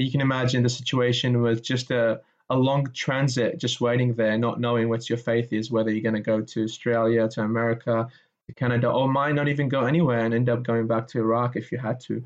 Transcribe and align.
you 0.00 0.10
can 0.10 0.22
imagine 0.22 0.62
the 0.62 0.68
situation 0.68 1.42
with 1.42 1.62
just 1.62 1.90
a, 1.90 2.20
a 2.48 2.56
long 2.56 2.90
transit, 2.92 3.58
just 3.58 3.82
waiting 3.82 4.14
there, 4.14 4.38
not 4.38 4.58
knowing 4.58 4.88
what 4.88 5.10
your 5.10 5.18
faith 5.18 5.52
is, 5.52 5.70
whether 5.70 5.90
you're 5.90 6.02
going 6.02 6.14
to 6.14 6.20
go 6.20 6.40
to 6.40 6.64
Australia, 6.64 7.28
to 7.28 7.42
America, 7.42 8.08
to 8.46 8.54
Canada, 8.54 8.90
or 8.90 9.08
might 9.08 9.34
not 9.34 9.48
even 9.48 9.68
go 9.68 9.84
anywhere 9.84 10.20
and 10.20 10.32
end 10.32 10.48
up 10.48 10.62
going 10.62 10.86
back 10.86 11.06
to 11.08 11.18
Iraq 11.18 11.56
if 11.56 11.70
you 11.70 11.76
had 11.76 12.00
to. 12.00 12.24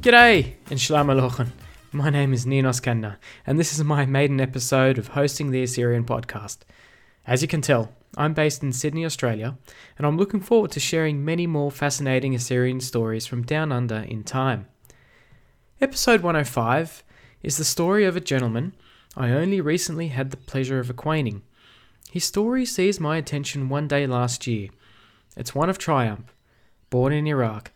G'day 0.00 0.54
and 0.70 0.80
Shalom 0.80 1.08
Aleichem. 1.08 1.48
My 1.90 2.10
name 2.10 2.34
is 2.34 2.44
Ninos 2.44 2.80
Kanna, 2.80 3.18
and 3.46 3.58
this 3.58 3.72
is 3.72 3.82
my 3.82 4.04
maiden 4.04 4.42
episode 4.42 4.98
of 4.98 5.08
hosting 5.08 5.50
the 5.50 5.62
Assyrian 5.62 6.04
podcast. 6.04 6.58
As 7.26 7.40
you 7.40 7.48
can 7.48 7.62
tell, 7.62 7.94
I'm 8.14 8.34
based 8.34 8.62
in 8.62 8.74
Sydney, 8.74 9.06
Australia, 9.06 9.56
and 9.96 10.06
I'm 10.06 10.18
looking 10.18 10.40
forward 10.40 10.70
to 10.72 10.80
sharing 10.80 11.24
many 11.24 11.46
more 11.46 11.70
fascinating 11.70 12.34
Assyrian 12.34 12.80
stories 12.80 13.26
from 13.26 13.42
down 13.42 13.72
under 13.72 14.00
in 14.00 14.22
time. 14.22 14.66
Episode 15.80 16.20
105 16.20 17.02
is 17.42 17.56
the 17.56 17.64
story 17.64 18.04
of 18.04 18.16
a 18.16 18.20
gentleman 18.20 18.74
I 19.16 19.30
only 19.30 19.62
recently 19.62 20.08
had 20.08 20.30
the 20.30 20.36
pleasure 20.36 20.80
of 20.80 20.90
acquainting. 20.90 21.40
His 22.10 22.24
story 22.24 22.66
seized 22.66 23.00
my 23.00 23.16
attention 23.16 23.70
one 23.70 23.88
day 23.88 24.06
last 24.06 24.46
year. 24.46 24.68
It's 25.38 25.54
one 25.54 25.70
of 25.70 25.78
triumph. 25.78 26.34
Born 26.90 27.14
in 27.14 27.26
Iraq, 27.26 27.70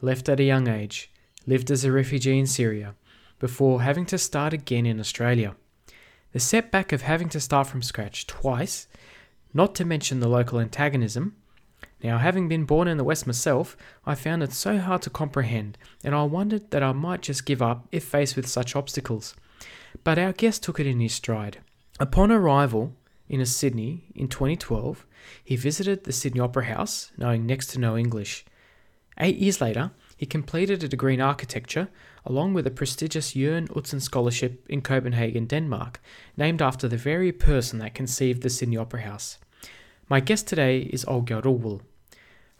left 0.00 0.30
at 0.30 0.40
a 0.40 0.44
young 0.44 0.68
age, 0.68 1.10
lived 1.46 1.70
as 1.70 1.84
a 1.84 1.92
refugee 1.92 2.38
in 2.38 2.46
Syria, 2.46 2.94
before 3.38 3.82
having 3.82 4.06
to 4.06 4.18
start 4.18 4.52
again 4.52 4.86
in 4.86 5.00
Australia. 5.00 5.54
The 6.32 6.40
setback 6.40 6.92
of 6.92 7.02
having 7.02 7.28
to 7.30 7.40
start 7.40 7.66
from 7.66 7.82
scratch 7.82 8.26
twice, 8.26 8.86
not 9.54 9.74
to 9.76 9.84
mention 9.84 10.20
the 10.20 10.28
local 10.28 10.60
antagonism. 10.60 11.36
Now, 12.02 12.18
having 12.18 12.48
been 12.48 12.64
born 12.64 12.86
in 12.86 12.96
the 12.96 13.04
West 13.04 13.26
myself, 13.26 13.76
I 14.04 14.14
found 14.14 14.42
it 14.42 14.52
so 14.52 14.78
hard 14.78 15.02
to 15.02 15.10
comprehend, 15.10 15.78
and 16.04 16.14
I 16.14 16.22
wondered 16.24 16.70
that 16.70 16.82
I 16.82 16.92
might 16.92 17.22
just 17.22 17.46
give 17.46 17.62
up 17.62 17.88
if 17.90 18.04
faced 18.04 18.36
with 18.36 18.46
such 18.46 18.76
obstacles. 18.76 19.34
But 20.04 20.18
our 20.18 20.32
guest 20.32 20.62
took 20.62 20.78
it 20.78 20.86
in 20.86 21.00
his 21.00 21.14
stride. 21.14 21.58
Upon 21.98 22.30
arrival 22.30 22.94
in 23.28 23.44
Sydney 23.44 24.04
in 24.14 24.28
2012, 24.28 25.06
he 25.42 25.56
visited 25.56 26.04
the 26.04 26.12
Sydney 26.12 26.40
Opera 26.40 26.66
House, 26.66 27.10
knowing 27.16 27.46
next 27.46 27.68
to 27.68 27.80
no 27.80 27.96
English. 27.96 28.44
Eight 29.18 29.36
years 29.36 29.60
later, 29.60 29.90
he 30.16 30.26
completed 30.26 30.82
a 30.82 30.88
degree 30.88 31.14
in 31.14 31.20
architecture 31.20 31.88
along 32.28 32.52
with 32.52 32.66
a 32.66 32.70
prestigious 32.70 33.32
Jørn 33.32 33.68
Utzon 33.68 34.02
Scholarship 34.02 34.66
in 34.68 34.82
Copenhagen, 34.82 35.46
Denmark, 35.46 35.98
named 36.36 36.60
after 36.60 36.86
the 36.86 36.98
very 36.98 37.32
person 37.32 37.78
that 37.78 37.94
conceived 37.94 38.42
the 38.42 38.50
Sydney 38.50 38.76
Opera 38.76 39.00
House. 39.00 39.38
My 40.10 40.20
guest 40.20 40.46
today 40.46 40.80
is 40.80 41.06
Olga 41.06 41.40
Ulwul. 41.40 41.80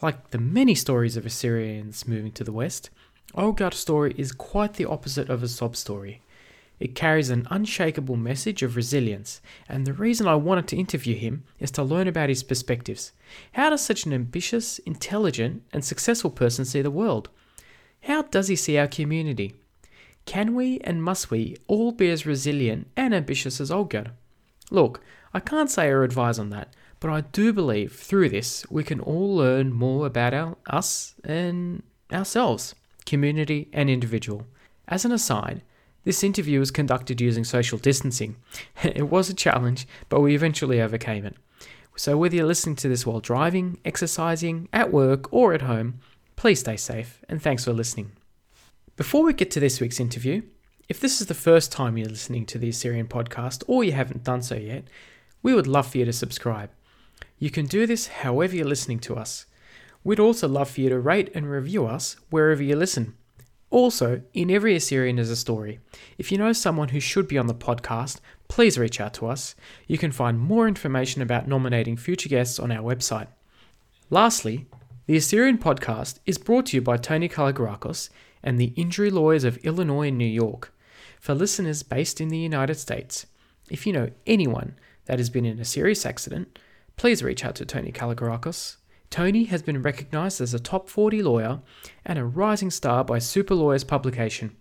Like 0.01 0.31
the 0.31 0.39
many 0.39 0.75
stories 0.75 1.19
of 1.19 1.27
Assyrians 1.27 2.09
moving 2.09 2.33
to 2.33 2.45
the 2.45 2.53
west, 2.53 2.89
Olga's 3.35 3.77
story 3.77 4.15
is 4.17 4.33
quite 4.33 4.75
the 4.75 4.87
opposite 4.87 5.29
of 5.29 5.43
a 5.43 5.49
sob 5.49 5.77
story. 5.77 6.23
It 6.81 6.95
carries 6.95 7.29
an 7.29 7.47
unshakable 7.51 8.17
message 8.17 8.63
of 8.63 8.75
resilience, 8.75 9.43
and 9.69 9.85
the 9.85 9.93
reason 9.93 10.27
I 10.27 10.37
wanted 10.37 10.67
to 10.69 10.77
interview 10.77 11.15
him 11.15 11.45
is 11.59 11.71
to 11.73 11.83
learn 11.83 12.09
about 12.09 12.31
his 12.31 12.43
perspectives. 12.43 13.13
How 13.53 13.69
does 13.69 13.85
such 13.85 14.07
an 14.07 14.15
ambitious, 14.15 14.79
intelligent, 14.79 15.65
and 15.75 15.85
successful 15.85 16.31
person 16.31 16.65
see 16.65 16.81
the 16.81 16.91
world? 16.91 17.29
How 18.03 18.23
does 18.23 18.49
he 18.49 18.57
see 18.57 18.79
our 18.79 18.87
community? 18.87 19.55
Can 20.29 20.55
we 20.55 20.79
and 20.81 21.03
must 21.03 21.31
we 21.31 21.57
all 21.69 21.91
be 21.91 22.11
as 22.11 22.27
resilient 22.27 22.89
and 22.99 23.15
ambitious 23.15 23.63
as 23.63 23.71
Olga? 23.71 24.13
Look, 24.71 25.01
I 25.33 25.41
can't 25.41 25.71
say 25.71 25.89
or 25.89 26.03
advise 26.03 26.39
on 26.39 26.51
that, 26.51 26.75
but 27.01 27.11
I 27.11 27.23
do 27.23 27.51
believe 27.51 27.95
through 27.95 28.29
this 28.29 28.67
we 28.69 28.85
can 28.85 29.01
all 29.01 29.35
learn 29.35 29.73
more 29.73 30.05
about 30.05 30.35
our, 30.35 30.59
us 30.67 31.15
and 31.25 31.83
ourselves, 32.13 32.75
community 33.07 33.71
and 33.73 33.89
individual. 33.89 34.47
As 34.87 35.07
an 35.07 35.13
aside, 35.13 35.63
this 36.05 36.23
interview 36.23 36.61
was 36.61 36.71
conducted 36.71 37.23
using 37.23 37.45
social 37.45 37.79
distancing. 37.79 38.37
it 38.83 39.09
was 39.09 39.31
a 39.31 39.35
challenge, 39.35 39.89
but 40.11 40.21
we 40.21 40.35
eventually 40.35 40.79
overcame 40.79 41.25
it. 41.25 41.37
So, 41.97 42.19
whether 42.19 42.37
you're 42.37 42.45
listening 42.45 42.77
to 42.77 42.89
this 42.91 43.07
while 43.07 43.21
driving, 43.21 43.79
exercising, 43.83 44.69
at 44.75 44.93
work, 44.93 45.33
or 45.33 45.55
at 45.55 45.63
home, 45.63 46.01
Please 46.39 46.61
stay 46.61 46.77
safe, 46.77 47.21
and 47.29 47.43
thanks 47.43 47.65
for 47.65 47.73
listening. 47.73 48.13
Before 48.99 49.23
we 49.23 49.33
get 49.33 49.53
to 49.53 49.61
this 49.61 49.81
week's 49.81 50.01
interview, 50.01 50.43
if 50.89 50.99
this 50.99 51.21
is 51.21 51.29
the 51.29 51.33
first 51.33 51.71
time 51.71 51.97
you're 51.97 52.09
listening 52.09 52.45
to 52.47 52.59
the 52.59 52.71
Assyrian 52.71 53.07
podcast 53.07 53.63
or 53.69 53.85
you 53.85 53.93
haven't 53.93 54.25
done 54.25 54.43
so 54.43 54.57
yet, 54.57 54.89
we 55.41 55.55
would 55.55 55.69
love 55.69 55.87
for 55.87 55.99
you 55.99 56.05
to 56.05 56.13
subscribe. 56.13 56.71
You 57.39 57.49
can 57.49 57.67
do 57.67 57.87
this 57.87 58.09
however 58.09 58.57
you're 58.57 58.67
listening 58.67 58.99
to 58.99 59.15
us. 59.15 59.47
We'd 60.03 60.19
also 60.19 60.49
love 60.49 60.71
for 60.71 60.81
you 60.81 60.89
to 60.89 60.99
rate 60.99 61.31
and 61.33 61.49
review 61.49 61.87
us 61.87 62.17
wherever 62.31 62.61
you 62.61 62.75
listen. 62.75 63.15
Also, 63.71 64.21
in 64.35 64.51
every 64.51 64.75
Assyrian 64.75 65.21
is 65.21 65.31
a 65.31 65.37
story. 65.37 65.79
If 66.19 66.33
you 66.33 66.39
know 66.39 66.53
someone 66.53 66.89
who 66.89 66.99
should 66.99 67.29
be 67.29 67.39
on 67.39 67.47
the 67.47 67.55
podcast, 67.55 68.19
please 68.49 68.81
reach 68.81 69.01
out 69.01 69.15
to 69.15 69.29
us. 69.29 69.55
You 69.87 69.97
can 69.97 70.11
find 70.11 70.41
more 70.41 70.67
information 70.67 71.23
about 71.23 71.47
nominating 71.47 71.97
future 71.97 72.29
guests 72.29 72.59
on 72.59 72.73
our 72.73 72.83
website. 72.83 73.29
Lastly, 74.11 74.67
the 75.07 75.17
Assyrian 75.17 75.59
podcast 75.59 76.19
is 76.27 76.37
brought 76.37 76.67
to 76.67 76.77
you 76.77 76.83
by 76.83 76.97
Tony 76.97 77.29
Kalogerakos 77.29 78.11
and 78.43 78.59
the 78.59 78.73
injury 78.77 79.11
lawyers 79.11 79.45
of 79.45 79.57
Illinois 79.59 80.09
and 80.09 80.19
New 80.19 80.25
York. 80.25 80.73
For 81.21 81.35
listeners 81.35 81.83
based 81.83 82.21
in 82.21 82.29
the 82.29 82.39
United 82.39 82.77
States, 82.77 83.27
if 83.71 83.87
you 83.87 83.93
know 83.93 84.11
anyone 84.27 84.77
that 85.07 85.19
has 85.19 85.31
been 85.31 85.45
in 85.45 85.59
a 85.59 85.65
serious 85.65 86.07
accident, 86.07 86.59
please 86.97 87.23
reach 87.23 87.45
out 87.45 87.55
to 87.57 87.65
Tony 87.65 87.93
Kalogerakos. 87.93 88.77
Tony 89.11 89.45
has 89.45 89.63
been 89.63 89.83
recognized 89.83 90.41
as 90.41 90.53
a 90.53 90.59
top 90.59 90.89
40 90.89 91.23
lawyer 91.23 91.61
and 92.05 92.19
a 92.19 92.25
rising 92.25 92.71
star 92.71 93.05
by 93.05 93.19
Super 93.19 93.55
Lawyers 93.55 93.85
publication. 93.85 94.57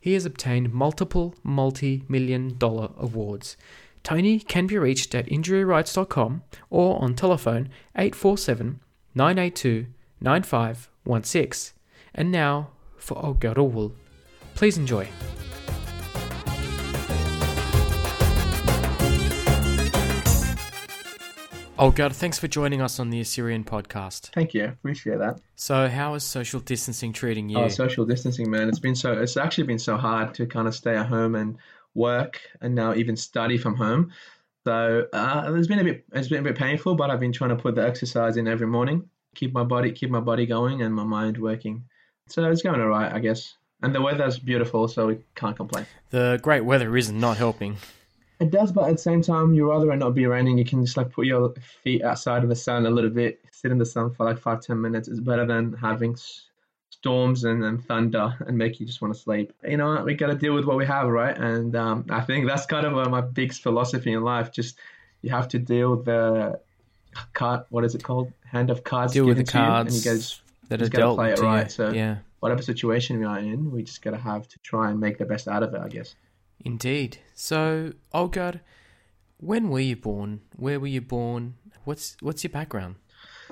He 0.00 0.12
has 0.14 0.24
obtained 0.24 0.72
multiple 0.72 1.34
multi 1.42 2.04
million 2.08 2.56
dollar 2.56 2.90
awards. 2.96 3.56
Tony 4.04 4.38
can 4.38 4.66
be 4.66 4.78
reached 4.78 5.14
at 5.14 5.26
injuryrights.com 5.26 6.42
or 6.70 7.02
on 7.02 7.14
telephone 7.14 7.68
847 7.96 8.80
982 9.14 9.86
9516. 10.20 11.74
And 12.14 12.30
now 12.30 12.70
for 12.98 13.16
Ulwul. 13.16 13.92
Please 14.54 14.76
enjoy. 14.78 15.08
Olgar, 21.78 22.12
thanks 22.12 22.40
for 22.40 22.48
joining 22.48 22.80
us 22.80 22.98
on 22.98 23.10
the 23.10 23.20
Assyrian 23.20 23.62
podcast. 23.62 24.32
Thank 24.32 24.52
you. 24.52 24.64
Appreciate 24.64 25.18
that. 25.18 25.40
So, 25.54 25.88
how 25.88 26.14
is 26.14 26.24
social 26.24 26.58
distancing 26.58 27.12
treating 27.12 27.48
you? 27.48 27.58
Oh, 27.58 27.68
social 27.68 28.04
distancing, 28.04 28.50
man. 28.50 28.68
It's 28.68 28.80
been 28.80 28.96
so, 28.96 29.12
it's 29.12 29.36
actually 29.36 29.64
been 29.64 29.78
so 29.78 29.96
hard 29.96 30.34
to 30.34 30.46
kind 30.46 30.66
of 30.66 30.74
stay 30.74 30.96
at 30.96 31.06
home 31.06 31.36
and 31.36 31.56
work 31.94 32.40
and 32.60 32.74
now 32.74 32.94
even 32.94 33.16
study 33.16 33.58
from 33.58 33.76
home. 33.76 34.12
So, 34.66 35.06
uh, 35.12 35.52
it's 35.54 35.68
been 35.68 35.78
a 35.78 35.84
bit, 35.84 36.04
it's 36.12 36.26
been 36.26 36.40
a 36.40 36.42
bit 36.42 36.58
painful, 36.58 36.96
but 36.96 37.10
I've 37.10 37.20
been 37.20 37.32
trying 37.32 37.50
to 37.50 37.56
put 37.56 37.76
the 37.76 37.86
exercise 37.86 38.36
in 38.36 38.48
every 38.48 38.66
morning 38.66 39.08
keep 39.38 39.52
my 39.52 39.64
body 39.64 39.92
keep 39.92 40.10
my 40.10 40.20
body 40.20 40.46
going 40.46 40.82
and 40.82 40.94
my 40.94 41.04
mind 41.04 41.38
working. 41.38 41.84
So 42.28 42.50
it's 42.50 42.62
going 42.62 42.80
all 42.80 42.88
right, 42.88 43.12
I 43.12 43.18
guess. 43.18 43.56
And 43.82 43.94
the 43.94 44.00
weather's 44.00 44.38
beautiful, 44.38 44.88
so 44.88 45.06
we 45.06 45.18
can't 45.34 45.56
complain. 45.56 45.86
The 46.10 46.40
great 46.42 46.64
weather 46.64 46.96
is 46.96 47.12
not 47.12 47.36
helping. 47.36 47.76
It 48.40 48.50
does, 48.50 48.72
but 48.72 48.88
at 48.88 48.92
the 48.92 48.98
same 48.98 49.22
time, 49.22 49.54
you 49.54 49.70
rather 49.70 49.90
it 49.92 49.96
not 49.96 50.14
be 50.14 50.26
raining. 50.26 50.58
You 50.58 50.64
can 50.64 50.84
just 50.84 50.96
like 50.96 51.10
put 51.10 51.26
your 51.26 51.54
feet 51.82 52.02
outside 52.02 52.42
of 52.42 52.48
the 52.48 52.56
sun 52.56 52.86
a 52.86 52.90
little 52.90 53.10
bit, 53.10 53.40
sit 53.50 53.72
in 53.72 53.78
the 53.78 53.86
sun 53.86 54.14
for 54.14 54.24
like 54.24 54.38
five 54.38 54.60
ten 54.60 54.80
minutes. 54.80 55.08
It's 55.08 55.20
better 55.20 55.46
than 55.46 55.72
having 55.72 56.16
storms 56.90 57.44
and, 57.44 57.64
and 57.64 57.84
thunder 57.84 58.36
and 58.46 58.58
make 58.58 58.80
you 58.80 58.86
just 58.86 59.00
want 59.00 59.14
to 59.14 59.20
sleep. 59.20 59.52
You 59.66 59.76
know, 59.76 59.94
what, 59.94 60.04
we 60.04 60.14
got 60.14 60.28
to 60.28 60.34
deal 60.34 60.54
with 60.54 60.64
what 60.64 60.76
we 60.76 60.86
have, 60.86 61.08
right? 61.08 61.36
And 61.36 61.74
um, 61.76 62.06
I 62.10 62.20
think 62.20 62.46
that's 62.46 62.66
kind 62.66 62.86
of 62.86 62.96
uh, 62.96 63.08
my 63.08 63.20
big 63.20 63.52
philosophy 63.52 64.12
in 64.12 64.22
life. 64.22 64.52
Just 64.52 64.78
you 65.22 65.30
have 65.30 65.48
to 65.48 65.58
deal 65.58 65.96
with 65.96 66.04
the 66.04 66.60
card. 67.32 67.64
What 67.70 67.84
is 67.84 67.94
it 67.94 68.02
called? 68.02 68.32
Hand 68.44 68.70
of 68.70 68.84
cards. 68.84 69.12
Deal 69.12 69.26
with 69.26 69.36
the 69.36 69.44
cards 69.44 69.92
you, 69.92 69.96
and 69.96 70.04
you 70.04 70.10
guys 70.10 70.40
that 70.68 70.82
are 70.82 70.88
dealt 70.88 71.16
play 71.16 71.32
it 71.32 71.38
right. 71.40 71.64
You. 71.64 71.70
So 71.70 71.90
yeah. 71.90 72.18
whatever 72.40 72.62
situation 72.62 73.18
we 73.18 73.24
are 73.24 73.38
in, 73.38 73.70
we 73.70 73.82
just 73.82 74.02
gotta 74.02 74.18
have 74.18 74.48
to 74.48 74.58
try 74.60 74.90
and 74.90 75.00
make 75.00 75.18
the 75.18 75.24
best 75.24 75.48
out 75.48 75.62
of 75.62 75.74
it. 75.74 75.80
I 75.80 75.88
guess. 75.88 76.14
Indeed. 76.64 77.18
So, 77.34 77.92
Olgar, 78.12 78.60
when 79.38 79.70
were 79.70 79.80
you 79.80 79.96
born? 79.96 80.40
Where 80.56 80.80
were 80.80 80.88
you 80.88 81.00
born? 81.00 81.54
What's 81.84 82.16
what's 82.20 82.42
your 82.44 82.50
background? 82.50 82.96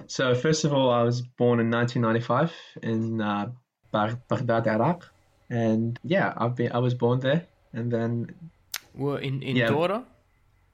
So 0.06 0.34
first 0.34 0.64
of 0.64 0.72
all, 0.72 0.90
I 0.90 1.02
was 1.02 1.22
born 1.22 1.58
in 1.58 1.70
1995 1.70 2.52
in 2.82 3.20
uh, 3.20 3.50
Baghdad, 3.92 4.66
Iraq, 4.66 5.10
and 5.48 5.98
yeah, 6.04 6.34
I've 6.36 6.54
been 6.54 6.72
I 6.72 6.78
was 6.78 6.94
born 6.94 7.20
there, 7.20 7.46
and 7.72 7.90
then. 7.90 8.34
Well, 8.94 9.16
in 9.16 9.42
in 9.42 9.56
yeah, 9.56 9.68
Dora. 9.68 10.04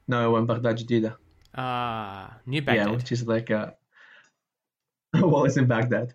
No, 0.08 0.36
in 0.36 0.46
Baghdad, 0.46 0.78
Jadida. 0.78 1.16
Ah, 1.54 2.38
New 2.46 2.62
Baghdad. 2.62 2.88
Yeah, 2.88 2.94
which 2.94 3.12
is 3.12 3.26
like 3.26 3.50
a 3.50 3.74
well, 5.14 5.44
it's 5.44 5.56
in 5.56 5.66
Baghdad, 5.66 6.14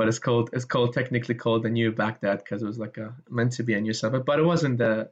but 0.00 0.08
it's 0.08 0.18
called 0.18 0.48
it's 0.54 0.64
called 0.64 0.94
technically 0.94 1.34
called 1.34 1.62
the 1.62 1.68
New 1.68 1.92
Baghdad 1.92 2.38
because 2.38 2.62
it 2.62 2.66
was 2.66 2.78
like 2.78 2.96
a 2.96 3.14
meant 3.28 3.52
to 3.52 3.62
be 3.62 3.74
a 3.74 3.80
new 3.82 3.92
suburb, 3.92 4.24
but 4.24 4.38
it 4.38 4.44
wasn't 4.44 4.78
the 4.78 5.10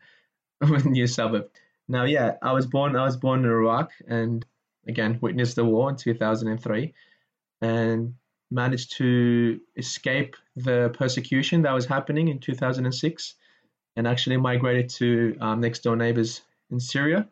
new 0.86 1.06
suburb. 1.06 1.50
Now, 1.88 2.04
yeah, 2.04 2.36
I 2.40 2.52
was 2.52 2.66
born. 2.66 2.96
I 2.96 3.04
was 3.04 3.18
born 3.18 3.40
in 3.40 3.50
Iraq, 3.50 3.90
and 4.06 4.46
again 4.86 5.18
witnessed 5.20 5.56
the 5.56 5.64
war 5.66 5.90
in 5.90 5.96
2003, 5.96 6.94
and 7.60 8.14
managed 8.50 8.96
to 8.96 9.60
escape 9.76 10.36
the 10.56 10.88
persecution 10.94 11.60
that 11.62 11.74
was 11.74 11.84
happening 11.84 12.28
in 12.28 12.38
2006, 12.38 13.34
and 13.94 14.06
actually 14.06 14.38
migrated 14.38 14.88
to 14.88 15.36
um, 15.38 15.60
next 15.60 15.80
door 15.80 15.96
neighbors 15.96 16.40
in 16.70 16.80
Syria, 16.80 17.28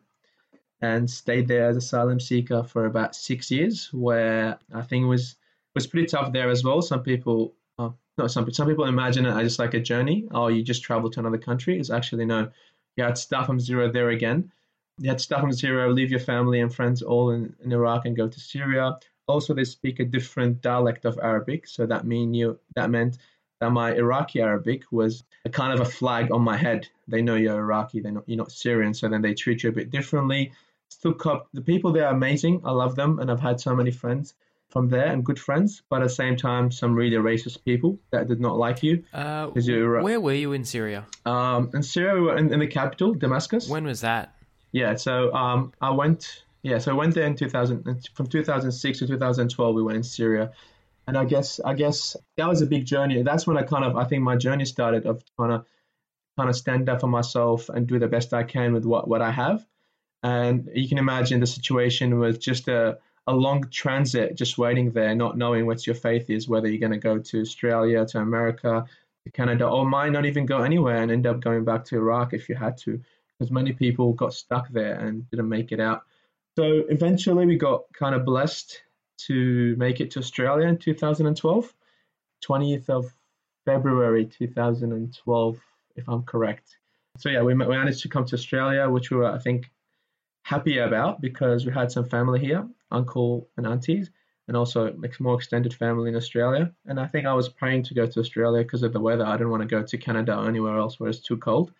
and 0.79 1.09
stayed 1.09 1.47
there 1.47 1.69
as 1.69 1.75
asylum 1.75 2.19
seeker 2.19 2.61
for 2.61 2.85
about 2.85 3.15
six 3.15 3.49
years, 3.49 3.91
where 3.91 4.59
I 4.71 4.83
think 4.83 5.05
it 5.05 5.07
was 5.07 5.37
was 5.77 5.85
pretty 5.85 6.07
tough 6.07 6.33
there 6.33 6.49
as 6.49 6.63
well. 6.63 6.81
Some 6.81 7.03
people, 7.03 7.53
uh, 7.77 7.91
not 8.17 8.31
some, 8.31 8.51
some 8.51 8.67
people 8.67 8.85
imagine 8.85 9.27
it 9.27 9.29
as 9.29 9.43
just 9.43 9.59
like 9.59 9.75
a 9.75 9.79
journey. 9.79 10.27
Oh, 10.31 10.47
you 10.47 10.63
just 10.63 10.81
travel 10.81 11.11
to 11.11 11.19
another 11.19 11.37
country. 11.37 11.79
It's 11.79 11.91
actually 11.91 12.25
no 12.25 12.49
you 12.95 13.03
had 13.03 13.15
to 13.15 13.21
start 13.21 13.45
from 13.45 13.59
zero 13.59 13.91
there 13.91 14.09
again. 14.09 14.51
You 14.97 15.09
had 15.09 15.19
to 15.19 15.23
start 15.23 15.41
from 15.41 15.53
zero, 15.53 15.91
leave 15.91 16.09
your 16.09 16.19
family 16.19 16.61
and 16.61 16.73
friends 16.73 17.03
all 17.03 17.29
in, 17.29 17.55
in 17.63 17.71
Iraq 17.71 18.07
and 18.07 18.17
go 18.17 18.27
to 18.27 18.39
Syria. 18.39 18.97
Also, 19.27 19.53
they 19.53 19.65
speak 19.65 19.99
a 19.99 20.05
different 20.05 20.61
dialect 20.61 21.05
of 21.05 21.19
Arabic, 21.21 21.67
so 21.67 21.85
that 21.85 22.07
mean 22.07 22.33
you 22.33 22.57
that 22.75 22.89
meant 22.89 23.19
that 23.59 23.69
my 23.69 23.93
Iraqi 23.93 24.41
Arabic 24.41 24.81
was 24.91 25.23
a 25.45 25.49
kind 25.49 25.71
of 25.73 25.81
a 25.81 25.91
flag 25.99 26.31
on 26.31 26.41
my 26.41 26.57
head. 26.57 26.87
They 27.07 27.21
know 27.21 27.35
you're 27.35 27.59
Iraqi, 27.59 27.99
they 27.99 28.09
know 28.09 28.23
you're 28.25 28.37
not 28.37 28.51
Syrian, 28.51 28.95
so 28.95 29.07
then 29.07 29.21
they 29.21 29.35
treat 29.35 29.61
you 29.61 29.69
a 29.69 29.79
bit 29.79 29.91
differently. 29.91 30.51
Still, 30.89 31.13
cop 31.13 31.49
the 31.53 31.61
people 31.61 31.91
there 31.91 32.07
are 32.07 32.15
amazing. 32.15 32.61
I 32.63 32.71
love 32.71 32.95
them, 32.95 33.19
and 33.19 33.29
I've 33.29 33.47
had 33.49 33.61
so 33.61 33.75
many 33.75 33.91
friends 33.91 34.33
from 34.69 34.89
there 34.89 35.07
and 35.07 35.23
good 35.23 35.39
friends, 35.39 35.81
but 35.89 36.01
at 36.01 36.09
the 36.09 36.13
same 36.13 36.35
time, 36.35 36.71
some 36.71 36.93
really 36.93 37.15
racist 37.15 37.63
people 37.63 37.99
that 38.11 38.27
did 38.27 38.41
not 38.41 38.57
like 38.57 38.83
you. 38.83 39.03
Uh, 39.13 39.47
where 39.47 40.19
were 40.19 40.33
you 40.33 40.53
in 40.53 40.65
Syria? 40.65 41.05
Um, 41.25 41.71
in 41.73 41.83
Syria, 41.83 42.15
we 42.15 42.21
were 42.21 42.37
in, 42.37 42.53
in, 42.53 42.59
the 42.59 42.67
capital, 42.67 43.13
Damascus. 43.13 43.69
When 43.69 43.85
was 43.85 44.01
that? 44.01 44.35
Yeah, 44.71 44.95
so 44.95 45.33
um, 45.33 45.73
I 45.81 45.91
went. 45.91 46.43
Yeah, 46.63 46.79
so 46.79 46.91
I 46.91 46.95
went 46.95 47.15
there 47.15 47.25
in 47.25 47.35
2000. 47.35 48.09
From 48.13 48.27
2006 48.27 48.99
to 48.99 49.07
2012, 49.07 49.75
we 49.75 49.83
went 49.83 49.95
in 49.95 50.03
Syria, 50.03 50.51
and 51.07 51.17
I 51.17 51.23
guess 51.23 51.61
I 51.63 51.73
guess 51.73 52.17
that 52.35 52.47
was 52.47 52.61
a 52.61 52.65
big 52.65 52.85
journey. 52.85 53.21
That's 53.23 53.47
when 53.47 53.57
I 53.57 53.63
kind 53.63 53.85
of 53.85 53.95
I 53.95 54.03
think 54.03 54.23
my 54.23 54.35
journey 54.35 54.65
started 54.65 55.05
of 55.05 55.23
trying 55.37 55.51
to 55.51 55.65
kind 56.37 56.49
of 56.49 56.55
stand 56.55 56.89
up 56.89 56.99
for 57.01 57.07
myself 57.07 57.69
and 57.69 57.87
do 57.87 57.99
the 57.99 58.07
best 58.07 58.33
I 58.33 58.43
can 58.43 58.73
with 58.73 58.85
what 58.85 59.07
what 59.07 59.21
I 59.21 59.31
have. 59.31 59.65
And 60.23 60.69
you 60.73 60.89
can 60.89 60.97
imagine 60.97 61.39
the 61.39 61.47
situation 61.47 62.19
was 62.19 62.37
just 62.37 62.67
a 62.67 62.97
a 63.27 63.33
long 63.33 63.69
transit 63.69 64.35
just 64.35 64.57
waiting 64.57 64.91
there, 64.91 65.13
not 65.13 65.37
knowing 65.37 65.65
what 65.65 65.85
your 65.85 65.95
faith 65.95 66.29
is, 66.29 66.47
whether 66.47 66.67
you're 66.67 66.79
going 66.79 66.91
to 66.93 66.97
go 66.97 67.19
to 67.19 67.41
Australia, 67.41 68.05
to 68.05 68.19
America, 68.19 68.85
to 69.25 69.31
Canada, 69.31 69.67
or 69.67 69.85
might 69.85 70.11
not 70.11 70.25
even 70.25 70.45
go 70.45 70.59
anywhere 70.59 71.01
and 71.01 71.11
end 71.11 71.27
up 71.27 71.41
going 71.41 71.65
back 71.65 71.83
to 71.85 71.97
Iraq 71.97 72.33
if 72.33 72.47
you 72.47 72.55
had 72.55 72.77
to, 72.77 73.01
because 73.37 73.51
many 73.51 73.73
people 73.73 74.13
got 74.13 74.33
stuck 74.33 74.69
there 74.69 74.99
and 74.99 75.29
didn't 75.29 75.49
make 75.49 75.71
it 75.71 75.79
out. 75.79 76.03
So 76.57 76.83
eventually 76.89 77.45
we 77.45 77.57
got 77.57 77.83
kind 77.93 78.15
of 78.15 78.25
blessed 78.25 78.81
to 79.27 79.75
make 79.77 79.99
it 79.99 80.11
to 80.11 80.19
Australia 80.19 80.67
in 80.67 80.77
2012, 80.77 81.73
20th 82.45 82.89
of 82.89 83.13
February 83.65 84.25
2012, 84.25 85.59
if 85.97 86.07
I'm 86.07 86.23
correct. 86.23 86.77
So 87.17 87.29
yeah, 87.29 87.41
we 87.41 87.53
managed 87.53 88.03
to 88.03 88.09
come 88.09 88.25
to 88.25 88.35
Australia, 88.35 88.89
which 88.89 89.11
we 89.11 89.17
were, 89.17 89.31
I 89.31 89.39
think, 89.39 89.69
happy 90.43 90.77
about 90.77 91.19
because 91.19 91.65
we 91.65 91.73
had 91.73 91.91
some 91.91 92.05
family 92.05 92.39
here, 92.39 92.65
uncle 92.91 93.49
and 93.57 93.65
aunties, 93.67 94.09
and 94.47 94.55
also 94.55 94.95
more 95.19 95.35
extended 95.35 95.73
family 95.73 96.09
in 96.09 96.15
Australia. 96.15 96.71
And 96.85 96.99
I 96.99 97.07
think 97.07 97.25
I 97.25 97.33
was 97.33 97.49
praying 97.49 97.83
to 97.83 97.93
go 97.93 98.05
to 98.05 98.19
Australia 98.19 98.63
because 98.63 98.83
of 98.83 98.93
the 98.93 98.99
weather. 98.99 99.25
I 99.25 99.33
didn't 99.33 99.51
want 99.51 99.63
to 99.63 99.67
go 99.67 99.83
to 99.83 99.97
Canada 99.97 100.37
or 100.37 100.47
anywhere 100.47 100.77
else 100.77 100.99
where 100.99 101.09
it's 101.09 101.19
too 101.19 101.37
cold. 101.37 101.71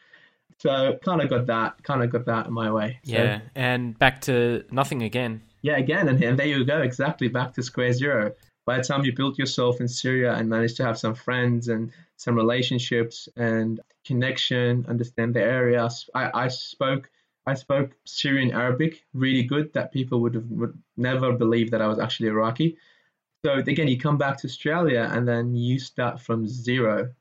So 0.59 0.97
kind 1.03 1.21
of 1.21 1.29
got 1.29 1.45
that, 1.47 1.83
kind 1.83 2.03
of 2.03 2.09
got 2.09 2.25
that 2.25 2.47
in 2.47 2.53
my 2.53 2.71
way. 2.71 2.99
Yeah, 3.03 3.41
and 3.55 3.97
back 3.97 4.21
to 4.21 4.63
nothing 4.71 5.03
again. 5.03 5.41
Yeah, 5.61 5.77
again, 5.77 6.07
and, 6.07 6.21
and 6.23 6.37
there 6.37 6.47
you 6.47 6.63
go, 6.65 6.81
exactly 6.81 7.27
back 7.27 7.53
to 7.53 7.63
square 7.63 7.93
zero. 7.93 8.33
By 8.65 8.77
the 8.77 8.83
time 8.83 9.05
you 9.05 9.13
built 9.13 9.37
yourself 9.37 9.79
in 9.79 9.87
Syria 9.87 10.33
and 10.33 10.49
managed 10.49 10.77
to 10.77 10.83
have 10.83 10.97
some 10.97 11.15
friends 11.15 11.67
and 11.69 11.91
some 12.17 12.35
relationships 12.35 13.29
and 13.37 13.79
connection, 14.03 14.85
understand 14.89 15.35
the 15.35 15.41
area, 15.41 15.87
I, 16.13 16.31
I 16.33 16.47
spoke 16.49 17.09
I 17.47 17.53
spoke 17.53 17.91
Syrian 18.03 18.51
Arabic 18.51 19.05
really 19.13 19.43
good 19.43 19.71
that 19.73 19.93
people 19.93 20.19
would 20.19 20.35
have 20.35 20.51
would 20.51 20.77
never 20.97 21.31
believe 21.31 21.71
that 21.71 21.81
I 21.81 21.87
was 21.87 21.97
actually 21.97 22.27
Iraqi. 22.27 22.77
So 23.45 23.53
again, 23.53 23.87
you 23.87 23.97
come 23.97 24.17
back 24.17 24.37
to 24.39 24.47
Australia 24.47 25.09
and 25.09 25.25
then 25.25 25.55
you 25.55 25.79
start 25.79 26.19
from 26.19 26.45
zero. 26.45 27.13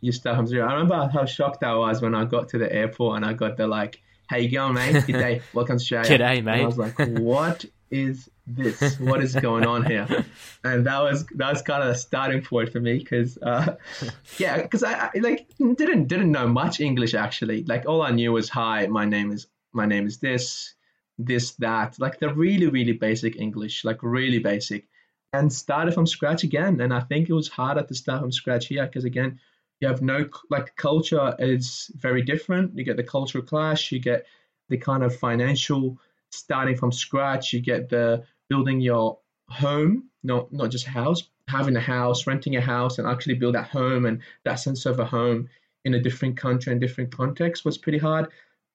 You 0.00 0.12
start 0.12 0.36
from 0.36 0.46
zero. 0.46 0.66
I 0.66 0.72
remember 0.72 1.10
how 1.12 1.26
shocked 1.26 1.62
I 1.64 1.74
was 1.74 2.00
when 2.00 2.14
I 2.14 2.24
got 2.24 2.48
to 2.50 2.58
the 2.58 2.72
airport 2.72 3.16
and 3.16 3.26
I 3.26 3.34
got 3.34 3.58
the 3.58 3.66
like, 3.66 4.00
"How 4.28 4.38
you 4.38 4.50
going, 4.50 4.72
mate? 4.72 5.04
Good 5.06 5.12
day. 5.12 5.42
Welcome 5.52 5.76
to 5.76 5.82
Australia." 5.82 6.18
G'day, 6.18 6.42
mate. 6.42 6.52
And 6.54 6.62
I 6.62 6.66
was 6.66 6.78
like, 6.78 6.98
"What 6.98 7.66
is 7.90 8.30
this? 8.46 8.98
What 8.98 9.22
is 9.22 9.34
going 9.34 9.66
on 9.66 9.84
here?" 9.84 10.06
And 10.64 10.86
that 10.86 11.00
was 11.02 11.26
that 11.34 11.52
was 11.52 11.60
kind 11.60 11.82
of 11.82 11.88
the 11.88 11.94
starting 11.94 12.40
point 12.40 12.72
for 12.72 12.80
me 12.80 13.00
because, 13.00 13.36
uh, 13.42 13.76
yeah, 14.38 14.62
because 14.62 14.82
I, 14.82 15.10
I 15.14 15.18
like 15.20 15.46
didn't 15.58 16.06
didn't 16.08 16.32
know 16.32 16.48
much 16.48 16.80
English 16.80 17.12
actually. 17.12 17.64
Like 17.64 17.84
all 17.86 18.00
I 18.00 18.12
knew 18.12 18.32
was, 18.32 18.48
"Hi, 18.48 18.86
my 18.86 19.04
name 19.04 19.30
is 19.30 19.46
my 19.72 19.86
name 19.86 20.06
is 20.06 20.18
this, 20.18 20.74
this, 21.18 21.52
that, 21.56 21.98
like 21.98 22.18
the 22.18 22.32
really, 22.32 22.66
really 22.66 22.92
basic 22.92 23.36
English, 23.36 23.84
like 23.84 24.02
really 24.02 24.38
basic, 24.38 24.88
and 25.32 25.52
started 25.52 25.94
from 25.94 26.06
scratch 26.06 26.44
again. 26.44 26.80
And 26.80 26.92
I 26.92 27.00
think 27.00 27.28
it 27.28 27.34
was 27.34 27.48
harder 27.48 27.82
to 27.82 27.94
start 27.94 28.20
from 28.20 28.32
scratch 28.32 28.66
here 28.66 28.86
because, 28.86 29.04
again, 29.04 29.38
you 29.80 29.88
have 29.88 30.02
no, 30.02 30.28
like, 30.50 30.74
culture 30.76 31.34
is 31.38 31.90
very 31.96 32.22
different. 32.22 32.76
You 32.76 32.84
get 32.84 32.96
the 32.96 33.04
cultural 33.04 33.44
clash, 33.44 33.92
you 33.92 34.00
get 34.00 34.26
the 34.68 34.76
kind 34.76 35.02
of 35.02 35.14
financial 35.14 35.98
starting 36.30 36.76
from 36.76 36.92
scratch, 36.92 37.52
you 37.52 37.60
get 37.60 37.88
the 37.88 38.24
building 38.48 38.80
your 38.80 39.18
home, 39.48 40.04
not, 40.22 40.52
not 40.52 40.70
just 40.70 40.86
house, 40.86 41.28
having 41.46 41.76
a 41.76 41.80
house, 41.80 42.26
renting 42.26 42.56
a 42.56 42.60
house, 42.60 42.98
and 42.98 43.06
actually 43.06 43.34
build 43.34 43.54
that 43.54 43.68
home 43.68 44.04
and 44.06 44.20
that 44.44 44.56
sense 44.56 44.84
of 44.84 44.98
a 44.98 45.04
home 45.04 45.48
in 45.84 45.94
a 45.94 46.00
different 46.00 46.36
country 46.36 46.72
and 46.72 46.80
different 46.80 47.10
context 47.14 47.64
was 47.64 47.78
pretty 47.78 47.98
hard 47.98 48.28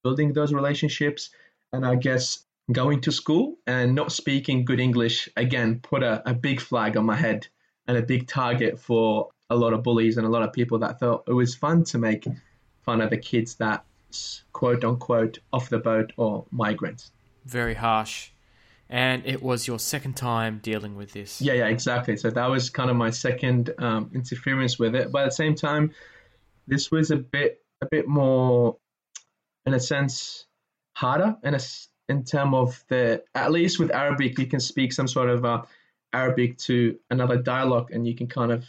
building 0.03 0.33
those 0.33 0.53
relationships. 0.53 1.29
And 1.71 1.85
I 1.85 1.95
guess 1.95 2.45
going 2.71 3.01
to 3.01 3.11
school 3.11 3.55
and 3.67 3.93
not 3.93 4.11
speaking 4.11 4.63
good 4.63 4.79
English 4.79 5.27
again 5.35 5.79
put 5.81 6.03
a, 6.03 6.27
a 6.29 6.33
big 6.33 6.61
flag 6.61 6.95
on 6.95 7.05
my 7.05 7.15
head 7.15 7.47
and 7.87 7.97
a 7.97 8.01
big 8.01 8.27
target 8.27 8.79
for 8.79 9.29
a 9.49 9.55
lot 9.55 9.73
of 9.73 9.83
bullies 9.83 10.17
and 10.17 10.25
a 10.25 10.29
lot 10.29 10.43
of 10.43 10.53
people 10.53 10.79
that 10.79 10.99
thought 10.99 11.23
it 11.27 11.33
was 11.33 11.55
fun 11.55 11.83
to 11.83 11.97
make 11.97 12.25
fun 12.83 13.01
of 13.01 13.09
the 13.09 13.17
kids 13.17 13.55
that 13.55 13.83
quote 14.53 14.83
unquote 14.83 15.39
off 15.51 15.69
the 15.69 15.79
boat 15.79 16.13
or 16.17 16.45
migrants. 16.51 17.11
Very 17.45 17.73
harsh. 17.73 18.29
And 18.89 19.25
it 19.25 19.41
was 19.41 19.67
your 19.67 19.79
second 19.79 20.15
time 20.15 20.59
dealing 20.61 20.95
with 20.95 21.13
this. 21.13 21.41
Yeah, 21.41 21.53
yeah, 21.53 21.67
exactly. 21.67 22.15
So 22.15 22.29
that 22.29 22.49
was 22.49 22.69
kind 22.69 22.89
of 22.89 22.95
my 22.95 23.09
second 23.09 23.73
um, 23.79 24.11
interference 24.13 24.77
with 24.77 24.95
it. 24.95 25.11
But 25.11 25.23
at 25.23 25.25
the 25.25 25.35
same 25.35 25.55
time, 25.55 25.91
this 26.67 26.91
was 26.91 27.09
a 27.09 27.17
bit 27.17 27.59
a 27.81 27.87
bit 27.89 28.07
more 28.07 28.77
in 29.65 29.73
a 29.73 29.79
sense 29.79 30.45
harder 30.93 31.35
in 31.43 31.55
a 31.55 31.59
in 32.09 32.23
term 32.23 32.53
of 32.53 32.83
the 32.89 33.23
at 33.33 33.51
least 33.51 33.79
with 33.79 33.91
Arabic 33.91 34.37
you 34.37 34.45
can 34.45 34.59
speak 34.59 34.93
some 34.93 35.07
sort 35.07 35.29
of 35.29 35.45
uh, 35.45 35.61
Arabic 36.11 36.57
to 36.57 36.97
another 37.09 37.37
dialogue 37.37 37.91
and 37.91 38.05
you 38.05 38.15
can 38.15 38.27
kind 38.27 38.51
of 38.51 38.65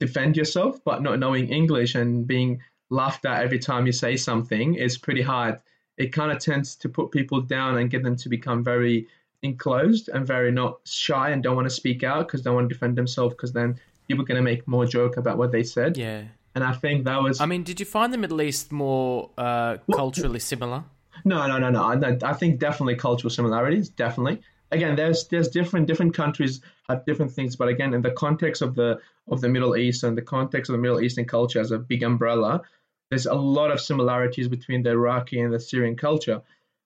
defend 0.00 0.36
yourself 0.36 0.78
but 0.84 1.02
not 1.02 1.18
knowing 1.18 1.48
English 1.48 1.94
and 1.94 2.26
being 2.26 2.60
laughed 2.90 3.24
at 3.24 3.42
every 3.42 3.58
time 3.58 3.86
you 3.86 3.92
say 3.92 4.16
something 4.16 4.74
is 4.74 4.98
pretty 4.98 5.22
hard. 5.22 5.60
It 5.96 6.12
kind 6.12 6.30
of 6.30 6.38
tends 6.38 6.76
to 6.76 6.88
put 6.88 7.10
people 7.10 7.40
down 7.40 7.78
and 7.78 7.90
get 7.90 8.02
them 8.02 8.16
to 8.16 8.28
become 8.28 8.62
very 8.62 9.06
enclosed 9.42 10.08
and 10.08 10.26
very 10.26 10.52
not 10.52 10.80
shy 10.84 11.30
and 11.30 11.42
don't 11.42 11.56
want 11.56 11.66
to 11.66 11.74
speak 11.74 12.02
out 12.02 12.26
because 12.26 12.42
they 12.42 12.50
want 12.50 12.68
to 12.68 12.74
defend 12.74 12.96
themselves 12.96 13.34
because 13.34 13.52
then 13.52 13.78
people 14.08 14.22
are 14.22 14.26
going 14.26 14.36
to 14.36 14.42
make 14.42 14.66
more 14.68 14.86
joke 14.86 15.16
about 15.16 15.38
what 15.38 15.52
they 15.52 15.62
said. 15.62 15.96
Yeah 15.96 16.24
and 16.56 16.64
I 16.64 16.72
think 16.72 17.04
that 17.04 17.22
was. 17.22 17.40
I 17.40 17.46
mean, 17.46 17.62
did 17.62 17.78
you 17.78 17.86
find 17.86 18.12
the 18.12 18.18
Middle 18.18 18.40
East 18.40 18.72
more 18.72 19.30
uh, 19.36 19.76
culturally 19.92 20.40
similar? 20.40 20.84
No, 21.24 21.46
no, 21.46 21.58
no, 21.58 21.68
no. 21.70 21.82
I, 21.82 22.30
I 22.30 22.32
think 22.32 22.58
definitely 22.58 22.96
cultural 22.96 23.30
similarities. 23.30 23.90
Definitely. 23.90 24.40
Again, 24.72 24.96
there's 24.96 25.28
there's 25.28 25.48
different 25.48 25.86
different 25.86 26.14
countries 26.14 26.62
have 26.88 27.04
different 27.04 27.30
things, 27.30 27.56
but 27.56 27.68
again, 27.68 27.92
in 27.92 28.00
the 28.00 28.10
context 28.10 28.62
of 28.62 28.74
the 28.74 28.98
of 29.28 29.42
the 29.42 29.50
Middle 29.50 29.76
East 29.76 30.02
and 30.02 30.16
the 30.16 30.22
context 30.22 30.70
of 30.70 30.72
the 30.72 30.80
Middle 30.80 31.00
Eastern 31.02 31.26
culture 31.26 31.60
as 31.60 31.72
a 31.72 31.78
big 31.78 32.02
umbrella, 32.02 32.62
there's 33.10 33.26
a 33.26 33.34
lot 33.34 33.70
of 33.70 33.78
similarities 33.78 34.48
between 34.48 34.82
the 34.82 34.90
Iraqi 34.90 35.40
and 35.40 35.52
the 35.52 35.60
Syrian 35.60 35.94
culture. 35.94 36.40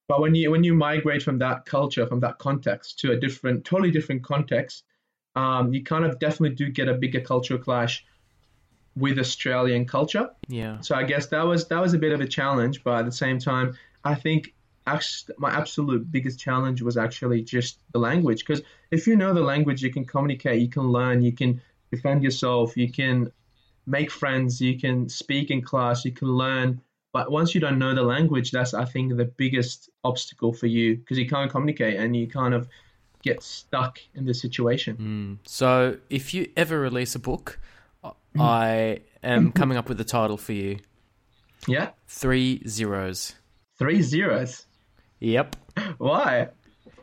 But 0.09 0.21
when 0.21 0.35
you 0.35 0.51
when 0.51 0.65
you 0.65 0.75
migrate 0.75 1.23
from 1.23 1.39
that 1.39 1.65
culture, 1.65 2.09
from 2.09 2.19
that 2.21 2.39
context 2.39 2.99
to 3.01 3.13
a 3.13 3.17
different, 3.17 3.65
totally 3.65 3.93
different 3.93 4.25
context, 4.25 4.83
um, 5.37 5.73
you 5.73 5.85
kind 5.85 6.05
of 6.05 6.19
definitely 6.19 6.57
do 6.57 6.71
get 6.71 6.89
a 6.89 6.95
bigger 6.95 7.21
cultural 7.21 7.61
clash 7.61 8.05
with 8.97 9.19
Australian 9.19 9.87
culture. 9.87 10.31
Yeah. 10.49 10.81
So 10.81 10.95
I 10.95 11.05
guess 11.05 11.27
that 11.29 11.43
was 11.43 11.69
that 11.69 11.81
was 11.81 11.95
a 11.95 11.99
bit 11.99 12.13
of 12.13 12.21
a 12.21 12.27
challenge, 12.27 12.83
but 12.85 13.01
at 13.01 13.05
the 13.05 13.13
same 13.13 13.39
time, 13.39 13.77
I 14.05 14.15
think 14.15 14.55
my 15.39 15.51
absolute 15.51 16.11
biggest 16.11 16.41
challenge 16.41 16.83
was 16.83 16.97
actually 16.97 17.43
just 17.43 17.79
the 17.93 17.99
language. 17.99 18.45
Because 18.45 18.65
if 18.91 19.07
you 19.07 19.17
know 19.17 19.33
the 19.33 19.43
language, 19.43 19.83
you 19.83 19.93
can 19.93 20.05
communicate, 20.05 20.61
you 20.61 20.69
can 20.69 20.89
learn, 20.89 21.23
you 21.23 21.33
can 21.33 21.61
defend 21.93 22.23
yourself, 22.23 22.77
you 22.77 22.91
can 22.91 23.31
make 23.87 24.11
friends, 24.11 24.61
you 24.61 24.79
can 24.79 25.09
speak 25.09 25.51
in 25.51 25.63
class, 25.63 26.05
you 26.05 26.13
can 26.13 26.29
learn 26.29 26.81
But 27.13 27.31
once 27.31 27.55
you 27.55 27.61
don't 27.61 27.79
know 27.79 27.95
the 27.95 28.03
language, 28.03 28.51
that's 28.51 28.73
I 28.75 28.85
think 28.85 29.17
the 29.17 29.25
biggest 29.25 29.91
obstacle 30.05 30.53
for 30.53 30.67
you 30.67 30.97
because 30.97 31.19
you 31.19 31.29
can't 31.29 31.51
communicate 31.51 31.99
and 31.99 32.17
you 32.17 32.29
kind 32.29 32.55
of 32.55 32.69
get 33.23 33.43
stuck 33.43 33.99
in 34.15 34.25
the 34.25 34.35
situation. 34.35 34.97
Mm. 34.97 35.49
So, 35.49 35.99
if 36.09 36.33
you 36.33 36.51
ever 36.57 36.81
release 36.81 37.15
a 37.15 37.19
book, 37.19 37.59
I 38.39 39.01
am 39.23 39.53
coming 39.53 39.77
up 39.79 39.89
with 39.89 40.01
a 40.01 40.05
title 40.05 40.37
for 40.37 40.53
you. 40.53 40.79
Yeah, 41.67 41.91
Three 42.09 42.63
zeros. 42.67 43.35
three 43.79 44.01
zeros. 44.03 44.65
Yep. 45.21 45.57
Why? 45.99 46.49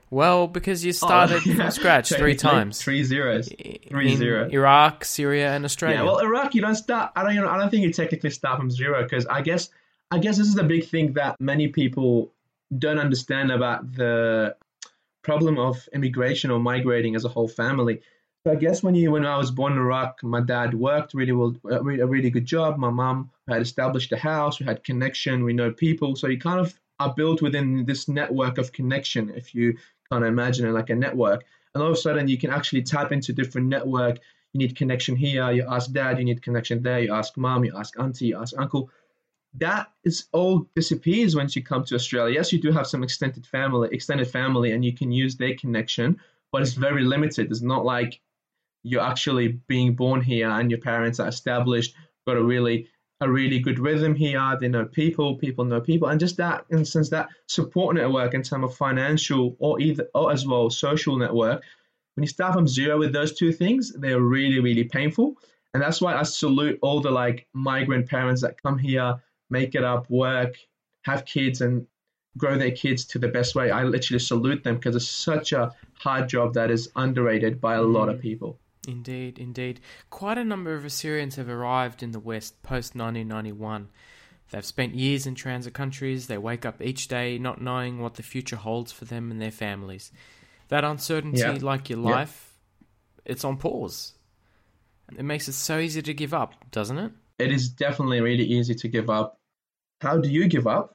Well, 0.09 0.47
because 0.47 0.83
you 0.85 0.93
started 0.93 1.37
Oh, 1.37 1.41
yeah. 1.45 1.55
from 1.55 1.71
scratch 1.71 2.09
three 2.09 2.35
times. 2.35 2.81
Three 2.81 3.03
zeros. 3.03 3.49
Three 3.89 4.11
in 4.13 4.17
zero. 4.17 4.47
Iraq, 4.49 5.03
Syria, 5.05 5.53
and 5.53 5.65
Australia. 5.65 5.97
Yeah, 5.97 6.03
well, 6.03 6.19
Iraq, 6.19 6.55
you 6.55 6.61
don't 6.61 6.75
start. 6.75 7.11
I 7.15 7.23
don't. 7.23 7.35
You 7.35 7.41
know, 7.41 7.49
I 7.49 7.57
don't 7.57 7.69
think 7.69 7.83
you 7.83 7.91
technically 7.93 8.29
start 8.31 8.57
from 8.57 8.71
zero 8.71 9.03
because 9.03 9.25
I 9.27 9.41
guess, 9.41 9.69
I 10.09 10.17
guess 10.19 10.37
this 10.37 10.47
is 10.47 10.55
the 10.55 10.63
big 10.63 10.85
thing 10.85 11.13
that 11.13 11.39
many 11.41 11.67
people 11.67 12.31
don't 12.77 12.99
understand 12.99 13.51
about 13.51 13.93
the 13.93 14.55
problem 15.23 15.59
of 15.59 15.87
immigration 15.93 16.49
or 16.51 16.59
migrating 16.59 17.15
as 17.15 17.25
a 17.25 17.29
whole 17.29 17.47
family. 17.47 18.01
I 18.49 18.55
guess 18.55 18.83
when 18.83 18.95
you 18.95 19.11
when 19.11 19.25
I 19.25 19.37
was 19.37 19.51
born 19.51 19.73
in 19.73 19.79
Iraq, 19.79 20.23
my 20.23 20.41
dad 20.41 20.73
worked 20.73 21.13
really 21.13 21.31
well, 21.31 21.55
uh, 21.65 21.79
a 21.79 21.83
really, 21.83 21.99
a 22.01 22.05
really 22.05 22.29
good 22.29 22.45
job. 22.45 22.77
My 22.77 22.89
mom 22.89 23.29
had 23.47 23.61
established 23.61 24.11
a 24.11 24.17
house. 24.17 24.59
We 24.59 24.65
had 24.65 24.83
connection. 24.83 25.43
We 25.43 25.53
know 25.53 25.71
people. 25.71 26.15
So 26.15 26.27
you 26.27 26.39
kind 26.39 26.59
of 26.59 26.79
are 26.99 27.13
built 27.13 27.41
within 27.41 27.85
this 27.85 28.07
network 28.07 28.57
of 28.57 28.71
connection. 28.71 29.29
If 29.29 29.53
you 29.53 29.77
kind 30.09 30.23
of 30.23 30.29
imagine 30.29 30.67
it 30.67 30.71
like 30.71 30.89
a 30.89 30.95
network, 30.95 31.45
and 31.73 31.83
all 31.83 31.89
of 31.89 31.95
a 31.95 31.97
sudden 31.97 32.27
you 32.27 32.37
can 32.37 32.49
actually 32.51 32.83
tap 32.83 33.11
into 33.11 33.33
different 33.33 33.67
network. 33.67 34.19
You 34.53 34.59
need 34.59 34.75
connection 34.75 35.15
here. 35.15 35.51
You 35.51 35.65
ask 35.69 35.91
dad. 35.91 36.17
You 36.19 36.25
need 36.25 36.41
connection 36.41 36.81
there. 36.81 36.99
You 36.99 37.13
ask 37.13 37.37
mom. 37.37 37.65
You 37.65 37.73
ask 37.77 37.99
auntie. 37.99 38.27
You 38.27 38.39
ask 38.41 38.57
uncle. 38.57 38.89
That 39.53 39.91
is 40.03 40.25
all 40.33 40.67
disappears 40.75 41.35
once 41.35 41.55
you 41.55 41.63
come 41.63 41.83
to 41.85 41.95
Australia. 41.95 42.35
Yes, 42.35 42.51
you 42.53 42.61
do 42.61 42.71
have 42.71 42.87
some 42.87 43.03
extended 43.03 43.45
family, 43.45 43.89
extended 43.91 44.27
family, 44.27 44.71
and 44.71 44.85
you 44.85 44.93
can 44.93 45.11
use 45.11 45.35
their 45.35 45.55
connection, 45.55 46.19
but 46.51 46.61
it's 46.61 46.73
very 46.73 47.03
limited. 47.03 47.49
It's 47.49 47.61
not 47.61 47.85
like 47.85 48.19
you're 48.87 49.01
actually 49.01 49.59
being 49.67 49.95
born 49.95 50.21
here 50.21 50.49
and 50.49 50.71
your 50.71 50.79
parents 50.79 51.19
are 51.19 51.27
established, 51.27 51.95
got 52.25 52.37
a 52.37 52.43
really 52.43 52.87
a 53.19 53.29
really 53.29 53.59
good 53.59 53.79
rhythm 53.79 54.13
here. 54.13 54.55
They 54.59 54.67
know 54.67 54.85
people, 54.85 55.37
people 55.37 55.65
know 55.65 55.81
people, 55.81 56.07
and 56.07 56.19
just 56.19 56.37
that 56.37 56.65
instance, 56.71 57.09
that 57.09 57.29
support 57.47 57.95
network 57.95 58.33
in 58.33 58.43
terms 58.43 58.65
of 58.65 58.75
financial 58.75 59.55
or 59.59 59.79
either 59.81 60.07
or 60.13 60.31
as 60.31 60.45
well 60.45 60.69
social 60.69 61.17
network. 61.17 61.63
When 62.15 62.23
you 62.23 62.27
start 62.27 62.53
from 62.53 62.67
zero 62.67 62.97
with 62.97 63.13
those 63.13 63.33
two 63.33 63.51
things, 63.51 63.91
they're 63.93 64.21
really 64.21 64.59
really 64.59 64.83
painful, 64.83 65.35
and 65.73 65.81
that's 65.81 66.01
why 66.01 66.15
I 66.15 66.23
salute 66.23 66.79
all 66.81 67.01
the 67.01 67.11
like 67.11 67.47
migrant 67.53 68.07
parents 68.07 68.41
that 68.41 68.61
come 68.61 68.77
here, 68.77 69.15
make 69.49 69.75
it 69.75 69.83
up, 69.83 70.09
work, 70.09 70.55
have 71.03 71.25
kids, 71.25 71.61
and 71.61 71.87
grow 72.37 72.57
their 72.57 72.71
kids 72.71 73.03
to 73.05 73.19
the 73.19 73.27
best 73.27 73.55
way. 73.55 73.71
I 73.71 73.83
literally 73.83 74.19
salute 74.19 74.63
them 74.63 74.75
because 74.75 74.95
it's 74.95 75.09
such 75.09 75.53
a 75.53 75.73
hard 75.95 76.29
job 76.29 76.53
that 76.53 76.69
is 76.69 76.89
underrated 76.95 77.59
by 77.59 77.75
a 77.75 77.81
lot 77.81 78.09
of 78.09 78.17
mm. 78.17 78.21
people. 78.21 78.59
Indeed, 78.87 79.37
indeed. 79.37 79.81
Quite 80.09 80.37
a 80.37 80.43
number 80.45 80.73
of 80.73 80.85
Assyrians 80.85 81.35
have 81.35 81.49
arrived 81.49 82.01
in 82.01 82.11
the 82.11 82.19
West 82.19 82.63
post 82.63 82.95
1991. 82.95 83.89
They've 84.49 84.65
spent 84.65 84.95
years 84.95 85.27
in 85.27 85.35
transit 85.35 85.73
countries. 85.73 86.27
They 86.27 86.37
wake 86.37 86.65
up 86.65 86.81
each 86.81 87.09
day 87.09 87.37
not 87.37 87.61
knowing 87.61 87.99
what 87.99 88.13
the 88.15 88.23
future 88.23 88.55
holds 88.55 88.93
for 88.93 89.03
them 89.03 89.29
and 89.29 89.41
their 89.41 89.51
families. 89.51 90.11
That 90.69 90.85
uncertainty, 90.85 91.39
Yeah. 91.39 91.57
like 91.61 91.89
your 91.89 91.99
Yeah. 91.99 92.05
life, 92.11 92.57
it's 93.25 93.43
on 93.43 93.57
pause. 93.57 94.13
It 95.17 95.23
makes 95.23 95.47
it 95.49 95.53
so 95.53 95.79
easy 95.79 96.01
to 96.01 96.13
give 96.13 96.33
up, 96.33 96.53
doesn't 96.71 96.97
it? 96.97 97.11
It 97.39 97.51
is 97.51 97.67
definitely 97.69 98.21
really 98.21 98.45
easy 98.45 98.73
to 98.75 98.87
give 98.87 99.09
up. 99.09 99.39
How 100.01 100.17
do 100.17 100.29
you 100.29 100.47
give 100.47 100.65
up? 100.65 100.93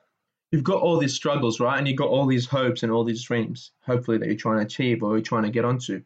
You've 0.51 0.65
got 0.65 0.83
all 0.83 0.99
these 0.99 1.15
struggles, 1.15 1.61
right? 1.61 1.79
And 1.79 1.87
you've 1.89 1.97
got 1.97 2.09
all 2.09 2.27
these 2.27 2.47
hopes 2.47 2.83
and 2.83 2.93
all 2.93 3.05
these 3.05 3.23
dreams, 3.23 3.73
hopefully, 3.83 4.19
that 4.19 4.27
you're 4.27 4.37
trying 4.37 4.59
to 4.59 4.65
achieve 4.67 5.03
or 5.03 5.13
you're 5.17 5.23
trying 5.23 5.45
to 5.45 5.51
get 5.51 5.65
onto. 5.65 6.03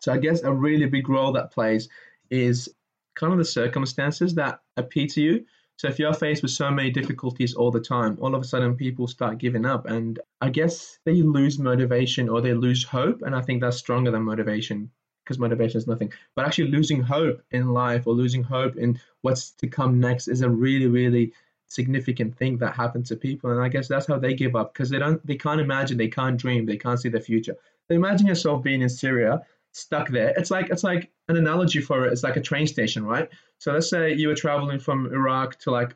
So 0.00 0.12
I 0.12 0.18
guess 0.18 0.42
a 0.42 0.52
really 0.52 0.86
big 0.86 1.08
role 1.08 1.32
that 1.32 1.52
plays 1.52 1.88
is 2.30 2.68
kind 3.14 3.32
of 3.32 3.38
the 3.38 3.44
circumstances 3.44 4.34
that 4.34 4.60
appear 4.76 5.06
to 5.08 5.20
you. 5.20 5.44
So 5.76 5.88
if 5.88 5.98
you're 5.98 6.12
faced 6.12 6.42
with 6.42 6.50
so 6.50 6.70
many 6.70 6.90
difficulties 6.90 7.54
all 7.54 7.70
the 7.70 7.80
time, 7.80 8.18
all 8.20 8.34
of 8.34 8.42
a 8.42 8.44
sudden 8.44 8.76
people 8.76 9.06
start 9.06 9.38
giving 9.38 9.64
up. 9.64 9.86
And 9.86 10.18
I 10.40 10.50
guess 10.50 10.98
they 11.04 11.22
lose 11.22 11.58
motivation 11.58 12.28
or 12.28 12.40
they 12.40 12.52
lose 12.52 12.84
hope. 12.84 13.22
And 13.22 13.34
I 13.34 13.40
think 13.40 13.62
that's 13.62 13.78
stronger 13.78 14.10
than 14.10 14.22
motivation 14.22 14.90
because 15.24 15.38
motivation 15.38 15.78
is 15.78 15.86
nothing. 15.86 16.12
But 16.34 16.44
actually 16.44 16.70
losing 16.70 17.02
hope 17.02 17.42
in 17.50 17.72
life 17.72 18.06
or 18.06 18.14
losing 18.14 18.42
hope 18.42 18.76
in 18.76 19.00
what's 19.22 19.52
to 19.52 19.68
come 19.68 20.00
next 20.00 20.28
is 20.28 20.42
a 20.42 20.50
really, 20.50 20.86
really 20.86 21.32
significant 21.66 22.36
thing 22.36 22.58
that 22.58 22.74
happens 22.74 23.08
to 23.08 23.16
people. 23.16 23.50
And 23.50 23.60
I 23.60 23.68
guess 23.68 23.88
that's 23.88 24.06
how 24.06 24.18
they 24.18 24.34
give 24.34 24.56
up 24.56 24.74
because 24.74 24.90
they 24.90 24.98
don't 24.98 25.24
they 25.26 25.36
can't 25.36 25.60
imagine, 25.60 25.96
they 25.96 26.08
can't 26.08 26.36
dream, 26.36 26.66
they 26.66 26.76
can't 26.76 27.00
see 27.00 27.08
the 27.08 27.20
future. 27.20 27.56
So 27.88 27.94
imagine 27.94 28.26
yourself 28.26 28.62
being 28.62 28.82
in 28.82 28.88
Syria 28.88 29.42
stuck 29.72 30.08
there. 30.08 30.32
It's 30.36 30.50
like 30.50 30.70
it's 30.70 30.84
like 30.84 31.10
an 31.28 31.36
analogy 31.36 31.80
for 31.80 32.06
it. 32.06 32.12
It's 32.12 32.22
like 32.22 32.36
a 32.36 32.40
train 32.40 32.66
station, 32.66 33.04
right? 33.04 33.28
So 33.58 33.72
let's 33.72 33.90
say 33.90 34.14
you 34.14 34.28
were 34.28 34.34
traveling 34.34 34.78
from 34.80 35.06
Iraq 35.06 35.58
to 35.60 35.70
like 35.70 35.94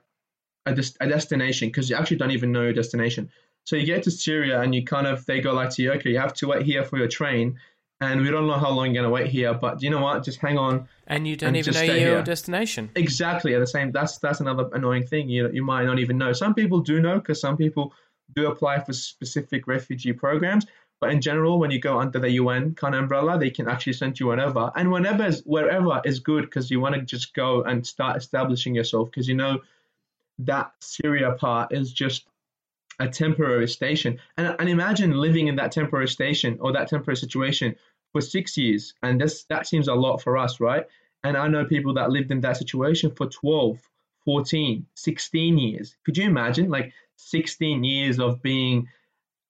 a, 0.67 0.75
des- 0.75 0.97
a 1.01 1.09
destination 1.09 1.69
because 1.69 1.91
you 1.91 1.97
actually 1.97 2.19
don't 2.19 2.31
even 2.31 2.53
know 2.53 2.63
your 2.63 2.73
destination. 2.73 3.31
So 3.65 3.77
you 3.77 3.87
get 3.87 4.03
to 4.05 4.11
Syria 4.11 4.61
and 4.61 4.75
you 4.75 4.85
kind 4.85 5.07
of 5.07 5.25
they 5.27 5.41
go 5.41 5.53
like 5.55 5.71
to 5.71 5.83
you, 5.83 5.93
okay, 5.93 6.11
you 6.11 6.19
have 6.19 6.35
to 6.35 6.49
wait 6.49 6.63
here 6.67 6.85
for 6.85 6.99
your 6.99 7.09
train, 7.09 7.59
and 8.01 8.21
we 8.21 8.31
don't 8.31 8.47
know 8.47 8.59
how 8.59 8.71
long 8.71 8.87
you're 8.93 9.03
gonna 9.03 9.13
wait 9.13 9.29
here, 9.29 9.55
but 9.55 9.83
you 9.83 9.91
know 9.91 10.03
what? 10.03 10.23
Just 10.25 10.39
hang 10.39 10.59
on. 10.59 10.89
And 11.07 11.27
you 11.27 11.37
don't 11.37 11.49
And 11.49 11.57
even 11.57 11.75
know 11.75 11.83
your 11.83 11.95
here. 11.97 12.23
destination. 12.23 12.91
Exactly 12.95 13.55
at 13.55 13.61
the 13.61 13.67
same. 13.67 13.91
That's 13.93 14.19
that's 14.19 14.41
another 14.41 14.69
annoying 14.73 15.07
thing. 15.07 15.29
You 15.29 15.51
you 15.51 15.65
might 15.65 15.85
not 15.85 15.99
even 15.99 16.19
know. 16.19 16.33
Some 16.33 16.55
people 16.55 16.81
do 16.81 17.01
know 17.01 17.19
because 17.19 17.41
some 17.41 17.57
people 17.57 17.93
do 18.35 18.47
apply 18.47 18.81
for 18.81 18.93
specific 18.93 19.67
refugee 19.67 20.13
programs. 20.13 20.67
But 21.05 21.13
in 21.13 21.21
general, 21.21 21.59
when 21.59 21.71
you 21.71 21.81
go 21.81 22.01
under 22.01 22.19
the 22.19 22.31
UN 22.31 22.75
kind 22.75 22.95
of 22.95 23.03
umbrella, 23.03 23.39
they 23.39 23.51
can 23.51 23.69
actually 23.69 23.93
send 23.93 24.19
you 24.19 24.29
whenever 24.29 24.73
and 24.75 24.91
whenever 24.91 25.27
is 25.27 25.43
wherever 25.45 26.01
is 26.03 26.21
good 26.21 26.47
because 26.47 26.71
you 26.71 26.81
want 26.81 26.95
to 26.95 27.03
just 27.03 27.35
go 27.35 27.63
and 27.63 27.87
start 27.87 28.17
establishing 28.17 28.75
yourself 28.75 29.11
because 29.11 29.29
you 29.29 29.35
know 29.35 29.61
that 30.39 30.73
Syria 30.81 31.33
part 31.33 31.75
is 31.75 31.93
just 31.93 32.27
a 32.99 33.07
temporary 33.07 33.69
station. 33.69 34.19
And 34.39 34.57
and 34.59 34.67
imagine 34.67 35.11
living 35.11 35.49
in 35.49 35.57
that 35.57 35.73
temporary 35.73 36.09
station 36.09 36.57
or 36.59 36.73
that 36.73 36.89
temporary 36.89 37.19
situation 37.19 37.77
for 38.13 38.23
six 38.23 38.57
years, 38.57 38.95
and 39.03 39.21
this 39.21 39.45
that 39.51 39.67
seems 39.67 39.89
a 39.89 39.95
lot 39.95 40.23
for 40.23 40.39
us, 40.39 40.59
right? 40.59 40.87
And 41.23 41.37
I 41.37 41.49
know 41.49 41.67
people 41.67 41.93
that 41.95 42.13
lived 42.13 42.31
in 42.31 42.41
that 42.41 42.57
situation 42.57 43.11
for 43.11 43.27
12, 43.27 43.79
14, 44.25 44.87
16 44.95 45.59
years. 45.59 45.97
Could 46.07 46.17
you 46.17 46.25
imagine 46.25 46.71
like 46.71 46.95
16 47.17 47.85
years 47.85 48.19
of 48.19 48.41
being 48.41 48.89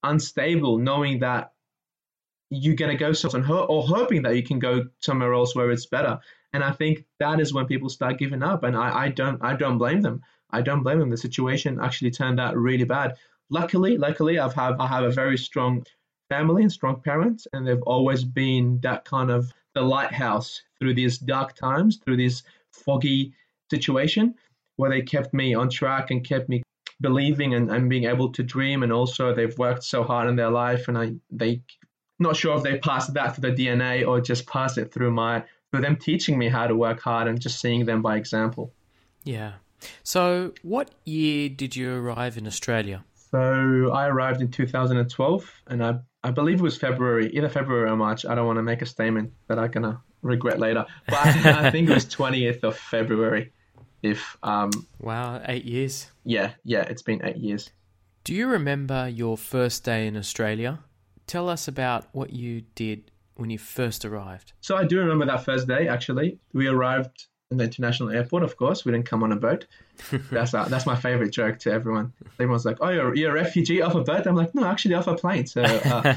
unstable, 0.04 0.78
knowing 0.78 1.18
that 1.20 1.52
you're 2.50 2.76
going 2.76 2.90
to 2.90 2.96
go 2.96 3.12
somewhere 3.12 3.50
or, 3.50 3.66
or 3.66 3.82
hoping 3.82 4.23
that 4.23 4.37
you 4.37 4.42
can 4.42 4.58
go 4.58 4.84
somewhere 5.00 5.32
else 5.32 5.54
where 5.56 5.70
it's 5.70 5.87
better. 5.87 6.18
And 6.52 6.62
I 6.62 6.70
think 6.70 7.04
that 7.18 7.40
is 7.40 7.52
when 7.52 7.66
people 7.66 7.88
start 7.88 8.18
giving 8.18 8.42
up. 8.42 8.62
And 8.62 8.76
I, 8.76 9.04
I 9.04 9.08
don't 9.08 9.42
I 9.42 9.54
don't 9.54 9.78
blame 9.78 10.02
them. 10.02 10.23
I 10.50 10.62
don't 10.62 10.82
blame 10.82 11.00
them. 11.00 11.11
The 11.11 11.16
situation 11.16 11.80
actually 11.80 12.12
turned 12.12 12.38
out 12.38 12.56
really 12.56 12.84
bad. 12.84 13.16
Luckily, 13.50 13.99
luckily 13.99 14.38
I've 14.38 14.54
have 14.54 14.80
I 14.80 14.87
have 14.87 15.04
a 15.04 15.11
very 15.11 15.37
strong 15.37 15.84
family 16.28 16.62
and 16.62 16.73
strong 16.73 17.00
parents, 17.00 17.46
and 17.52 17.66
they've 17.66 17.82
always 17.82 18.25
been 18.25 18.78
that 18.82 19.04
kind 19.04 19.30
of 19.30 19.52
the 19.75 19.82
lighthouse 19.82 20.62
through 20.78 20.94
these 20.94 21.18
dark 21.18 21.54
times, 21.54 21.96
through 21.96 22.16
this 22.16 22.42
foggy 22.70 23.34
situation, 23.70 24.34
where 24.76 24.90
they 24.90 25.02
kept 25.02 25.34
me 25.34 25.54
on 25.54 25.68
track 25.68 26.11
and 26.11 26.25
kept 26.25 26.49
me 26.49 26.62
believing 27.04 27.52
and, 27.54 27.70
and 27.70 27.90
being 27.90 28.04
able 28.04 28.32
to 28.32 28.42
dream. 28.42 28.82
And 28.82 28.90
also 28.90 29.34
they've 29.34 29.56
worked 29.58 29.84
so 29.84 30.02
hard 30.02 30.26
in 30.30 30.37
their 30.37 30.50
life, 30.50 30.88
and 30.88 30.96
I 30.96 31.06
they 31.30 31.62
not 32.18 32.37
sure 32.37 32.56
if 32.56 32.62
they 32.62 32.78
passed 32.78 33.12
that 33.14 33.37
through 33.37 33.50
the 33.50 33.66
DNA 33.66 34.06
or 34.08 34.20
just 34.20 34.46
passed 34.46 34.78
it 34.78 34.92
through 34.92 35.11
my 35.11 35.44
through 35.70 35.82
them 35.82 35.96
teaching 35.96 36.38
me 36.38 36.49
how 36.49 36.66
to 36.66 36.75
work 36.75 37.00
hard 37.00 37.28
and 37.28 37.40
just 37.40 37.61
seeing 37.61 37.84
them 37.84 38.00
by 38.00 38.16
example. 38.16 38.73
Yeah. 39.25 39.52
So, 40.02 40.52
what 40.62 40.92
year 41.04 41.50
did 41.50 41.76
you 41.76 41.94
arrive 41.94 42.38
in 42.38 42.46
Australia? 42.46 43.04
So 43.30 43.90
I 43.92 44.06
arrived 44.06 44.40
in 44.40 44.50
2012, 44.50 45.62
and 45.66 45.84
I 45.84 45.99
I 46.23 46.30
believe 46.30 46.61
it 46.61 46.62
was 46.62 46.78
February, 46.78 47.26
either 47.37 47.50
February 47.50 47.90
or 47.90 47.96
March. 47.96 48.25
I 48.25 48.34
don't 48.34 48.46
want 48.46 48.58
to 48.58 48.62
make 48.62 48.80
a 48.80 48.87
statement 48.87 49.32
that 49.49 49.58
I'm 49.58 49.70
gonna 49.70 50.00
regret 50.23 50.58
later, 50.58 50.87
but 51.06 51.16
I, 51.16 51.66
I 51.66 51.70
think 51.70 51.90
it 51.90 51.94
was 51.94 52.06
20th 52.20 52.62
of 52.62 52.78
February. 52.78 53.52
If 54.04 54.37
um 54.42 54.70
Wow, 55.00 55.40
eight 55.46 55.64
years. 55.64 56.11
yeah 56.25 56.52
yeah, 56.64 56.82
it's 56.82 57.02
been 57.02 57.20
eight 57.25 57.38
years. 57.38 57.70
Do 58.25 58.34
you 58.34 58.46
remember 58.49 59.08
your 59.08 59.37
first 59.37 59.84
day 59.84 60.06
in 60.06 60.16
Australia? 60.16 60.80
Tell 61.26 61.49
us 61.49 61.68
about 61.68 62.06
what 62.12 62.30
you 62.32 62.62
did 62.75 63.11
when 63.37 63.50
you 63.50 63.58
first 63.58 64.04
arrived. 64.04 64.52
So 64.61 64.76
I 64.76 64.84
do 64.84 64.99
remember 64.99 65.26
that 65.26 65.44
first 65.44 65.66
day. 65.66 65.88
Actually, 65.88 66.38
we 66.52 66.66
arrived 66.68 67.26
international 67.62 68.11
airport. 68.11 68.42
Of 68.42 68.56
course, 68.56 68.84
we 68.84 68.90
didn't 68.90 69.06
come 69.06 69.23
on 69.23 69.30
a 69.30 69.37
boat. 69.37 69.66
That's 70.32 70.52
uh, 70.52 70.64
that's 70.64 70.87
my 70.87 70.96
favorite 70.96 71.30
joke 71.30 71.61
to 71.61 71.70
everyone. 71.70 72.12
Everyone's 72.40 72.64
like, 72.64 72.78
"Oh, 72.80 72.88
you're, 72.88 73.14
you're 73.14 73.30
a 73.30 73.34
refugee 73.34 73.80
off 73.80 73.94
a 73.94 74.00
boat." 74.02 74.26
I'm 74.26 74.34
like, 74.34 74.52
"No, 74.52 74.64
actually, 74.64 74.94
off 74.94 75.06
a 75.06 75.14
plane." 75.14 75.46
So 75.46 75.62
uh, 75.62 76.14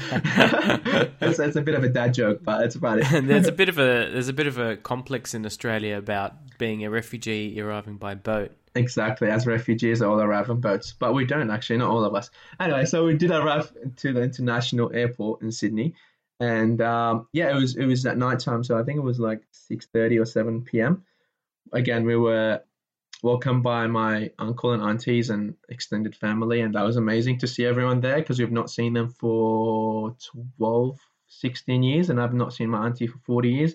it's, 1.20 1.38
it's 1.38 1.54
a 1.54 1.62
bit 1.62 1.76
of 1.76 1.84
a 1.84 1.88
dad 1.88 2.12
joke, 2.12 2.40
but 2.42 2.64
it's 2.64 2.74
about 2.74 2.98
it. 2.98 3.06
there's 3.26 3.46
a 3.46 3.52
bit 3.52 3.68
of 3.68 3.78
a 3.78 4.10
there's 4.10 4.28
a 4.28 4.32
bit 4.32 4.48
of 4.48 4.58
a 4.58 4.76
complex 4.76 5.32
in 5.32 5.46
Australia 5.46 5.96
about 5.96 6.58
being 6.58 6.84
a 6.84 6.90
refugee 6.90 7.60
arriving 7.60 7.98
by 7.98 8.16
boat. 8.16 8.50
Exactly, 8.74 9.28
as 9.28 9.46
refugees, 9.46 10.02
all 10.02 10.20
arrive 10.20 10.50
on 10.50 10.60
boats, 10.60 10.92
but 10.98 11.14
we 11.14 11.24
don't 11.24 11.50
actually, 11.50 11.78
not 11.78 11.90
all 11.90 12.04
of 12.04 12.14
us. 12.14 12.30
Anyway, 12.60 12.84
so 12.84 13.04
we 13.04 13.16
did 13.16 13.30
arrive 13.30 13.72
to 13.96 14.12
the 14.12 14.22
international 14.22 14.90
airport 14.92 15.42
in 15.42 15.52
Sydney, 15.52 15.94
and 16.40 16.80
um, 16.80 17.26
yeah, 17.32 17.50
it 17.50 17.54
was 17.54 17.76
it 17.76 17.86
was 17.86 18.06
at 18.06 18.18
night 18.18 18.40
time, 18.40 18.62
so 18.62 18.78
I 18.78 18.82
think 18.82 18.98
it 18.98 19.02
was 19.02 19.18
like 19.18 19.42
six 19.50 19.86
thirty 19.86 20.18
or 20.18 20.24
seven 20.24 20.62
p.m. 20.62 21.04
Again, 21.72 22.04
we 22.04 22.16
were 22.16 22.60
welcomed 23.22 23.62
by 23.62 23.86
my 23.86 24.30
uncle 24.38 24.72
and 24.72 24.82
aunties 24.82 25.30
and 25.30 25.54
extended 25.68 26.14
family, 26.14 26.60
and 26.60 26.74
that 26.74 26.84
was 26.84 26.96
amazing 26.96 27.38
to 27.38 27.46
see 27.46 27.64
everyone 27.64 28.00
there 28.00 28.18
because 28.18 28.38
we've 28.38 28.52
not 28.52 28.70
seen 28.70 28.92
them 28.92 29.08
for 29.08 30.16
12, 30.58 30.98
16 31.28 31.82
years, 31.82 32.10
and 32.10 32.20
I've 32.20 32.34
not 32.34 32.52
seen 32.52 32.70
my 32.70 32.86
auntie 32.86 33.06
for 33.06 33.18
40 33.18 33.50
years. 33.50 33.74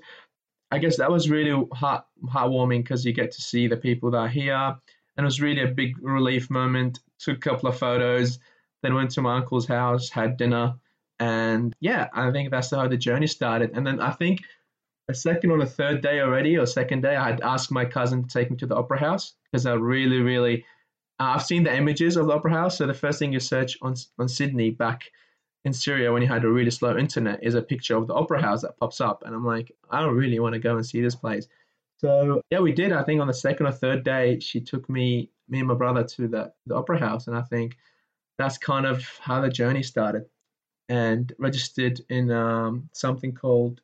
I 0.72 0.80
guess 0.80 0.98
that 0.98 1.12
was 1.12 1.30
really 1.30 1.68
heart 1.74 2.06
heartwarming 2.26 2.80
because 2.84 3.06
you 3.06 3.14
get 3.14 3.32
to 3.34 3.42
see 3.42 3.68
the 3.68 3.78
people 3.78 4.12
that 4.12 4.18
are 4.18 4.28
here, 4.28 4.56
and 4.56 5.24
it 5.24 5.24
was 5.24 5.42
really 5.42 5.62
a 5.62 5.68
big 5.68 5.98
relief 6.02 6.50
moment. 6.50 7.00
Took 7.20 7.38
a 7.38 7.50
couple 7.50 7.70
of 7.70 7.78
photos, 7.78 8.40
then 8.82 8.96
went 8.96 9.12
to 9.12 9.22
my 9.22 9.38
uncle's 9.38 9.68
house, 9.68 10.10
had 10.10 10.38
dinner, 10.38 10.76
and 11.20 11.76
yeah, 11.80 12.08
I 12.14 12.32
think 12.32 12.50
that's 12.50 12.72
how 12.72 12.88
the 12.88 12.98
journey 12.98 13.28
started. 13.28 13.72
And 13.76 13.86
then 13.86 14.00
I 14.00 14.12
think 14.12 14.42
a 15.10 15.14
second 15.14 15.52
or 15.52 15.60
a 15.60 15.66
third 15.66 16.02
day 16.02 16.22
already, 16.22 16.58
or 16.58 16.66
second 16.66 17.02
day, 17.02 17.16
I 17.16 17.30
had 17.30 17.42
asked 17.42 17.72
my 17.72 17.86
cousin 17.86 18.24
to 18.24 18.30
take 18.30 18.50
me 18.50 18.58
to 18.58 18.66
the 18.66 18.76
Opera 18.76 19.00
House 19.00 19.34
because 19.52 19.66
I 19.66 19.74
really, 19.74 20.22
really, 20.22 20.66
uh, 21.20 21.34
I've 21.36 21.44
seen 21.44 21.64
the 21.64 21.76
images 21.76 22.16
of 22.16 22.28
the 22.28 22.34
Opera 22.34 22.52
House. 22.52 22.78
So 22.78 22.88
the 22.88 22.94
first 22.94 23.20
thing 23.20 23.34
you 23.34 23.40
search 23.40 23.78
on 23.82 23.96
on 24.18 24.30
Sydney 24.30 24.72
back 24.72 25.12
in 25.66 25.74
Syria 25.74 26.12
when 26.12 26.22
you 26.22 26.28
had 26.28 26.44
a 26.44 26.50
really 26.50 26.72
slow 26.72 26.98
internet 26.98 27.44
is 27.44 27.56
a 27.56 27.62
picture 27.62 27.96
of 27.96 28.08
the 28.08 28.14
Opera 28.14 28.42
House 28.42 28.62
that 28.62 28.78
pops 28.78 29.02
up, 29.02 29.24
and 29.26 29.36
I'm 29.36 29.46
like, 29.46 29.72
I 29.90 30.02
don't 30.02 30.16
really 30.16 30.40
want 30.40 30.54
to 30.54 30.60
go 30.60 30.76
and 30.76 30.86
see 30.86 31.02
this 31.02 31.16
place. 31.16 31.48
So 31.98 32.42
yeah, 32.50 32.60
we 32.60 32.72
did. 32.72 32.92
I 32.92 33.04
think 33.04 33.22
on 33.22 33.28
the 33.28 33.34
second 33.34 33.68
or 33.68 33.72
third 33.72 34.04
day, 34.04 34.40
she 34.40 34.60
took 34.60 34.90
me, 34.90 35.30
me 35.48 35.60
and 35.60 35.68
my 35.68 35.76
brother 35.76 36.04
to 36.04 36.28
the 36.28 36.54
the 36.66 36.76
Opera 36.76 37.00
House, 37.00 37.28
and 37.28 37.36
I 37.36 37.42
think 37.42 37.78
that's 38.38 38.58
kind 38.58 38.86
of 38.86 39.06
how 39.20 39.42
the 39.42 39.50
journey 39.50 39.84
started. 39.84 40.26
And 40.90 41.32
registered 41.40 42.02
in 42.10 42.30
um, 42.30 42.90
something 42.94 43.34
called 43.34 43.82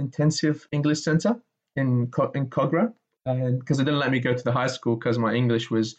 intensive 0.00 0.66
English 0.72 1.02
center 1.02 1.40
in 1.76 2.10
in 2.34 2.46
Kogarah, 2.48 2.92
and 3.26 3.60
because 3.60 3.78
they 3.78 3.84
didn't 3.84 4.00
let 4.00 4.10
me 4.10 4.20
go 4.20 4.34
to 4.34 4.42
the 4.42 4.52
high 4.52 4.66
school 4.66 4.96
because 4.96 5.18
my 5.18 5.34
English 5.34 5.70
was 5.70 5.96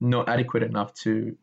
not 0.00 0.28
adequate 0.28 0.62
enough 0.62 0.92
to 0.94 1.36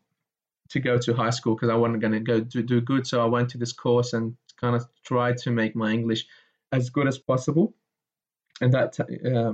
to 0.70 0.80
go 0.80 0.98
to 0.98 1.14
high 1.14 1.30
school 1.30 1.54
because 1.54 1.70
I 1.70 1.74
wasn't 1.74 2.00
going 2.00 2.12
to 2.12 2.20
go 2.20 2.40
do, 2.40 2.62
do 2.62 2.80
good. 2.80 3.06
So 3.06 3.22
I 3.22 3.26
went 3.26 3.50
to 3.50 3.58
this 3.58 3.72
course 3.72 4.12
and 4.12 4.36
kind 4.60 4.74
of 4.74 4.86
tried 5.04 5.38
to 5.38 5.50
make 5.50 5.76
my 5.76 5.92
English 5.92 6.26
as 6.72 6.90
good 6.90 7.06
as 7.06 7.18
possible. 7.18 7.74
And 8.60 8.72
that 8.72 8.98
uh, 9.00 9.52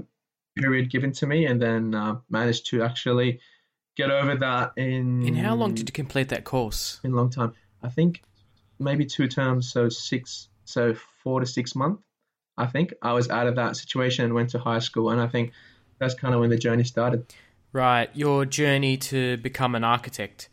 period 0.56 0.90
given 0.90 1.12
to 1.12 1.26
me, 1.26 1.46
and 1.46 1.60
then 1.60 1.94
uh, 1.94 2.16
managed 2.30 2.66
to 2.66 2.82
actually 2.82 3.40
get 3.96 4.10
over 4.10 4.36
that 4.36 4.72
in. 4.76 5.26
In 5.26 5.34
how 5.34 5.54
long 5.54 5.74
did 5.74 5.88
you 5.88 5.92
complete 5.92 6.28
that 6.28 6.44
course? 6.44 7.00
In 7.02 7.12
a 7.12 7.16
long 7.16 7.30
time. 7.30 7.52
I 7.82 7.88
think 7.88 8.22
maybe 8.78 9.04
two 9.04 9.26
terms, 9.26 9.72
so 9.72 9.88
six, 9.88 10.48
so 10.64 10.94
four 11.22 11.40
to 11.40 11.46
six 11.46 11.74
months. 11.74 12.02
I 12.56 12.66
think 12.66 12.92
I 13.02 13.12
was 13.12 13.30
out 13.30 13.46
of 13.46 13.56
that 13.56 13.76
situation 13.76 14.24
and 14.24 14.34
went 14.34 14.50
to 14.50 14.58
high 14.58 14.78
school, 14.80 15.10
and 15.10 15.20
I 15.20 15.26
think 15.26 15.52
that's 15.98 16.14
kind 16.14 16.34
of 16.34 16.40
when 16.40 16.50
the 16.50 16.58
journey 16.58 16.84
started. 16.84 17.32
Right, 17.72 18.10
your 18.14 18.44
journey 18.44 18.96
to 18.98 19.38
become 19.38 19.74
an 19.74 19.84
architect. 19.84 20.48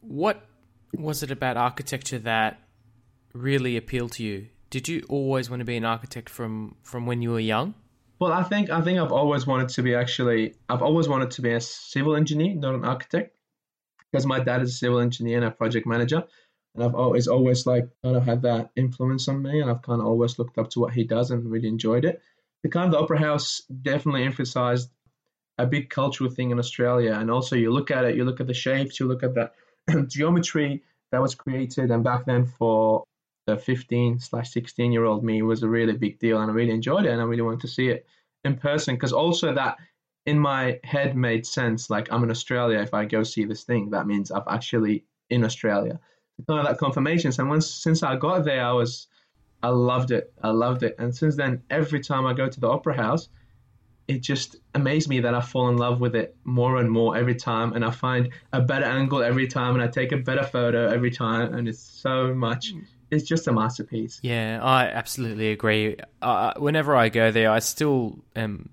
What 0.00 0.44
was 0.96 1.22
it 1.22 1.30
about 1.30 1.56
architecture 1.56 2.18
that 2.20 2.60
really 3.32 3.76
appealed 3.76 4.12
to 4.12 4.24
you? 4.24 4.48
Did 4.70 4.88
you 4.88 5.04
always 5.08 5.48
want 5.48 5.60
to 5.60 5.64
be 5.64 5.76
an 5.76 5.84
architect 5.84 6.28
from 6.28 6.76
from 6.82 7.06
when 7.06 7.22
you 7.22 7.30
were 7.30 7.40
young? 7.40 7.74
Well, 8.18 8.32
I 8.32 8.42
think 8.42 8.68
I 8.68 8.80
think 8.80 8.98
I've 8.98 9.12
always 9.12 9.46
wanted 9.46 9.68
to 9.70 9.82
be 9.82 9.94
actually 9.94 10.54
I've 10.68 10.82
always 10.82 11.08
wanted 11.08 11.30
to 11.32 11.42
be 11.42 11.52
a 11.52 11.60
civil 11.60 12.16
engineer, 12.16 12.54
not 12.54 12.74
an 12.74 12.84
architect, 12.84 13.36
because 14.10 14.26
my 14.26 14.40
dad 14.40 14.62
is 14.62 14.70
a 14.70 14.76
civil 14.76 14.98
engineer 14.98 15.36
and 15.36 15.46
a 15.46 15.50
project 15.50 15.86
manager, 15.86 16.24
and 16.78 16.86
I've 16.86 16.94
always 16.94 17.26
always 17.26 17.66
like 17.66 17.88
kind 18.04 18.16
of 18.16 18.24
had 18.24 18.42
that 18.42 18.70
influence 18.76 19.26
on 19.26 19.42
me, 19.42 19.60
and 19.60 19.68
I've 19.68 19.82
kind 19.82 20.00
of 20.00 20.06
always 20.06 20.38
looked 20.38 20.58
up 20.58 20.70
to 20.70 20.80
what 20.80 20.92
he 20.92 21.02
does 21.02 21.32
and 21.32 21.50
really 21.50 21.66
enjoyed 21.66 22.04
it. 22.04 22.22
The 22.62 22.68
kind 22.68 22.86
of 22.86 22.92
the 22.92 22.98
opera 22.98 23.18
house 23.18 23.62
definitely 23.82 24.22
emphasized 24.22 24.88
a 25.58 25.66
big 25.66 25.90
cultural 25.90 26.30
thing 26.30 26.52
in 26.52 26.58
Australia, 26.60 27.14
and 27.14 27.32
also 27.32 27.56
you 27.56 27.72
look 27.72 27.90
at 27.90 28.04
it, 28.04 28.14
you 28.14 28.24
look 28.24 28.40
at 28.40 28.46
the 28.46 28.54
shapes, 28.54 29.00
you 29.00 29.06
look 29.08 29.24
at 29.24 29.34
the 29.34 29.50
geometry 30.08 30.84
that 31.10 31.20
was 31.20 31.34
created, 31.34 31.90
and 31.90 32.04
back 32.04 32.26
then 32.26 32.46
for 32.46 33.02
the 33.48 33.56
15 33.56 34.20
slash 34.20 34.52
16 34.52 34.92
year 34.92 35.04
old 35.04 35.24
me 35.24 35.42
was 35.42 35.64
a 35.64 35.68
really 35.68 35.94
big 35.94 36.20
deal, 36.20 36.40
and 36.40 36.48
I 36.48 36.54
really 36.54 36.70
enjoyed 36.70 37.06
it, 37.06 37.10
and 37.10 37.20
I 37.20 37.24
really 37.24 37.42
wanted 37.42 37.62
to 37.62 37.68
see 37.68 37.88
it 37.88 38.06
in 38.44 38.56
person 38.56 38.94
because 38.94 39.12
also 39.12 39.52
that 39.52 39.78
in 40.26 40.38
my 40.38 40.78
head 40.84 41.16
made 41.16 41.44
sense. 41.44 41.90
Like 41.90 42.12
I'm 42.12 42.22
in 42.22 42.30
Australia, 42.30 42.78
if 42.78 42.94
I 42.94 43.04
go 43.04 43.24
see 43.24 43.44
this 43.44 43.64
thing, 43.64 43.90
that 43.90 44.06
means 44.06 44.30
I've 44.30 44.46
actually 44.46 45.06
in 45.28 45.42
Australia 45.42 45.98
kind 46.46 46.60
of 46.60 46.66
that 46.66 46.78
confirmation. 46.78 47.32
And 47.38 47.48
once 47.48 47.70
since 47.70 48.02
I 48.02 48.16
got 48.16 48.44
there, 48.44 48.64
I 48.64 48.72
was 48.72 49.08
I 49.62 49.68
loved 49.68 50.10
it. 50.10 50.32
I 50.42 50.50
loved 50.50 50.82
it. 50.82 50.94
And 50.98 51.14
since 51.14 51.36
then, 51.36 51.62
every 51.70 52.00
time 52.00 52.26
I 52.26 52.32
go 52.32 52.48
to 52.48 52.60
the 52.60 52.68
opera 52.68 52.94
house, 52.94 53.28
it 54.06 54.22
just 54.22 54.56
amazed 54.74 55.08
me 55.08 55.20
that 55.20 55.34
I 55.34 55.40
fall 55.40 55.68
in 55.68 55.76
love 55.76 56.00
with 56.00 56.14
it 56.14 56.36
more 56.44 56.78
and 56.78 56.90
more 56.90 57.16
every 57.16 57.34
time. 57.34 57.72
And 57.74 57.84
I 57.84 57.90
find 57.90 58.30
a 58.52 58.60
better 58.60 58.86
angle 58.86 59.22
every 59.22 59.46
time, 59.46 59.74
and 59.74 59.82
I 59.82 59.88
take 59.88 60.12
a 60.12 60.16
better 60.16 60.44
photo 60.44 60.88
every 60.88 61.10
time. 61.10 61.54
And 61.54 61.68
it's 61.68 61.80
so 61.80 62.32
much. 62.34 62.72
It's 63.10 63.24
just 63.24 63.48
a 63.48 63.52
masterpiece. 63.52 64.20
Yeah, 64.22 64.60
I 64.62 64.86
absolutely 64.86 65.50
agree. 65.50 65.96
Uh, 66.22 66.54
whenever 66.56 66.94
I 66.94 67.08
go 67.08 67.30
there, 67.30 67.50
I 67.50 67.58
still 67.58 68.18
am 68.36 68.70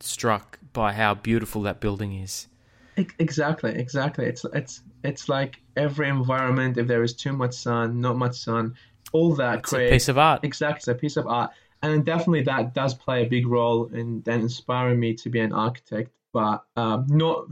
struck 0.00 0.58
by 0.72 0.92
how 0.92 1.14
beautiful 1.14 1.62
that 1.62 1.80
building 1.80 2.14
is. 2.14 2.48
Exactly, 2.96 3.74
exactly. 3.74 4.26
It's 4.26 4.44
it's 4.52 4.82
it's 5.02 5.28
like 5.28 5.60
every 5.76 6.08
environment. 6.08 6.76
If 6.76 6.86
there 6.86 7.02
is 7.02 7.14
too 7.14 7.32
much 7.32 7.54
sun, 7.54 8.00
not 8.00 8.16
much 8.16 8.36
sun, 8.36 8.74
all 9.12 9.34
that 9.36 9.60
it's 9.60 9.70
creates 9.70 9.90
a 9.90 9.94
piece 9.94 10.08
of 10.08 10.18
art. 10.18 10.44
Exactly, 10.44 10.78
it's 10.78 10.88
a 10.88 10.94
piece 10.94 11.16
of 11.16 11.26
art, 11.26 11.52
and 11.82 12.04
definitely 12.04 12.42
that 12.42 12.74
does 12.74 12.94
play 12.94 13.22
a 13.22 13.28
big 13.28 13.46
role 13.46 13.86
in 13.86 14.20
then 14.22 14.40
inspiring 14.40 15.00
me 15.00 15.14
to 15.14 15.30
be 15.30 15.40
an 15.40 15.52
architect, 15.52 16.10
but 16.32 16.64
um, 16.76 17.06
not 17.08 17.46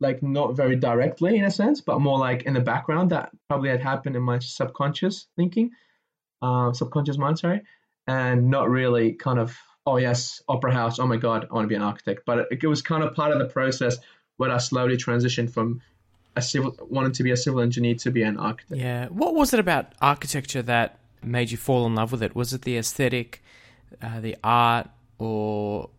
like 0.00 0.22
not 0.22 0.56
very 0.56 0.76
directly 0.76 1.36
in 1.36 1.44
a 1.44 1.50
sense, 1.50 1.80
but 1.80 2.00
more 2.00 2.18
like 2.18 2.44
in 2.44 2.54
the 2.54 2.60
background. 2.60 3.10
That 3.10 3.30
probably 3.48 3.68
had 3.68 3.80
happened 3.80 4.16
in 4.16 4.22
my 4.22 4.38
subconscious 4.38 5.26
thinking, 5.36 5.70
uh, 6.40 6.72
subconscious 6.72 7.18
mind, 7.18 7.38
sorry, 7.38 7.62
and 8.06 8.48
not 8.48 8.70
really 8.70 9.12
kind 9.12 9.38
of 9.38 9.56
oh 9.86 9.96
yes, 9.98 10.42
opera 10.48 10.72
house. 10.72 10.98
Oh 10.98 11.06
my 11.06 11.16
god, 11.16 11.46
I 11.50 11.54
want 11.54 11.64
to 11.64 11.68
be 11.68 11.74
an 11.74 11.82
architect. 11.82 12.22
But 12.24 12.38
it, 12.38 12.62
it 12.62 12.66
was 12.66 12.80
kind 12.80 13.02
of 13.02 13.14
part 13.14 13.32
of 13.32 13.38
the 13.38 13.46
process 13.46 13.98
where 14.36 14.50
I 14.50 14.58
slowly 14.58 14.96
transitioned 14.96 15.52
from 15.52 15.80
a 16.36 16.42
civil 16.42 16.76
wanted 16.88 17.14
to 17.14 17.22
be 17.22 17.30
a 17.30 17.36
civil 17.36 17.60
engineer 17.60 17.94
to 17.96 18.10
be 18.10 18.22
an 18.22 18.38
architect. 18.38 18.80
Yeah. 18.80 19.08
What 19.08 19.34
was 19.34 19.52
it 19.52 19.60
about 19.60 19.92
architecture 20.00 20.62
that 20.62 20.98
made 21.22 21.50
you 21.50 21.56
fall 21.56 21.86
in 21.86 21.94
love 21.94 22.12
with 22.12 22.22
it? 22.22 22.34
Was 22.34 22.52
it 22.52 22.62
the 22.62 22.76
aesthetic, 22.78 23.42
uh, 24.00 24.20
the 24.20 24.36
art, 24.42 24.88
or 25.18 25.90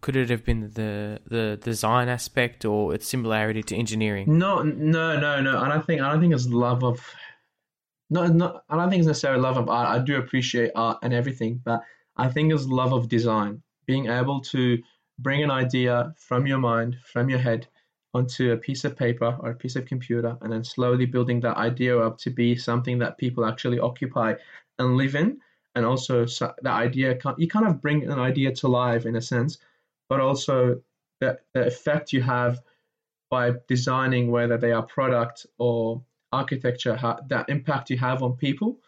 could 0.00 0.16
it 0.16 0.30
have 0.30 0.44
been 0.44 0.70
the 0.74 1.20
the 1.26 1.58
design 1.62 2.08
aspect 2.08 2.64
or 2.64 2.94
its 2.94 3.06
similarity 3.06 3.62
to 3.62 3.76
engineering? 3.76 4.38
No, 4.38 4.62
no, 4.62 5.18
no, 5.18 5.40
no. 5.40 5.58
I 5.58 5.68
don't 5.68 5.86
think 5.86 6.00
I 6.00 6.10
don't 6.10 6.20
think 6.20 6.34
it's 6.34 6.46
love 6.48 6.84
of. 6.84 7.00
Not, 8.10 8.34
not. 8.34 8.64
I 8.70 8.76
don't 8.76 8.88
think 8.88 9.00
it's 9.00 9.06
necessarily 9.06 9.40
love 9.40 9.58
of 9.58 9.68
art. 9.68 9.88
I 9.88 10.02
do 10.02 10.16
appreciate 10.16 10.70
art 10.74 10.98
and 11.02 11.12
everything, 11.12 11.60
but 11.64 11.82
I 12.16 12.28
think 12.28 12.52
it's 12.52 12.66
love 12.66 12.92
of 12.92 13.08
design. 13.08 13.62
Being 13.86 14.06
able 14.06 14.40
to 14.52 14.78
bring 15.18 15.42
an 15.42 15.50
idea 15.50 16.14
from 16.16 16.46
your 16.46 16.58
mind, 16.58 16.96
from 17.12 17.28
your 17.28 17.38
head, 17.38 17.66
onto 18.14 18.52
a 18.52 18.56
piece 18.56 18.84
of 18.84 18.96
paper 18.96 19.36
or 19.40 19.50
a 19.50 19.54
piece 19.54 19.76
of 19.76 19.84
computer 19.84 20.36
and 20.40 20.52
then 20.52 20.64
slowly 20.64 21.06
building 21.06 21.40
that 21.40 21.56
idea 21.56 21.98
up 21.98 22.18
to 22.18 22.30
be 22.30 22.56
something 22.56 22.98
that 22.98 23.18
people 23.18 23.44
actually 23.44 23.78
occupy 23.78 24.34
and 24.78 24.96
live 24.96 25.14
in. 25.14 25.38
And 25.74 25.84
also 25.84 26.26
so 26.26 26.52
the 26.62 26.70
idea 26.70 27.18
you 27.36 27.48
kind 27.48 27.66
of 27.66 27.80
bring 27.80 28.04
an 28.04 28.18
idea 28.18 28.52
to 28.56 28.68
life 28.68 29.06
in 29.06 29.16
a 29.16 29.22
sense 29.22 29.58
but 30.08 30.20
also 30.20 30.80
the, 31.20 31.38
the 31.52 31.66
effect 31.66 32.12
you 32.12 32.22
have 32.22 32.60
by 33.30 33.52
designing 33.68 34.30
whether 34.30 34.56
they 34.56 34.72
are 34.72 34.82
product 34.82 35.46
or 35.58 36.02
architecture 36.32 36.98
that 37.28 37.48
impact 37.48 37.90
you 37.90 37.98
have 37.98 38.22
on 38.22 38.36
people 38.36 38.78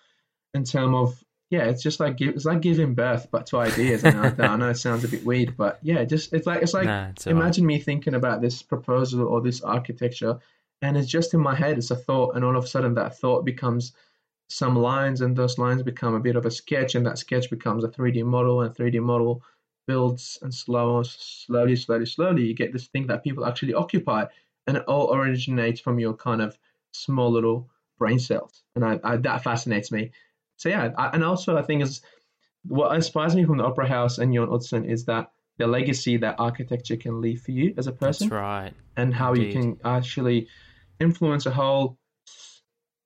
in 0.55 0.65
terms 0.65 0.95
of 0.95 1.25
yeah, 1.51 1.65
it's 1.65 1.83
just 1.83 1.99
like 1.99 2.21
it's 2.21 2.45
like 2.45 2.61
giving 2.61 2.95
birth, 2.95 3.27
but 3.33 3.47
to 3.47 3.59
ideas. 3.59 4.05
And 4.05 4.41
I, 4.41 4.53
I 4.53 4.57
know 4.57 4.71
it 4.71 4.77
sounds 4.77 5.03
a 5.03 5.09
bit 5.09 5.27
weird, 5.27 5.57
but 5.57 5.81
yeah, 5.83 6.05
just 6.05 6.33
it's 6.33 6.47
like 6.47 6.63
it's 6.63 6.73
like 6.73 6.87
nah, 6.87 7.09
it's 7.09 7.27
imagine 7.27 7.65
right. 7.65 7.75
me 7.75 7.81
thinking 7.81 8.15
about 8.15 8.41
this 8.41 8.63
proposal 8.63 9.27
or 9.27 9.41
this 9.41 9.61
architecture, 9.61 10.39
and 10.81 10.97
it's 10.97 11.09
just 11.09 11.35
in 11.35 11.41
my 11.41 11.57
head. 11.57 11.77
It's 11.77 11.91
a 11.91 11.97
thought, 11.97 12.37
and 12.37 12.45
all 12.45 12.57
of 12.57 12.65
a 12.65 12.69
sudden 12.69 12.95
that 12.95 13.19
thought 13.19 13.45
becomes 13.45 13.93
some 14.49 14.77
lines, 14.77 15.23
and 15.23 15.35
those 15.35 15.59
lines 15.59 15.83
become 15.83 16.15
a 16.15 16.21
bit 16.21 16.37
of 16.37 16.47
a 16.47 16.53
sketch, 16.53 16.95
and 16.95 17.05
that 17.07 17.19
sketch 17.19 17.51
becomes 17.51 17.83
a 17.83 17.89
3D 17.89 18.25
model, 18.25 18.63
and 18.63 18.73
3D 18.73 19.03
model 19.03 19.43
builds 19.89 20.39
and 20.43 20.55
slow, 20.55 21.03
slowly, 21.03 21.75
slowly, 21.75 22.07
slowly, 22.07 22.45
you 22.45 22.55
get 22.55 22.73
this 22.73 22.87
thing 22.87 23.09
that 23.09 23.25
people 23.25 23.45
actually 23.45 23.75
occupy, 23.75 24.25
and 24.69 24.77
it 24.77 24.85
all 24.85 25.13
originates 25.13 25.81
from 25.81 25.99
your 25.99 26.15
kind 26.15 26.41
of 26.41 26.57
small 26.93 27.33
little 27.33 27.69
brain 27.99 28.21
cells, 28.21 28.63
and 28.77 28.85
I, 28.85 29.01
I 29.03 29.17
that 29.17 29.43
fascinates 29.43 29.91
me 29.91 30.13
so 30.61 30.69
yeah, 30.69 30.91
I, 30.99 31.07
and 31.15 31.25
also 31.25 31.57
I 31.57 31.63
think 31.63 31.83
is 31.83 32.03
what 32.67 32.95
inspires 32.95 33.35
me 33.35 33.47
from 33.47 33.57
the 33.57 33.65
Opera 33.65 33.89
House 33.89 34.19
and 34.19 34.31
Jørn 34.31 34.49
Utzon 34.49 34.85
is 34.87 35.07
that 35.07 35.33
the 35.57 35.67
legacy 35.67 36.19
that 36.19 36.35
architecture 36.39 36.99
can 36.99 37.23
leave 37.23 37.41
for 37.41 37.53
you 37.53 37.73
as 37.79 37.87
a 37.87 37.93
person. 37.93 38.29
That's 38.29 38.39
right. 38.43 38.73
And 38.95 39.15
how 39.15 39.33
Indeed. 39.33 39.47
you 39.47 39.53
can 39.53 39.81
actually 39.87 40.49
influence 41.01 41.47
a 41.47 41.51
whole 41.51 41.97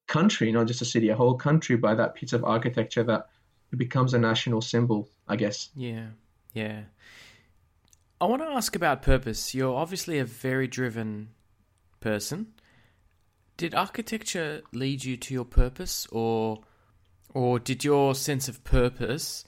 country, 0.08 0.50
not 0.50 0.66
just 0.66 0.82
a 0.82 0.84
city, 0.84 1.10
a 1.10 1.14
whole 1.14 1.36
country 1.36 1.76
by 1.76 1.94
that 1.94 2.16
piece 2.16 2.32
of 2.32 2.42
architecture 2.42 3.04
that 3.04 3.28
becomes 3.76 4.14
a 4.14 4.18
national 4.18 4.60
symbol, 4.60 5.08
I 5.28 5.36
guess. 5.36 5.68
Yeah, 5.76 6.08
yeah. 6.54 6.80
I 8.20 8.24
want 8.24 8.42
to 8.42 8.48
ask 8.48 8.74
about 8.74 9.00
purpose. 9.00 9.54
You're 9.54 9.76
obviously 9.76 10.18
a 10.18 10.24
very 10.24 10.66
driven 10.66 11.28
person. 12.00 12.48
Did 13.56 13.76
architecture 13.76 14.62
lead 14.72 15.04
you 15.04 15.16
to 15.16 15.32
your 15.32 15.44
purpose, 15.44 16.08
or, 16.10 16.62
or 17.35 17.59
did 17.59 17.85
your 17.85 18.14
sense 18.14 18.49
of 18.49 18.64
purpose 18.64 19.44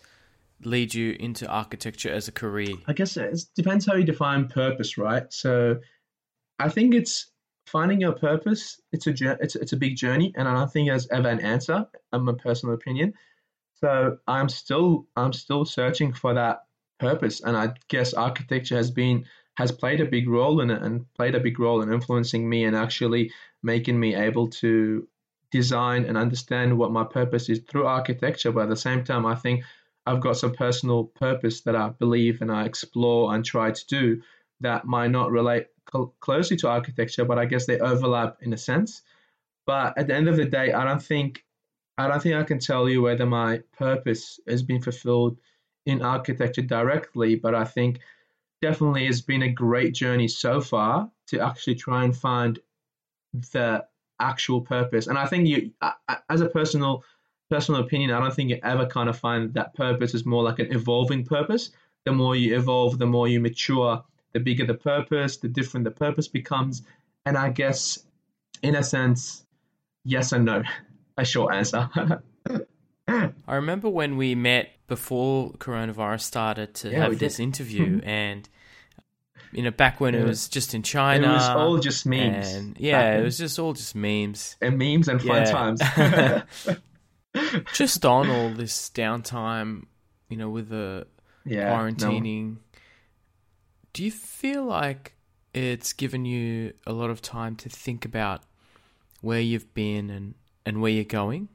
lead 0.62 0.94
you 0.94 1.16
into 1.18 1.46
architecture 1.46 2.11
as 2.11 2.29
a 2.29 2.33
career? 2.33 2.75
I 2.87 2.92
guess 2.92 3.16
it 3.16 3.44
depends 3.55 3.87
how 3.87 3.94
you 3.94 4.05
define 4.05 4.49
purpose, 4.49 4.99
right? 4.99 5.33
So, 5.33 5.79
I 6.59 6.68
think 6.68 6.94
it's 6.94 7.31
finding 7.66 8.01
your 8.01 8.12
purpose. 8.12 8.81
It's 8.92 9.07
a 9.07 9.37
it's 9.40 9.57
it's 9.57 9.72
a 9.72 9.77
big 9.77 9.96
journey, 9.96 10.33
and 10.37 10.49
I 10.49 10.55
don't 10.55 10.72
think 10.72 10.88
there's 10.88 11.09
ever 11.09 11.29
an 11.29 11.40
answer. 11.40 11.87
In 12.12 12.25
my 12.25 12.33
personal 12.33 12.75
opinion. 12.75 13.14
So 13.75 14.18
I'm 14.27 14.49
still 14.49 15.07
I'm 15.16 15.33
still 15.33 15.64
searching 15.64 16.12
for 16.12 16.35
that 16.35 16.61
purpose, 16.99 17.42
and 17.42 17.57
I 17.57 17.75
guess 17.88 18.14
architecture 18.14 18.77
has 18.77 18.90
been 18.90 19.27
has 19.57 19.72
played 19.72 20.01
a 20.01 20.07
big 20.07 20.29
role 20.29 20.61
in 20.61 20.70
it 20.70 20.83
and 20.83 21.07
played 21.14 21.35
a 21.35 21.40
big 21.40 21.59
role 21.59 21.83
in 21.83 21.92
influencing 21.92 22.49
me 22.49 22.64
and 22.64 22.77
actually 22.77 23.33
making 23.62 23.99
me 23.99 24.14
able 24.14 24.49
to 24.49 25.09
design 25.50 26.04
and 26.04 26.16
understand 26.16 26.76
what 26.76 26.92
my 26.92 27.04
purpose 27.04 27.48
is 27.48 27.61
through 27.61 27.87
architecture. 27.87 28.52
But 28.52 28.64
at 28.64 28.68
the 28.68 28.76
same 28.76 29.04
time, 29.04 29.26
I 29.26 29.35
think 29.35 29.64
I've 30.06 30.20
got 30.20 30.37
some 30.37 30.52
personal 30.52 31.04
purpose 31.04 31.62
that 31.62 31.76
I 31.76 31.88
believe 31.88 32.42
and 32.42 32.50
I 32.50 32.64
explore 32.64 33.35
and 33.35 33.44
try 33.44 33.70
to 33.70 33.87
do 33.87 34.22
that 34.61 34.85
might 34.85 35.11
not 35.11 35.30
relate 35.30 35.66
cl- 35.90 36.14
closely 36.20 36.56
to 36.59 36.68
architecture, 36.68 37.24
but 37.24 37.38
I 37.38 37.44
guess 37.44 37.66
they 37.66 37.78
overlap 37.80 38.38
in 38.40 38.52
a 38.52 38.56
sense. 38.56 39.02
But 39.66 39.98
at 39.98 40.06
the 40.06 40.14
end 40.14 40.28
of 40.28 40.37
the 40.37 40.44
day, 40.44 40.72
I 40.72 40.85
don't 40.85 41.02
think 41.02 41.44
I 41.98 42.09
don't 42.09 42.22
think 42.22 42.35
I 42.35 42.44
can 42.44 42.59
tell 42.59 42.88
you 42.88 43.02
whether 43.02 43.26
my 43.26 43.62
purpose 43.76 44.38
has 44.46 44.62
been 44.62 44.82
fulfilled 44.82 45.38
in 45.87 46.02
architecture 46.02 46.62
directly, 46.62 47.37
but 47.37 47.54
I 47.54 47.64
think 47.64 48.00
definitely 48.61 49.06
it's 49.06 49.22
been 49.22 49.42
a 49.42 49.48
great 49.52 49.94
journey 49.94 50.28
so 50.28 50.61
far 50.61 51.11
to 51.28 51.40
actually 51.40 51.76
try 51.76 52.04
and 52.04 52.16
find 52.16 52.59
the 53.52 53.85
actual 54.20 54.61
purpose. 54.61 55.07
And 55.07 55.18
I 55.18 55.26
think 55.26 55.46
you, 55.46 55.70
as 56.29 56.40
a 56.40 56.48
personal 56.48 57.05
personal 57.48 57.81
opinion, 57.81 58.11
I 58.11 58.20
don't 58.20 58.35
think 58.35 58.50
you 58.50 58.59
ever 58.62 58.87
kind 58.87 59.09
of 59.09 59.18
find 59.18 59.55
that 59.55 59.74
purpose 59.74 60.14
is 60.14 60.26
more 60.26 60.42
like 60.42 60.59
an 60.59 60.72
evolving 60.72 61.24
purpose. 61.24 61.70
The 62.05 62.12
more 62.12 62.35
you 62.35 62.57
evolve, 62.57 62.98
the 62.98 63.07
more 63.07 63.29
you 63.29 63.40
mature, 63.40 64.02
the 64.33 64.40
bigger 64.40 64.66
the 64.66 64.74
purpose, 64.74 65.37
the 65.37 65.48
different 65.48 65.85
the 65.85 65.90
purpose 65.90 66.29
becomes. 66.29 66.83
And 67.24 67.37
I 67.37 67.50
guess, 67.50 67.98
in 68.62 68.74
a 68.74 68.83
sense, 68.83 69.44
yes 70.05 70.33
and 70.33 70.44
no 70.44 70.62
a 71.16 71.24
short 71.24 71.55
answer. 71.55 71.88
I 73.09 73.55
remember 73.55 73.88
when 73.88 74.16
we 74.16 74.35
met 74.35 74.70
before 74.88 75.52
coronavirus 75.52 76.22
started 76.22 76.74
to 76.74 76.90
yeah, 76.90 77.05
have 77.05 77.18
this 77.18 77.38
interview, 77.38 78.00
and 78.05 78.48
you 79.56 79.62
know, 79.62 79.70
back 79.70 80.00
when 80.00 80.12
yeah. 80.12 80.20
it 80.20 80.26
was 80.26 80.48
just 80.50 80.74
in 80.74 80.82
China, 80.82 81.30
it 81.30 81.32
was 81.32 81.48
all 81.48 81.78
just 81.78 82.04
memes. 82.04 82.52
And, 82.52 82.76
yeah, 82.78 83.16
it 83.16 83.24
was 83.24 83.38
just 83.38 83.58
all 83.58 83.72
just 83.72 83.94
memes 83.94 84.54
and 84.60 84.76
memes 84.76 85.08
and 85.08 85.20
fun 85.22 85.46
yeah. 85.46 85.50
times. 85.50 86.78
just 87.72 88.04
on 88.04 88.28
all 88.28 88.50
this 88.50 88.90
downtime, 88.90 89.84
you 90.28 90.36
know, 90.36 90.50
with 90.50 90.68
the 90.68 91.06
quarantining. 91.46 92.50
No. 92.50 92.56
Do 93.94 94.04
you 94.04 94.10
feel 94.10 94.64
like 94.64 95.14
it's 95.54 95.94
given 95.94 96.26
you 96.26 96.74
a 96.86 96.92
lot 96.92 97.08
of 97.08 97.22
time 97.22 97.56
to 97.56 97.70
think 97.70 98.04
about 98.04 98.42
where 99.22 99.40
you've 99.40 99.72
been 99.72 100.10
and 100.10 100.34
and 100.66 100.82
where 100.82 100.92
you're 100.92 101.04
going? 101.04 101.48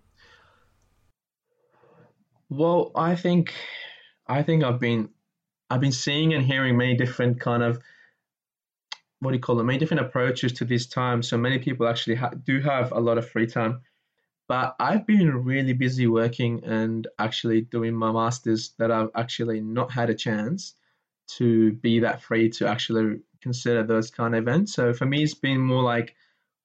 Well, 2.50 2.92
I 2.96 3.16
think 3.16 3.54
I 4.26 4.42
think 4.42 4.64
I've 4.64 4.80
been 4.80 5.10
I've 5.70 5.82
been 5.82 5.92
seeing 5.92 6.34
and 6.34 6.44
hearing 6.44 6.78
many 6.78 6.96
different 6.96 7.40
kind 7.40 7.62
of 7.62 7.80
what 9.22 9.32
do 9.32 9.38
you 9.38 9.42
call 9.42 9.60
it? 9.60 9.64
Many 9.64 9.80
different 9.80 10.06
approaches 10.06 10.52
to 10.54 10.66
this 10.66 10.88
time. 10.88 11.24
So 11.24 11.38
many 11.38 11.60
people 11.60 11.88
actually 11.88 12.16
ha- 12.16 12.32
do 12.44 12.60
have 12.62 12.92
a 12.92 13.00
lot 13.00 13.18
of 13.18 13.30
free 13.30 13.48
time, 13.48 13.82
but 14.48 14.76
I've 14.80 15.08
been 15.08 15.44
really 15.44 15.74
busy 15.74 16.08
working 16.08 16.64
and 16.66 17.08
actually 17.20 17.62
doing 17.62 17.94
my 17.94 18.12
masters 18.12 18.74
that 18.80 18.92
I've 18.92 19.12
actually 19.16 19.62
not 19.62 19.92
had 19.92 20.10
a 20.10 20.16
chance 20.16 20.74
to 21.38 21.74
be 21.74 22.00
that 22.00 22.22
free 22.22 22.50
to 22.50 22.68
actually 22.68 23.22
consider 23.42 23.84
those 23.84 24.12
kind 24.12 24.36
of 24.36 24.42
events. 24.42 24.74
So 24.74 24.94
for 24.94 25.06
me, 25.06 25.24
it's 25.24 25.34
been 25.34 25.62
more 25.62 25.84
like 25.84 26.16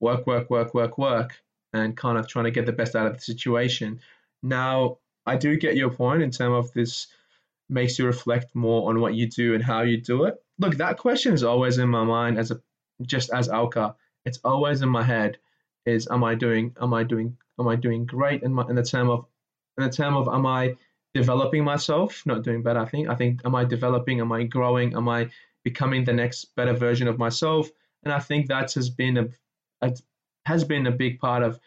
work, 0.01 0.27
work, 0.27 0.51
work, 0.51 0.75
work, 0.75 0.99
work 0.99 1.37
and 1.73 1.97
kind 1.97 2.19
of 2.19 2.27
trying 2.27 2.47
to 2.47 2.51
get 2.51 2.67
the 2.67 2.73
best 2.73 2.97
out 2.97 3.07
of 3.07 3.15
the 3.15 3.21
situation. 3.21 4.01
Now, 4.43 4.99
I 5.27 5.37
do 5.37 5.57
get 5.57 5.77
your 5.77 5.91
point 5.91 6.23
in 6.23 6.31
terms 6.31 6.67
of 6.67 6.73
this 6.73 7.09
makes 7.69 7.99
you 7.99 8.07
reflect 8.07 8.55
more 8.55 8.89
on 8.89 9.01
what 9.01 9.15
you 9.15 9.29
do 9.29 9.55
and 9.55 9.63
how 9.63 9.83
you 9.83 10.01
do 10.01 10.25
it. 10.25 10.37
Look, 10.59 10.77
that 10.77 10.99
question 10.99 11.35
is 11.35 11.43
always 11.43 11.79
in 11.79 11.89
my 11.89 12.05
mind 12.05 12.39
as 12.39 12.51
a 12.51 12.61
just 13.03 13.31
as 13.31 13.49
Alka. 13.49 13.97
It's 14.25 14.39
always 14.45 14.83
in 14.83 14.89
my 14.89 15.03
head. 15.03 15.39
Is 15.85 16.09
am 16.11 16.25
I 16.25 16.35
doing 16.35 16.75
am 16.81 16.95
I 16.95 17.05
doing 17.05 17.37
am 17.61 17.69
I 17.69 17.77
doing 17.77 18.07
great 18.07 18.43
in 18.43 18.53
my 18.53 18.65
in 18.69 18.75
the 18.75 18.83
term 18.83 19.09
of 19.09 19.27
in 19.79 19.85
the 19.85 19.91
term 19.91 20.17
of 20.17 20.29
am 20.29 20.47
I 20.47 20.77
developing 21.15 21.65
myself, 21.65 22.23
not 22.27 22.43
doing 22.43 22.63
bad, 22.63 22.77
I 22.77 22.85
think 22.85 23.09
I 23.09 23.15
think 23.15 23.43
am 23.45 23.55
I 23.55 23.65
developing, 23.65 24.21
am 24.21 24.33
I 24.33 24.45
growing, 24.45 24.95
am 24.95 25.09
I 25.09 25.31
becoming 25.65 26.05
the 26.05 26.13
next 26.13 26.55
better 26.57 26.75
version 26.75 27.09
of 27.09 27.19
myself? 27.19 27.71
And 28.05 28.13
I 28.13 28.21
think 28.21 28.49
that 28.49 28.73
has 28.75 28.91
been 28.91 29.17
a, 29.17 29.29
a 29.81 29.97
has 30.45 30.65
been 30.65 30.87
a 30.87 30.93
big 30.93 31.19
part 31.19 31.43
of 31.43 31.59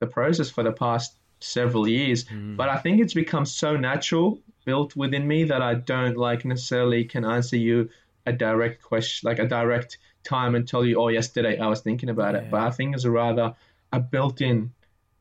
the 0.00 0.06
process 0.06 0.50
for 0.50 0.62
the 0.62 0.72
past 0.72 1.16
several 1.40 1.86
years. 1.88 2.24
Mm. 2.24 2.56
But 2.56 2.68
I 2.68 2.78
think 2.78 3.00
it's 3.00 3.14
become 3.14 3.46
so 3.46 3.76
natural, 3.76 4.40
built 4.64 4.96
within 4.96 5.26
me 5.26 5.44
that 5.44 5.62
I 5.62 5.74
don't 5.74 6.16
like 6.16 6.44
necessarily 6.44 7.04
can 7.04 7.24
answer 7.24 7.56
you 7.56 7.88
a 8.26 8.32
direct 8.32 8.82
question, 8.82 9.28
like 9.28 9.38
a 9.38 9.46
direct 9.46 9.98
time 10.24 10.54
and 10.54 10.66
tell 10.66 10.84
you, 10.84 11.00
oh, 11.00 11.08
yesterday 11.08 11.58
I 11.58 11.68
was 11.68 11.80
thinking 11.80 12.08
about 12.08 12.34
yeah. 12.34 12.40
it. 12.40 12.50
But 12.50 12.60
I 12.60 12.70
think 12.70 12.94
it's 12.94 13.04
a 13.04 13.10
rather 13.10 13.54
a 13.92 14.00
built-in 14.00 14.72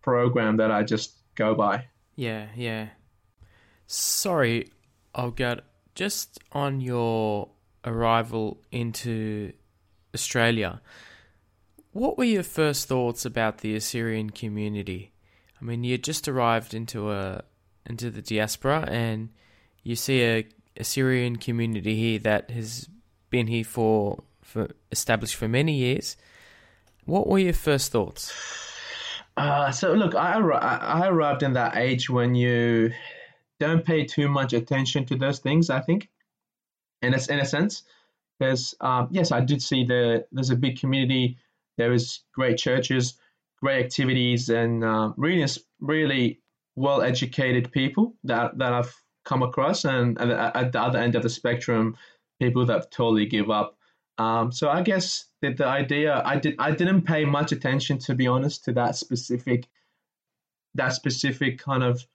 program 0.02 0.58
that 0.58 0.72
I 0.72 0.84
just 0.84 1.14
go 1.36 1.54
by. 1.54 1.86
Yeah, 2.16 2.48
yeah. 2.56 2.90
Sorry, 3.88 4.72
I'll 5.14 5.32
get 5.32 5.62
just 5.94 6.40
on 6.52 6.82
your 6.82 7.50
arrival 7.86 8.62
into 8.72 9.54
Australia. 10.14 10.82
What 11.92 12.18
were 12.18 12.26
your 12.26 12.44
first 12.44 12.88
thoughts 12.88 13.26
about 13.26 13.60
the 13.60 13.76
Assyrian 13.76 14.32
community? 14.32 15.12
I 15.66 15.68
mean, 15.68 15.84
you 15.84 15.98
just 15.98 16.28
arrived 16.28 16.76
into 16.76 17.12
a 17.12 17.44
into 17.88 18.12
the 18.12 18.22
diaspora, 18.22 18.88
and 18.88 19.30
you 19.82 19.96
see 19.96 20.24
a 20.24 20.48
Assyrian 20.78 21.38
community 21.38 21.96
here 21.96 22.20
that 22.20 22.52
has 22.52 22.88
been 23.32 23.48
here 23.48 23.64
for 23.64 24.24
for 24.44 24.70
established 24.92 25.36
for 25.36 25.48
many 25.48 25.74
years. 25.74 26.18
What 27.06 27.26
were 27.28 27.40
your 27.40 27.54
first 27.54 27.92
thoughts? 27.92 28.32
Uh, 29.38 29.72
so 29.72 29.94
look, 29.94 30.14
I 30.14 30.34
I 30.34 31.08
arrived 31.08 31.42
in 31.42 31.54
that 31.54 31.76
age 31.78 32.12
when 32.12 32.36
you 32.36 32.92
don't 33.60 33.84
pay 33.84 34.06
too 34.06 34.30
much 34.30 34.54
attention 34.54 35.06
to 35.08 35.16
those 35.16 35.40
things. 35.40 35.72
I 35.72 35.82
think, 35.82 36.10
in 37.02 37.16
a, 37.16 37.20
in 37.28 37.40
a 37.40 37.46
sense, 37.46 37.82
there's 38.40 38.76
um, 38.82 39.08
yes, 39.10 39.32
I 39.32 39.42
did 39.42 39.64
see 39.64 39.84
the 39.84 40.28
there's 40.32 40.52
a 40.52 40.56
big 40.56 40.80
community 40.80 41.40
there 41.78 41.92
is 41.92 42.20
great 42.34 42.58
churches, 42.58 43.16
great 43.66 43.84
activities, 43.84 44.50
and 44.50 44.84
uh, 44.84 45.12
really, 45.18 45.44
really 45.80 46.40
well 46.76 47.02
educated 47.02 47.72
people 47.72 48.14
that 48.24 48.56
that 48.60 48.74
I've 48.74 48.94
come 49.24 49.42
across. 49.42 49.86
And 49.86 50.20
at, 50.20 50.72
the 50.72 50.80
other 50.80 51.00
end 51.00 51.16
of 51.16 51.24
the 51.24 51.30
spectrum, 51.30 51.98
people 52.40 52.64
that 52.68 52.92
totally 52.92 53.26
give 53.26 53.50
up. 53.50 53.76
Um, 54.20 54.52
so 54.52 54.70
I 54.70 54.84
guess 54.84 55.26
that 55.42 55.58
the 55.58 55.66
idea 55.66 56.22
I 56.24 56.38
did 56.38 56.56
I 56.60 56.72
didn't 56.72 57.02
pay 57.14 57.26
much 57.26 57.52
attention 57.52 57.98
to 58.06 58.14
be 58.14 58.28
honest 58.28 58.66
to 58.66 58.72
that 58.74 58.96
specific 58.96 59.68
that 60.76 60.94
specific 60.94 61.58
kind 61.58 61.84
of 61.84 62.06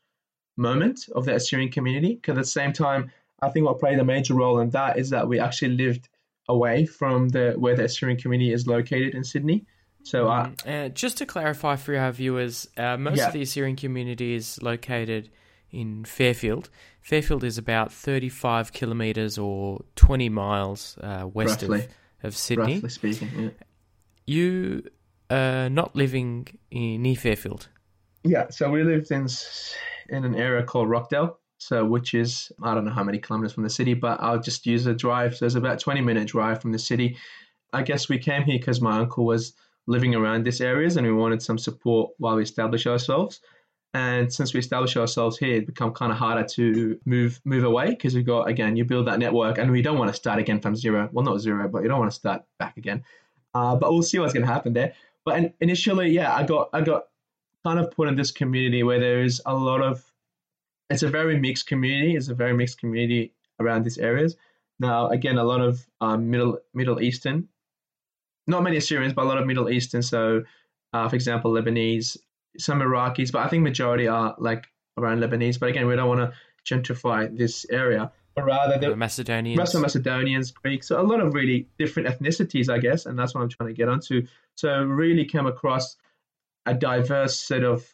moment 0.56 1.00
of 1.16 1.24
the 1.24 1.34
Assyrian 1.34 1.72
community. 1.72 2.14
Because 2.14 2.38
at 2.38 2.44
the 2.46 2.60
same 2.60 2.72
time, 2.72 3.10
I 3.42 3.48
think 3.50 3.66
what 3.66 3.80
played 3.80 3.98
a 3.98 4.04
major 4.04 4.34
role 4.34 4.60
in 4.60 4.70
that 4.70 4.98
is 5.00 5.10
that 5.10 5.26
we 5.26 5.40
actually 5.40 5.74
lived 5.84 6.08
away 6.48 6.86
from 6.86 7.28
the 7.30 7.54
where 7.58 7.74
the 7.74 7.86
Assyrian 7.86 8.20
community 8.20 8.52
is 8.52 8.68
located 8.68 9.16
in 9.16 9.24
Sydney. 9.24 9.66
So, 10.02 10.28
uh, 10.28 10.50
uh, 10.66 10.88
just 10.88 11.18
to 11.18 11.26
clarify 11.26 11.76
for 11.76 11.96
our 11.96 12.12
viewers, 12.12 12.68
uh, 12.76 12.96
most 12.96 13.18
yeah. 13.18 13.26
of 13.28 13.32
the 13.32 13.42
Assyrian 13.42 13.76
community 13.76 14.34
is 14.34 14.60
located 14.62 15.30
in 15.70 16.04
Fairfield. 16.04 16.70
Fairfield 17.00 17.44
is 17.44 17.58
about 17.58 17.92
35 17.92 18.72
kilometres 18.72 19.38
or 19.38 19.84
20 19.96 20.28
miles 20.28 20.98
uh, 21.00 21.28
west 21.32 21.62
of, 21.62 21.86
of 22.22 22.36
Sydney. 22.36 22.74
Roughly 22.74 22.88
speaking, 22.88 23.28
yeah. 23.38 23.50
You 24.26 24.84
are 25.30 25.68
not 25.68 25.94
living 25.94 26.48
in, 26.70 27.02
near 27.02 27.16
Fairfield. 27.16 27.68
Yeah, 28.24 28.50
so 28.50 28.70
we 28.70 28.82
lived 28.82 29.10
in 29.10 29.26
in 30.08 30.24
an 30.24 30.34
area 30.34 30.62
called 30.62 30.88
Rockdale. 30.88 31.38
So, 31.58 31.84
which 31.84 32.14
is, 32.14 32.50
I 32.62 32.74
don't 32.74 32.86
know 32.86 32.90
how 32.90 33.04
many 33.04 33.18
kilometers 33.18 33.52
from 33.52 33.64
the 33.64 33.70
city, 33.70 33.92
but 33.92 34.18
I'll 34.22 34.40
just 34.40 34.64
use 34.64 34.86
a 34.86 34.94
drive. 34.94 35.36
So, 35.36 35.44
it's 35.44 35.56
about 35.56 35.78
20 35.78 36.00
minute 36.00 36.26
drive 36.26 36.62
from 36.62 36.72
the 36.72 36.78
city. 36.78 37.18
I 37.70 37.82
guess 37.82 38.08
we 38.08 38.18
came 38.18 38.44
here 38.44 38.58
because 38.58 38.80
my 38.80 38.98
uncle 38.98 39.26
was 39.26 39.52
living 39.86 40.14
around 40.14 40.44
these 40.44 40.60
areas 40.60 40.96
and 40.96 41.06
we 41.06 41.12
wanted 41.12 41.42
some 41.42 41.58
support 41.58 42.10
while 42.18 42.36
we 42.36 42.42
established 42.42 42.86
ourselves. 42.86 43.40
And 43.92 44.32
since 44.32 44.54
we 44.54 44.60
established 44.60 44.96
ourselves 44.96 45.36
here, 45.36 45.56
it 45.56 45.66
become 45.66 45.92
kind 45.92 46.12
of 46.12 46.18
harder 46.18 46.46
to 46.50 46.98
move 47.04 47.40
move 47.44 47.64
away 47.64 47.90
because 47.90 48.14
we've 48.14 48.26
got 48.26 48.48
again 48.48 48.76
you 48.76 48.84
build 48.84 49.08
that 49.08 49.18
network 49.18 49.58
and 49.58 49.70
we 49.72 49.82
don't 49.82 49.98
want 49.98 50.10
to 50.10 50.14
start 50.14 50.38
again 50.38 50.60
from 50.60 50.76
zero. 50.76 51.08
Well, 51.12 51.24
not 51.24 51.40
zero, 51.40 51.68
but 51.68 51.82
you 51.82 51.88
don't 51.88 51.98
want 51.98 52.10
to 52.10 52.16
start 52.16 52.42
back 52.58 52.76
again. 52.76 53.02
Uh, 53.52 53.74
but 53.74 53.90
we'll 53.90 54.02
see 54.02 54.20
what's 54.20 54.32
going 54.32 54.46
to 54.46 54.52
happen 54.52 54.74
there. 54.74 54.94
But 55.24 55.54
initially, 55.60 56.10
yeah, 56.10 56.32
I 56.32 56.44
got 56.44 56.70
I 56.72 56.82
got 56.82 57.04
kind 57.64 57.80
of 57.80 57.90
put 57.90 58.08
in 58.08 58.14
this 58.14 58.30
community 58.30 58.82
where 58.82 59.00
there 59.00 59.22
is 59.22 59.42
a 59.44 59.54
lot 59.54 59.82
of. 59.82 60.04
It's 60.88 61.02
a 61.02 61.08
very 61.08 61.38
mixed 61.38 61.66
community. 61.66 62.16
It's 62.16 62.28
a 62.28 62.34
very 62.34 62.52
mixed 62.52 62.78
community 62.78 63.32
around 63.60 63.84
these 63.84 63.98
areas. 63.98 64.36
Now, 64.80 65.08
again, 65.08 65.38
a 65.38 65.44
lot 65.44 65.60
of 65.60 65.86
um, 66.00 66.30
Middle 66.30 66.58
Middle 66.74 67.00
Eastern, 67.00 67.48
not 68.50 68.62
many 68.62 68.76
Assyrians, 68.76 69.12
but 69.12 69.24
a 69.24 69.28
lot 69.28 69.38
of 69.38 69.46
Middle 69.46 69.70
Eastern. 69.70 70.02
So, 70.02 70.44
uh, 70.92 71.08
for 71.08 71.16
example, 71.16 71.52
Lebanese, 71.52 72.16
some 72.58 72.80
Iraqis, 72.80 73.32
but 73.32 73.44
I 73.44 73.48
think 73.48 73.62
majority 73.62 74.08
are 74.08 74.34
like 74.38 74.66
around 74.98 75.20
Lebanese. 75.20 75.58
But 75.58 75.70
again, 75.70 75.86
we 75.86 75.96
don't 75.96 76.08
want 76.08 76.20
to 76.20 76.32
gentrify 76.64 77.36
this 77.36 77.66
area, 77.70 78.12
but 78.34 78.44
rather 78.44 78.78
the 78.78 78.96
Macedonians, 78.96 79.58
rest 79.58 79.74
Macedonians, 79.74 80.50
Greeks, 80.50 80.88
so 80.88 81.00
a 81.00 81.02
lot 81.02 81.20
of 81.20 81.34
really 81.34 81.68
different 81.78 82.08
ethnicities, 82.08 82.68
I 82.68 82.78
guess, 82.78 83.06
and 83.06 83.18
that's 83.18 83.34
what 83.34 83.42
I'm 83.42 83.48
trying 83.48 83.68
to 83.68 83.74
get 83.74 83.88
onto. 83.88 84.26
So 84.56 84.82
really 84.82 85.24
came 85.24 85.46
across 85.46 85.96
a 86.66 86.74
diverse 86.74 87.38
set 87.38 87.64
of 87.64 87.86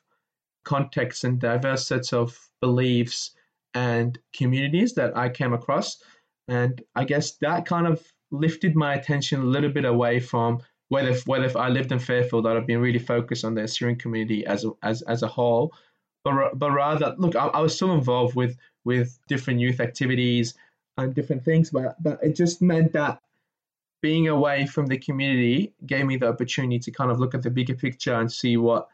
contexts 0.65 1.25
and 1.25 1.39
diverse 1.39 1.87
sets 1.87 2.13
of 2.13 2.37
beliefs 2.61 3.31
and 3.75 4.19
communities 4.33 4.95
that 4.95 5.17
I 5.17 5.29
came 5.29 5.53
across, 5.53 6.03
and 6.49 6.83
I 6.95 7.05
guess 7.05 7.33
that 7.43 7.67
kind 7.67 7.87
of 7.87 8.03
lifted 8.31 8.75
my 8.75 8.95
attention 8.95 9.41
a 9.41 9.45
little 9.45 9.71
bit 9.71 9.85
away 9.85 10.21
from 10.21 10.61
whether 10.89 11.11
if, 11.11 11.27
whether 11.27 11.45
if 11.45 11.57
I 11.57 11.69
lived 11.69 11.93
in 11.93 11.99
Fairfield, 11.99 12.47
I'd 12.47 12.55
have 12.55 12.67
been 12.67 12.81
really 12.81 12.99
focused 12.99 13.45
on 13.45 13.55
the 13.55 13.65
Assyrian 13.65 13.99
community 13.99 14.47
as 14.47 14.65
a, 14.65 14.71
as 14.83 15.03
as 15.03 15.23
a 15.23 15.29
whole, 15.29 15.75
but 16.25 16.59
but 16.59 16.71
rather 16.71 17.15
look, 17.19 17.35
I, 17.35 17.47
I 17.47 17.61
was 17.61 17.75
still 17.75 17.93
involved 17.95 18.37
with 18.37 18.57
with 18.85 19.19
different 19.27 19.61
youth 19.61 19.81
activities 19.81 20.55
and 20.97 21.15
different 21.15 21.45
things, 21.45 21.71
but 21.71 22.01
but 22.03 22.19
it 22.23 22.37
just 22.37 22.63
meant 22.63 22.93
that 22.93 23.21
being 24.01 24.29
away 24.29 24.67
from 24.67 24.87
the 24.87 24.99
community 24.99 25.73
gave 25.87 26.07
me 26.07 26.17
the 26.17 26.29
opportunity 26.29 26.79
to 26.79 26.91
kind 26.93 27.11
of 27.11 27.19
look 27.19 27.35
at 27.35 27.43
the 27.43 27.51
bigger 27.51 27.75
picture 27.75 28.15
and 28.15 28.31
see 28.31 28.57
what 28.57 28.89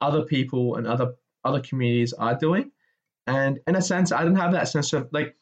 other 0.00 0.22
people 0.22 0.76
and 0.76 0.86
other 0.86 1.14
other 1.44 1.60
communities 1.60 2.14
are 2.14 2.34
doing. 2.34 2.70
And 3.26 3.60
in 3.66 3.76
a 3.76 3.82
sense, 3.82 4.12
I 4.12 4.22
didn't 4.22 4.38
have 4.38 4.52
that 4.52 4.68
sense 4.68 4.92
of 4.94 5.08
like 5.12 5.36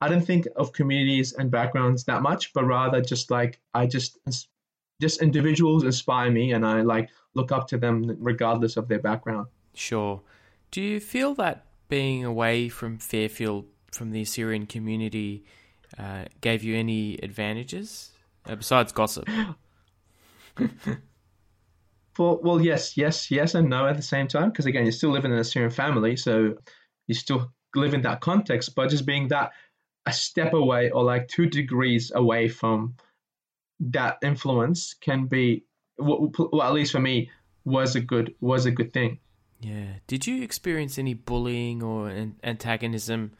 I 0.00 0.08
didn't 0.08 0.26
think 0.26 0.46
of 0.56 0.72
communities 0.72 1.32
and 1.32 1.50
backgrounds 1.50 2.04
that 2.04 2.22
much, 2.22 2.52
but 2.52 2.64
rather 2.64 3.00
just 3.00 3.30
like 3.30 3.60
I 3.74 3.86
just 3.86 4.18
just 5.00 5.22
individuals 5.22 5.84
inspire 5.84 6.30
me 6.30 6.52
and 6.52 6.66
I 6.66 6.82
like 6.82 7.10
look 7.34 7.52
up 7.52 7.68
to 7.68 7.78
them 7.78 8.16
regardless 8.18 8.76
of 8.76 8.88
their 8.88 8.98
background. 8.98 9.48
Sure. 9.74 10.20
Do 10.70 10.80
you 10.82 11.00
feel 11.00 11.34
that 11.34 11.66
being 11.88 12.24
away 12.24 12.68
from 12.68 12.98
Fairfield 12.98 13.66
from 13.92 14.10
the 14.10 14.22
Assyrian 14.22 14.66
community 14.66 15.44
uh, 15.98 16.24
gave 16.40 16.62
you 16.62 16.76
any 16.76 17.18
advantages 17.22 18.10
uh, 18.46 18.54
besides 18.56 18.92
gossip? 18.92 19.26
well, 22.18 22.40
well, 22.42 22.60
yes, 22.60 22.96
yes, 22.96 23.30
yes, 23.30 23.54
and 23.54 23.70
no 23.70 23.86
at 23.86 23.96
the 23.96 24.02
same 24.02 24.28
time. 24.28 24.50
Because 24.50 24.66
again, 24.66 24.84
you're 24.84 24.92
still 24.92 25.10
living 25.10 25.30
in 25.30 25.36
an 25.36 25.40
Assyrian 25.40 25.70
family, 25.70 26.16
so 26.16 26.54
you 27.06 27.14
still 27.14 27.50
live 27.74 27.94
in 27.94 28.02
that 28.02 28.20
context, 28.20 28.74
but 28.74 28.90
just 28.90 29.06
being 29.06 29.28
that 29.28 29.52
a 30.08 30.12
step 30.12 30.52
away 30.52 30.90
or 30.90 31.04
like 31.04 31.28
two 31.28 31.46
degrees 31.46 32.12
away 32.14 32.48
from 32.48 32.94
that 33.80 34.18
influence 34.22 34.94
can 34.94 35.26
be 35.26 35.64
well, 35.98 36.30
at 36.62 36.72
least 36.72 36.92
for 36.92 37.00
me 37.00 37.30
was 37.64 37.96
a 37.96 38.00
good 38.00 38.34
was 38.40 38.66
a 38.66 38.70
good 38.70 38.92
thing. 38.92 39.18
Yeah. 39.60 39.94
Did 40.06 40.26
you 40.26 40.42
experience 40.42 40.98
any 40.98 41.14
bullying 41.14 41.82
or 41.82 42.12
antagonism 42.44 43.32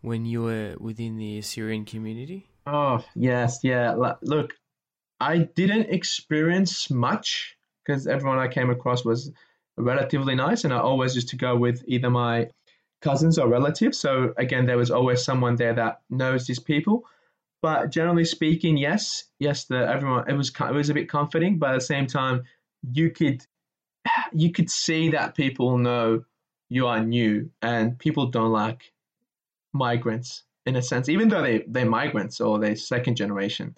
when 0.00 0.26
you 0.26 0.42
were 0.42 0.74
within 0.78 1.16
the 1.16 1.38
assyrian 1.38 1.84
community? 1.84 2.48
Oh 2.66 3.04
yes. 3.14 3.60
Yeah. 3.62 3.94
Look 4.22 4.54
i 5.20 5.38
didn't 5.38 5.90
experience 5.90 6.90
much 6.90 7.56
because 7.84 8.06
everyone 8.06 8.38
i 8.38 8.48
came 8.48 8.70
across 8.70 9.04
was 9.04 9.30
relatively 9.76 10.34
nice 10.34 10.64
and 10.64 10.72
i 10.72 10.78
always 10.78 11.14
used 11.14 11.28
to 11.28 11.36
go 11.36 11.56
with 11.56 11.82
either 11.86 12.10
my 12.10 12.48
cousins 13.04 13.38
or 13.38 13.48
relatives. 13.48 13.98
So 13.98 14.34
again 14.36 14.66
there 14.66 14.78
was 14.78 14.90
always 14.90 15.22
someone 15.22 15.56
there 15.56 15.74
that 15.74 16.00
knows 16.10 16.46
these 16.46 16.58
people. 16.58 17.04
But 17.62 17.90
generally 17.90 18.24
speaking, 18.24 18.76
yes, 18.76 19.24
yes, 19.38 19.64
the 19.64 19.88
everyone 19.88 20.28
it 20.28 20.34
was 20.34 20.50
it 20.50 20.74
was 20.74 20.90
a 20.90 20.94
bit 20.94 21.08
comforting, 21.08 21.58
but 21.58 21.70
at 21.70 21.74
the 21.74 21.80
same 21.80 22.06
time, 22.06 22.42
you 22.92 23.10
could 23.10 23.46
you 24.32 24.52
could 24.52 24.70
see 24.70 25.10
that 25.10 25.34
people 25.34 25.78
know 25.78 26.24
you 26.68 26.86
are 26.86 27.00
new, 27.00 27.50
and 27.62 27.98
people 27.98 28.26
don't 28.26 28.52
like 28.52 28.92
migrants 29.72 30.42
in 30.66 30.76
a 30.76 30.82
sense, 30.82 31.08
even 31.08 31.28
though 31.28 31.42
they 31.42 31.64
they're 31.66 31.88
migrants 31.88 32.40
or 32.40 32.58
they're 32.58 32.76
second 32.76 33.16
generation, 33.16 33.74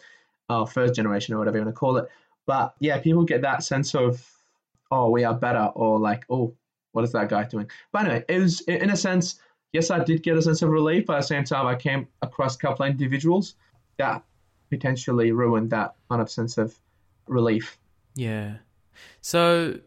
or 0.48 0.66
first 0.66 0.94
generation 0.94 1.34
or 1.34 1.38
whatever 1.38 1.58
you 1.58 1.64
want 1.64 1.74
to 1.74 1.78
call 1.78 1.96
it. 1.98 2.08
But 2.46 2.74
yeah, 2.80 2.98
people 2.98 3.24
get 3.24 3.42
that 3.42 3.62
sense 3.62 3.94
of 3.94 4.24
oh 4.90 5.10
we 5.10 5.22
are 5.22 5.34
better 5.34 5.70
or 5.74 6.00
like 6.00 6.24
oh 6.28 6.54
what 6.96 7.04
is 7.04 7.12
that 7.12 7.28
guy 7.28 7.44
doing? 7.44 7.70
But 7.92 8.06
anyway, 8.06 8.24
it 8.28 8.40
was 8.40 8.62
in 8.62 8.90
a 8.90 8.96
sense 8.96 9.38
yes, 9.76 9.90
I 9.90 10.02
did 10.02 10.22
get 10.22 10.36
a 10.36 10.42
sense 10.42 10.62
of 10.62 10.70
relief, 10.70 11.06
but 11.06 11.16
at 11.16 11.20
the 11.20 11.26
same 11.26 11.44
time, 11.44 11.66
I 11.66 11.74
came 11.74 12.08
across 12.22 12.56
a 12.56 12.58
couple 12.58 12.86
of 12.86 12.90
individuals 12.90 13.54
that 13.98 14.24
potentially 14.70 15.32
ruined 15.32 15.70
that 15.70 15.94
kind 16.08 16.22
of 16.22 16.30
sense 16.30 16.56
of 16.58 16.74
relief. 17.26 17.78
Yeah. 18.14 18.56
So 19.20 19.78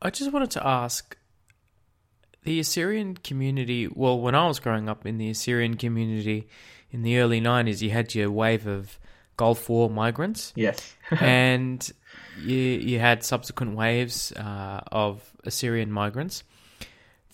I 0.00 0.10
just 0.10 0.32
wanted 0.32 0.52
to 0.52 0.66
ask 0.66 1.16
the 2.44 2.60
Assyrian 2.60 3.16
community. 3.16 3.88
Well, 3.88 4.20
when 4.20 4.34
I 4.34 4.46
was 4.46 4.60
growing 4.60 4.88
up 4.88 5.04
in 5.04 5.18
the 5.18 5.30
Assyrian 5.30 5.76
community 5.76 6.48
in 6.92 7.02
the 7.02 7.18
early 7.18 7.40
90s, 7.40 7.82
you 7.82 7.90
had 7.90 8.14
your 8.14 8.30
wave 8.30 8.66
of 8.66 8.98
Gulf 9.36 9.68
War 9.68 9.90
migrants. 9.90 10.52
Yes. 10.56 10.94
and 11.10 11.90
you, 12.42 12.56
you 12.56 12.98
had 12.98 13.24
subsequent 13.24 13.76
waves 13.76 14.32
uh, 14.32 14.80
of 14.90 15.22
Assyrian 15.44 15.92
migrants. 15.92 16.42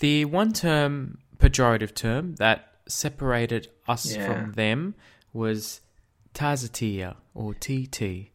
The 0.01 0.25
one 0.25 0.53
term, 0.53 1.19
pejorative 1.39 1.95
term, 1.95 2.35
that 2.37 2.73
separated 2.87 3.69
us 3.87 4.15
yeah. 4.15 4.27
from 4.27 4.53
them 4.53 4.95
was 5.33 5.81
Tazatia 6.35 7.17
or 7.35 7.55
TT, 7.55 8.31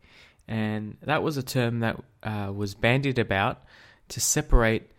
and 0.48 0.98
that 1.02 1.24
was 1.24 1.38
a 1.38 1.44
term 1.44 1.80
that 1.82 2.02
uh, 2.24 2.52
was 2.54 2.74
bandied 2.74 3.20
about 3.20 3.64
to 4.10 4.22
separate 4.22 4.92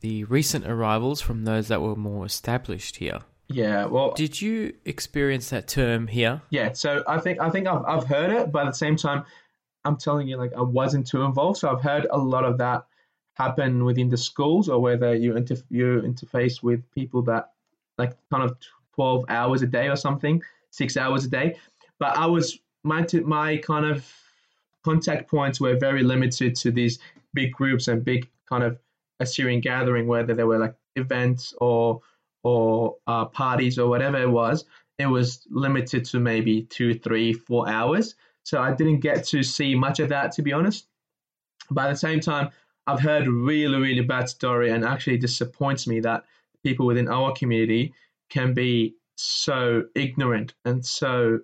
the 0.00 0.24
recent 0.24 0.66
arrivals 0.66 1.20
from 1.20 1.44
those 1.44 1.68
that 1.68 1.80
were 1.80 1.96
more 1.96 2.26
established 2.26 2.96
here. 2.96 3.20
Yeah, 3.48 3.86
well, 3.86 4.12
did 4.12 4.40
you 4.40 4.74
experience 4.84 5.50
that 5.50 5.68
term 5.68 6.08
here? 6.08 6.42
Yeah, 6.50 6.72
so 6.72 7.04
I 7.06 7.18
think 7.18 7.40
I 7.40 7.50
think 7.50 7.66
I've 7.66 7.84
I've 7.84 8.04
heard 8.04 8.30
it, 8.30 8.50
but 8.50 8.66
at 8.66 8.72
the 8.72 8.76
same 8.76 8.96
time, 8.96 9.24
I'm 9.84 9.96
telling 9.96 10.26
you, 10.26 10.36
like 10.36 10.52
I 10.56 10.62
wasn't 10.62 11.06
too 11.06 11.22
involved, 11.22 11.58
so 11.58 11.70
I've 11.70 11.82
heard 11.82 12.06
a 12.10 12.18
lot 12.18 12.44
of 12.44 12.58
that 12.58 12.86
happen 13.34 13.84
within 13.84 14.08
the 14.08 14.16
schools, 14.16 14.68
or 14.68 14.80
whether 14.80 15.14
you 15.14 15.36
inter- 15.36 15.62
you 15.70 16.02
interface 16.04 16.62
with 16.62 16.90
people 16.92 17.22
that 17.22 17.52
like 17.98 18.16
kind 18.30 18.42
of 18.42 18.56
12 18.94 19.24
hours 19.28 19.62
a 19.62 19.66
day 19.66 19.88
or 19.88 19.96
something, 19.96 20.42
six 20.70 20.96
hours 20.96 21.24
a 21.24 21.28
day. 21.28 21.56
But 21.98 22.16
I 22.16 22.26
was 22.26 22.58
my 22.82 23.06
my 23.24 23.58
kind 23.58 23.86
of 23.86 24.12
contact 24.84 25.30
points 25.30 25.60
were 25.60 25.76
very 25.76 26.02
limited 26.02 26.56
to 26.56 26.70
these 26.70 26.98
big 27.32 27.52
groups 27.52 27.86
and 27.88 28.04
big 28.04 28.28
kind 28.48 28.64
of 28.64 28.78
Assyrian 29.20 29.60
gathering, 29.60 30.06
whether 30.06 30.34
they 30.34 30.44
were 30.44 30.58
like 30.58 30.74
events 30.96 31.54
or 31.60 32.00
or 32.46 32.96
uh, 33.08 33.24
parties 33.24 33.76
or 33.76 33.88
whatever 33.88 34.22
it 34.22 34.30
was. 34.30 34.64
It 34.98 35.06
was 35.06 35.46
limited 35.50 36.04
to 36.06 36.20
maybe 36.20 36.62
two, 36.62 36.94
three, 36.94 37.32
four 37.32 37.68
hours. 37.68 38.14
So 38.44 38.62
I 38.62 38.72
didn't 38.72 39.00
get 39.00 39.24
to 39.26 39.42
see 39.42 39.74
much 39.74 39.98
of 39.98 40.08
that, 40.10 40.30
to 40.32 40.42
be 40.42 40.52
honest. 40.52 40.86
But 41.70 41.86
at 41.86 41.90
the 41.90 41.96
same 41.96 42.20
time, 42.20 42.50
I've 42.86 43.00
heard 43.00 43.26
really, 43.26 43.80
really 43.80 44.02
bad 44.02 44.28
story, 44.28 44.70
and 44.70 44.84
actually 44.84 45.18
disappoints 45.18 45.88
me 45.88 45.98
that 46.00 46.22
people 46.62 46.86
within 46.86 47.08
our 47.08 47.32
community 47.32 47.92
can 48.30 48.54
be 48.54 48.94
so 49.16 49.84
ignorant 49.96 50.54
and 50.64 50.84
so 50.84 51.40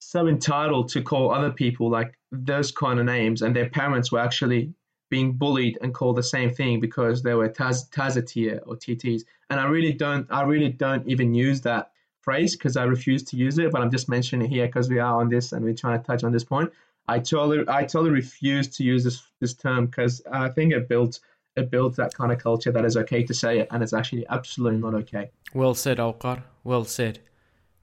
so 0.00 0.26
entitled 0.26 0.88
to 0.88 1.02
call 1.02 1.30
other 1.30 1.50
people 1.50 1.90
like 1.90 2.18
those 2.32 2.72
kind 2.72 2.98
of 2.98 3.06
names, 3.06 3.42
and 3.42 3.54
their 3.54 3.70
parents 3.70 4.10
were 4.10 4.18
actually 4.18 4.72
being 5.10 5.32
bullied 5.32 5.78
and 5.80 5.94
called 5.94 6.16
the 6.16 6.22
same 6.22 6.52
thing 6.52 6.80
because 6.80 7.22
they 7.22 7.34
were 7.34 7.48
taz- 7.48 7.88
Tazatia 7.90 8.60
or 8.66 8.76
TTs. 8.76 9.22
And 9.50 9.58
I 9.60 9.64
really 9.64 9.92
don't, 9.92 10.26
I 10.30 10.42
really 10.42 10.68
don't 10.68 11.06
even 11.08 11.34
use 11.34 11.60
that 11.62 11.92
phrase 12.20 12.54
because 12.56 12.76
I 12.76 12.84
refuse 12.84 13.22
to 13.24 13.36
use 13.36 13.58
it. 13.58 13.70
But 13.70 13.80
I'm 13.80 13.90
just 13.90 14.08
mentioning 14.08 14.46
it 14.46 14.50
here 14.54 14.66
because 14.66 14.88
we 14.88 14.98
are 14.98 15.20
on 15.20 15.28
this 15.28 15.52
and 15.52 15.64
we're 15.64 15.74
trying 15.74 16.00
to 16.00 16.06
touch 16.06 16.24
on 16.24 16.32
this 16.32 16.44
point. 16.44 16.70
I 17.06 17.18
totally, 17.18 17.64
I 17.68 17.84
totally 17.84 18.10
refuse 18.10 18.68
to 18.76 18.84
use 18.84 19.04
this 19.04 19.22
this 19.40 19.54
term 19.54 19.86
because 19.86 20.20
I 20.30 20.50
think 20.50 20.72
it 20.72 20.88
builds 20.88 21.20
it 21.56 21.70
builds 21.70 21.96
that 21.96 22.14
kind 22.14 22.30
of 22.30 22.38
culture 22.38 22.70
that 22.70 22.84
is 22.84 22.96
okay 22.96 23.22
to 23.24 23.34
say 23.34 23.58
it 23.58 23.68
and 23.70 23.82
it's 23.82 23.92
actually 23.92 24.26
absolutely 24.28 24.78
not 24.78 24.94
okay. 24.94 25.30
Well 25.54 25.74
said, 25.74 25.98
Alkar. 25.98 26.42
Well 26.64 26.84
said. 26.84 27.20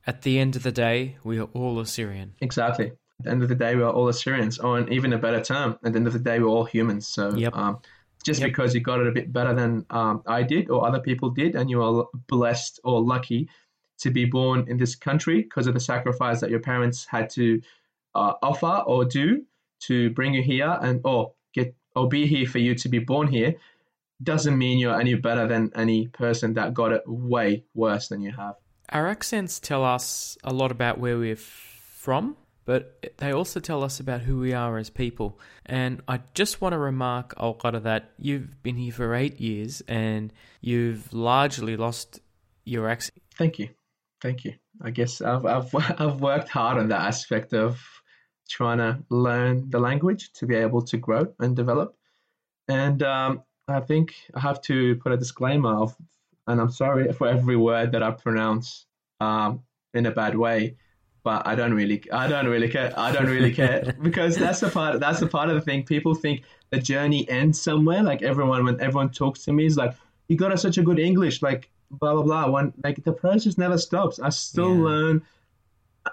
At 0.08 0.22
the 0.22 0.40
end 0.40 0.56
of 0.56 0.64
the 0.64 0.72
day, 0.72 1.18
we 1.24 1.40
are 1.40 1.50
all 1.54 1.80
Assyrian. 1.80 2.36
Exactly. 2.40 2.88
At 3.20 3.26
the 3.26 3.32
end 3.32 3.44
of 3.44 3.50
the 3.50 3.56
day, 3.56 3.76
we 3.76 3.82
are 3.82 3.92
all 3.92 4.08
Assyrians, 4.08 4.60
or 4.60 4.78
an 4.78 4.92
even 4.94 5.14
a 5.14 5.18
better 5.18 5.42
term, 5.42 5.80
at 5.84 5.94
the 5.94 5.98
end 5.98 6.08
of 6.08 6.14
the 6.14 6.20
day, 6.20 6.40
we're 6.40 6.48
all 6.48 6.66
humans. 6.66 7.08
So 7.08 7.36
Yep. 7.36 7.56
um, 7.56 7.80
just 8.26 8.42
Yep. 8.42 8.50
because 8.50 8.74
you 8.74 8.82
got 8.82 9.00
it 9.00 9.08
a 9.08 9.12
bit 9.12 9.32
better 9.32 9.54
than 9.54 9.86
um, 9.92 10.24
I 10.26 10.42
did 10.44 10.70
or 10.70 10.86
other 10.86 11.00
people 11.00 11.30
did, 11.30 11.56
and 11.56 11.70
you 11.70 11.82
are 11.82 12.08
blessed 12.28 12.80
or 12.84 13.00
lucky 13.02 13.48
to 14.00 14.10
be 14.10 14.26
born 14.26 14.66
in 14.68 14.78
this 14.78 14.96
country 14.96 15.44
because 15.44 15.68
of 15.68 15.74
the 15.74 15.80
sacrifice 15.80 16.42
that 16.42 16.50
your 16.50 16.60
parents 16.60 17.06
had 17.06 17.30
to 17.30 17.62
uh, 18.16 18.34
offer 18.42 18.84
or 18.88 19.06
do 19.06 19.44
to 19.82 20.10
bring 20.10 20.34
you 20.34 20.42
here 20.42 20.78
and 20.82 21.02
or 21.06 21.34
get 21.54 21.74
or 21.96 22.10
be 22.10 22.26
here 22.26 22.48
for 22.48 22.58
you 22.58 22.76
to 22.76 22.90
be 22.90 23.00
born 23.00 23.28
here, 23.28 23.56
doesn't 24.24 24.58
mean 24.58 24.80
you're 24.80 25.00
any 25.00 25.14
better 25.14 25.48
than 25.48 25.72
any 25.76 26.08
person 26.08 26.56
that 26.56 26.74
got 26.74 26.92
it 26.92 27.04
way 27.06 27.64
worse 27.74 28.08
than 28.10 28.22
you 28.22 28.32
have. 28.32 28.56
Our 28.90 29.08
accents 29.08 29.60
tell 29.60 29.84
us 29.84 30.38
a 30.44 30.54
lot 30.54 30.72
about 30.72 31.00
where 31.00 31.18
we're 31.18 31.36
from, 31.38 32.36
but 32.66 33.14
they 33.18 33.32
also 33.32 33.60
tell 33.60 33.84
us 33.84 34.00
about 34.00 34.22
who 34.22 34.40
we 34.40 34.54
are 34.54 34.78
as 34.78 34.90
people. 34.90 35.40
And 35.66 36.02
I 36.08 36.22
just 36.34 36.62
want 36.62 36.74
to 36.74 36.80
remark, 36.80 37.36
Alqara, 37.36 37.82
that 37.84 38.12
you've 38.18 38.62
been 38.64 38.76
here 38.76 38.92
for 38.92 39.14
eight 39.14 39.40
years 39.40 39.82
and 39.88 40.34
you've 40.62 41.14
largely 41.14 41.78
lost 41.78 42.20
your 42.66 42.90
accent. 42.90 43.22
Thank 43.38 43.60
you, 43.60 43.70
thank 44.22 44.44
you. 44.44 44.56
I 44.82 44.90
guess 44.90 45.22
I've 45.22 45.46
I've 45.46 45.74
I've 46.00 46.20
worked 46.20 46.50
hard 46.50 46.78
on 46.78 46.90
that 46.90 47.02
aspect 47.02 47.54
of 47.54 47.80
trying 48.50 48.78
to 48.78 49.00
learn 49.10 49.70
the 49.70 49.80
language 49.80 50.32
to 50.34 50.46
be 50.46 50.56
able 50.56 50.82
to 50.84 50.98
grow 50.98 51.34
and 51.40 51.56
develop. 51.56 51.96
And 52.68 53.02
um, 53.04 53.44
I 53.68 53.80
think 53.80 54.14
I 54.34 54.40
have 54.40 54.62
to 54.64 54.96
put 54.98 55.12
a 55.12 55.18
disclaimer 55.18 55.76
of, 55.76 55.96
and 56.48 56.62
I'm 56.62 56.72
sorry 56.72 57.12
for 57.14 57.28
every 57.28 57.56
word 57.56 57.92
that 57.94 58.04
I 58.04 58.12
pronounce 58.12 58.86
um, 59.20 59.62
in 59.94 60.06
a 60.06 60.12
bad 60.12 60.38
way, 60.38 60.78
but 61.26 61.46
I 61.46 61.56
don't 61.56 61.74
really, 61.74 62.04
I 62.12 62.28
don't 62.28 62.48
really 62.48 62.70
care. 62.70 62.94
I 62.96 63.12
don't 63.12 63.26
really 63.26 63.52
care 63.52 63.96
because 64.02 64.38
that's 64.38 64.60
the 64.60 64.70
part. 64.70 65.00
That's 65.00 65.20
the 65.20 65.28
part 65.28 65.50
of 65.50 65.56
the 65.56 65.62
thing. 65.62 65.84
People 65.84 66.14
think 66.14 66.44
the 66.70 66.80
journey 66.80 67.28
ends 67.28 67.60
somewhere. 67.60 68.04
Like 68.04 68.22
everyone, 68.22 68.64
when 68.64 68.80
everyone 68.80 69.10
talks 69.10 69.44
to 69.46 69.52
me, 69.52 69.66
is 69.66 69.76
like, 69.76 69.96
"You 70.28 70.38
got 70.38 70.54
a, 70.54 70.58
such 70.58 70.78
a 70.78 70.84
good 70.84 71.00
English." 71.00 71.42
Like 71.42 71.72
blah 71.90 72.14
blah 72.14 72.22
blah. 72.22 72.50
When 72.52 72.74
like 72.84 73.04
the 73.04 73.12
process 73.12 73.58
never 73.58 73.80
stops. 73.80 74.20
I 74.20 74.30
still 74.30 74.76
Yeah. 74.76 74.84
learn 74.90 75.22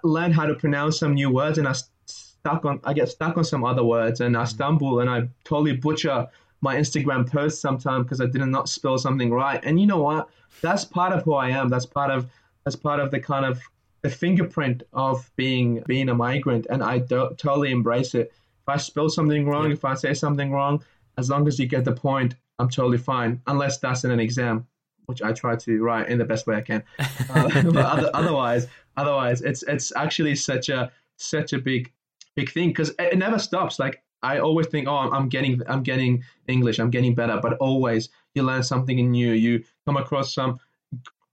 learn 0.03 0.33
how 0.33 0.46
to 0.46 0.55
pronounce 0.55 0.98
some 0.98 1.12
new 1.12 1.31
words, 1.31 1.59
and 1.59 1.68
I 1.68 1.75
stuck 2.07 2.64
on. 2.64 2.81
I 2.83 2.94
get 2.94 3.11
stuck 3.11 3.37
on 3.37 3.44
some 3.44 3.64
other 3.64 3.85
words, 3.85 4.22
and 4.22 4.35
I 4.35 4.44
mm. 4.44 4.48
stumble, 4.48 5.01
and 5.01 5.11
I 5.11 5.29
totally 5.44 5.77
butcher 5.77 6.27
my 6.62 6.77
Instagram 6.77 7.31
post 7.31 7.61
sometimes 7.61 8.05
because 8.05 8.22
I 8.22 8.27
did 8.27 8.40
not 8.46 8.70
spell 8.70 8.96
something 8.96 9.31
right. 9.31 9.61
And 9.62 9.79
you 9.79 9.87
know 9.87 10.03
what? 10.03 10.31
That's 10.62 10.87
part 10.87 11.12
of 11.12 11.22
who 11.25 11.35
I 11.35 11.51
am. 11.51 11.68
That's 11.68 11.85
part 11.85 12.11
of 12.11 12.31
that's 12.64 12.77
part 12.77 12.98
of 12.98 13.11
the 13.11 13.20
kind 13.20 13.44
of 13.44 13.61
the 14.03 14.11
fingerprint 14.11 14.83
of 14.93 15.31
being 15.37 15.83
being 15.87 16.09
a 16.09 16.15
migrant, 16.15 16.67
and 16.71 16.83
I 16.83 16.99
do, 16.99 17.31
totally 17.38 17.71
embrace 17.71 18.15
it. 18.15 18.33
If 18.62 18.69
I 18.69 18.77
spell 18.77 19.09
something 19.09 19.47
wrong, 19.47 19.67
Yeah. 19.69 19.75
if 19.75 19.85
I 19.85 19.95
say 19.95 20.15
something 20.15 20.53
wrong, 20.53 20.85
as 21.19 21.31
long 21.31 21.47
as 21.49 21.59
you 21.59 21.67
get 21.67 21.85
the 21.85 21.93
point, 21.93 22.35
I'm 22.59 22.69
totally 22.69 22.99
fine. 22.99 23.41
Unless 23.47 23.79
that's 23.79 24.05
in 24.05 24.11
an 24.11 24.21
exam, 24.21 24.67
which 25.07 25.23
I 25.23 25.33
try 25.33 25.57
to 25.57 25.83
write 25.83 26.09
in 26.09 26.19
the 26.19 26.25
best 26.25 26.47
way 26.47 26.57
I 26.57 26.61
can. 26.62 26.83
Uh, 27.31 27.62
but 27.73 27.77
other, 27.85 28.11
otherwise, 28.15 28.67
otherwise, 28.97 29.41
it's 29.43 29.62
it's 29.65 29.93
actually 29.97 30.35
such 30.35 30.69
a 30.69 30.91
such 31.17 31.53
a 31.53 31.59
big 31.59 31.93
big 32.37 32.51
thing 32.51 32.69
because 32.69 32.91
it, 32.91 33.12
it 33.12 33.19
never 33.19 33.38
stops. 33.38 33.79
Like 33.79 34.03
I 34.23 34.38
always 34.38 34.67
think, 34.67 34.87
oh, 34.88 34.97
I'm, 34.97 35.12
I'm 35.15 35.29
getting 35.29 35.62
I'm 35.67 35.83
getting 35.83 36.23
English, 36.49 36.79
I'm 36.79 36.91
getting 36.91 37.15
better, 37.15 37.38
but 37.43 37.55
always 37.59 38.09
you 38.35 38.43
learn 38.43 38.62
something 38.62 39.11
new. 39.11 39.33
You 39.33 39.65
come 39.87 39.97
across 39.97 40.35
some 40.35 40.59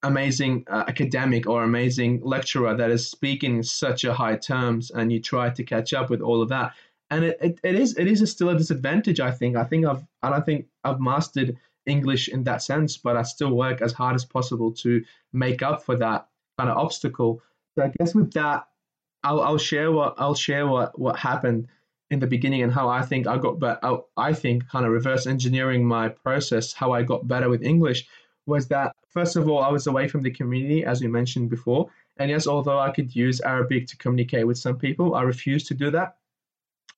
amazing 0.03 0.65
uh, 0.69 0.85
academic 0.87 1.47
or 1.47 1.63
amazing 1.63 2.21
lecturer 2.23 2.75
that 2.75 2.89
is 2.89 3.09
speaking 3.09 3.57
in 3.57 3.63
such 3.63 4.03
a 4.03 4.13
high 4.13 4.35
terms, 4.35 4.91
and 4.91 5.11
you 5.11 5.19
try 5.21 5.49
to 5.49 5.63
catch 5.63 5.93
up 5.93 6.09
with 6.09 6.21
all 6.21 6.41
of 6.41 6.49
that. 6.49 6.73
And 7.11 7.25
it, 7.25 7.37
it, 7.41 7.59
it 7.63 7.75
is 7.75 7.97
it 7.97 8.07
is 8.07 8.21
a 8.21 8.27
still 8.27 8.49
a 8.49 8.57
disadvantage. 8.57 9.19
I 9.19 9.31
think. 9.31 9.55
I 9.55 9.63
think 9.63 9.85
I've 9.85 10.03
I 10.21 10.29
don't 10.29 10.45
think 10.45 10.67
I've 10.83 10.99
mastered 10.99 11.57
English 11.85 12.29
in 12.29 12.43
that 12.43 12.61
sense, 12.61 12.97
but 12.97 13.17
I 13.17 13.23
still 13.23 13.51
work 13.51 13.81
as 13.81 13.93
hard 13.93 14.15
as 14.15 14.25
possible 14.25 14.71
to 14.73 15.03
make 15.33 15.61
up 15.61 15.83
for 15.83 15.95
that 15.97 16.27
kind 16.57 16.69
of 16.69 16.77
obstacle. 16.77 17.41
So 17.75 17.85
I 17.85 17.91
guess 17.97 18.13
with 18.13 18.33
that, 18.33 18.67
I'll, 19.23 19.41
I'll 19.41 19.57
share 19.57 19.91
what 19.91 20.15
I'll 20.17 20.35
share 20.35 20.67
what 20.67 20.97
what 20.99 21.17
happened 21.17 21.67
in 22.11 22.19
the 22.19 22.27
beginning 22.27 22.63
and 22.63 22.71
how 22.71 22.89
I 22.89 23.01
think 23.01 23.27
I 23.27 23.37
got 23.37 23.59
better. 23.59 23.97
I 24.15 24.33
think 24.33 24.67
kind 24.69 24.85
of 24.85 24.91
reverse 24.91 25.27
engineering 25.27 25.85
my 25.85 26.09
process, 26.09 26.73
how 26.73 26.91
I 26.93 27.03
got 27.03 27.27
better 27.27 27.49
with 27.49 27.63
English 27.63 28.07
was 28.45 28.67
that 28.69 28.95
first 29.09 29.35
of 29.35 29.49
all 29.49 29.61
I 29.61 29.69
was 29.69 29.87
away 29.87 30.07
from 30.07 30.21
the 30.21 30.31
community 30.31 30.85
as 30.85 31.01
we 31.01 31.07
mentioned 31.07 31.49
before, 31.49 31.89
and 32.17 32.29
yes, 32.29 32.47
although 32.47 32.79
I 32.79 32.91
could 32.91 33.15
use 33.15 33.41
Arabic 33.41 33.87
to 33.87 33.97
communicate 33.97 34.45
with 34.45 34.57
some 34.57 34.77
people, 34.77 35.15
I 35.15 35.21
refused 35.21 35.67
to 35.67 35.73
do 35.73 35.91
that. 35.91 36.17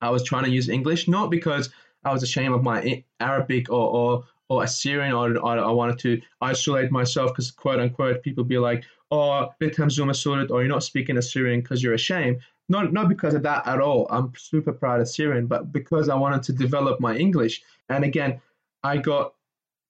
I 0.02 0.10
was 0.10 0.24
trying 0.24 0.46
to 0.46 0.50
use 0.50 0.70
English 0.70 1.08
not 1.08 1.30
because 1.30 1.70
I 2.04 2.12
was 2.12 2.24
ashamed 2.24 2.56
of 2.56 2.64
my 2.64 3.04
Arabic 3.20 3.70
or 3.70 3.88
or, 3.90 4.24
or 4.50 4.64
Assyrian 4.64 5.14
or, 5.14 5.38
or 5.38 5.60
I 5.60 5.72
wanted 5.72 6.00
to 6.00 6.22
isolate 6.42 6.92
myself 6.92 7.32
because 7.32 7.52
quote 7.52 7.80
unquote 7.80 8.24
people 8.24 8.44
be 8.44 8.58
like, 8.58 8.84
oh, 9.12 9.50
or 9.60 10.62
you're 10.62 10.68
not 10.68 10.84
speaking 10.84 11.18
Assyrian 11.18 11.62
because 11.62 11.84
you're 11.84 11.94
ashamed. 11.94 12.40
Not 12.70 12.94
not 12.94 13.10
because 13.10 13.34
of 13.34 13.44
that 13.44 13.68
at 13.68 13.80
all. 13.80 14.08
I'm 14.10 14.34
super 14.36 14.72
proud 14.72 15.02
of 15.02 15.04
Assyrian, 15.04 15.46
but 15.46 15.72
because 15.72 16.10
I 16.10 16.16
wanted 16.16 16.44
to 16.44 16.54
develop 16.54 17.00
my 17.00 17.16
English. 17.16 17.62
And 17.90 18.04
again, 18.04 18.42
I 18.84 18.98
got 18.98 19.34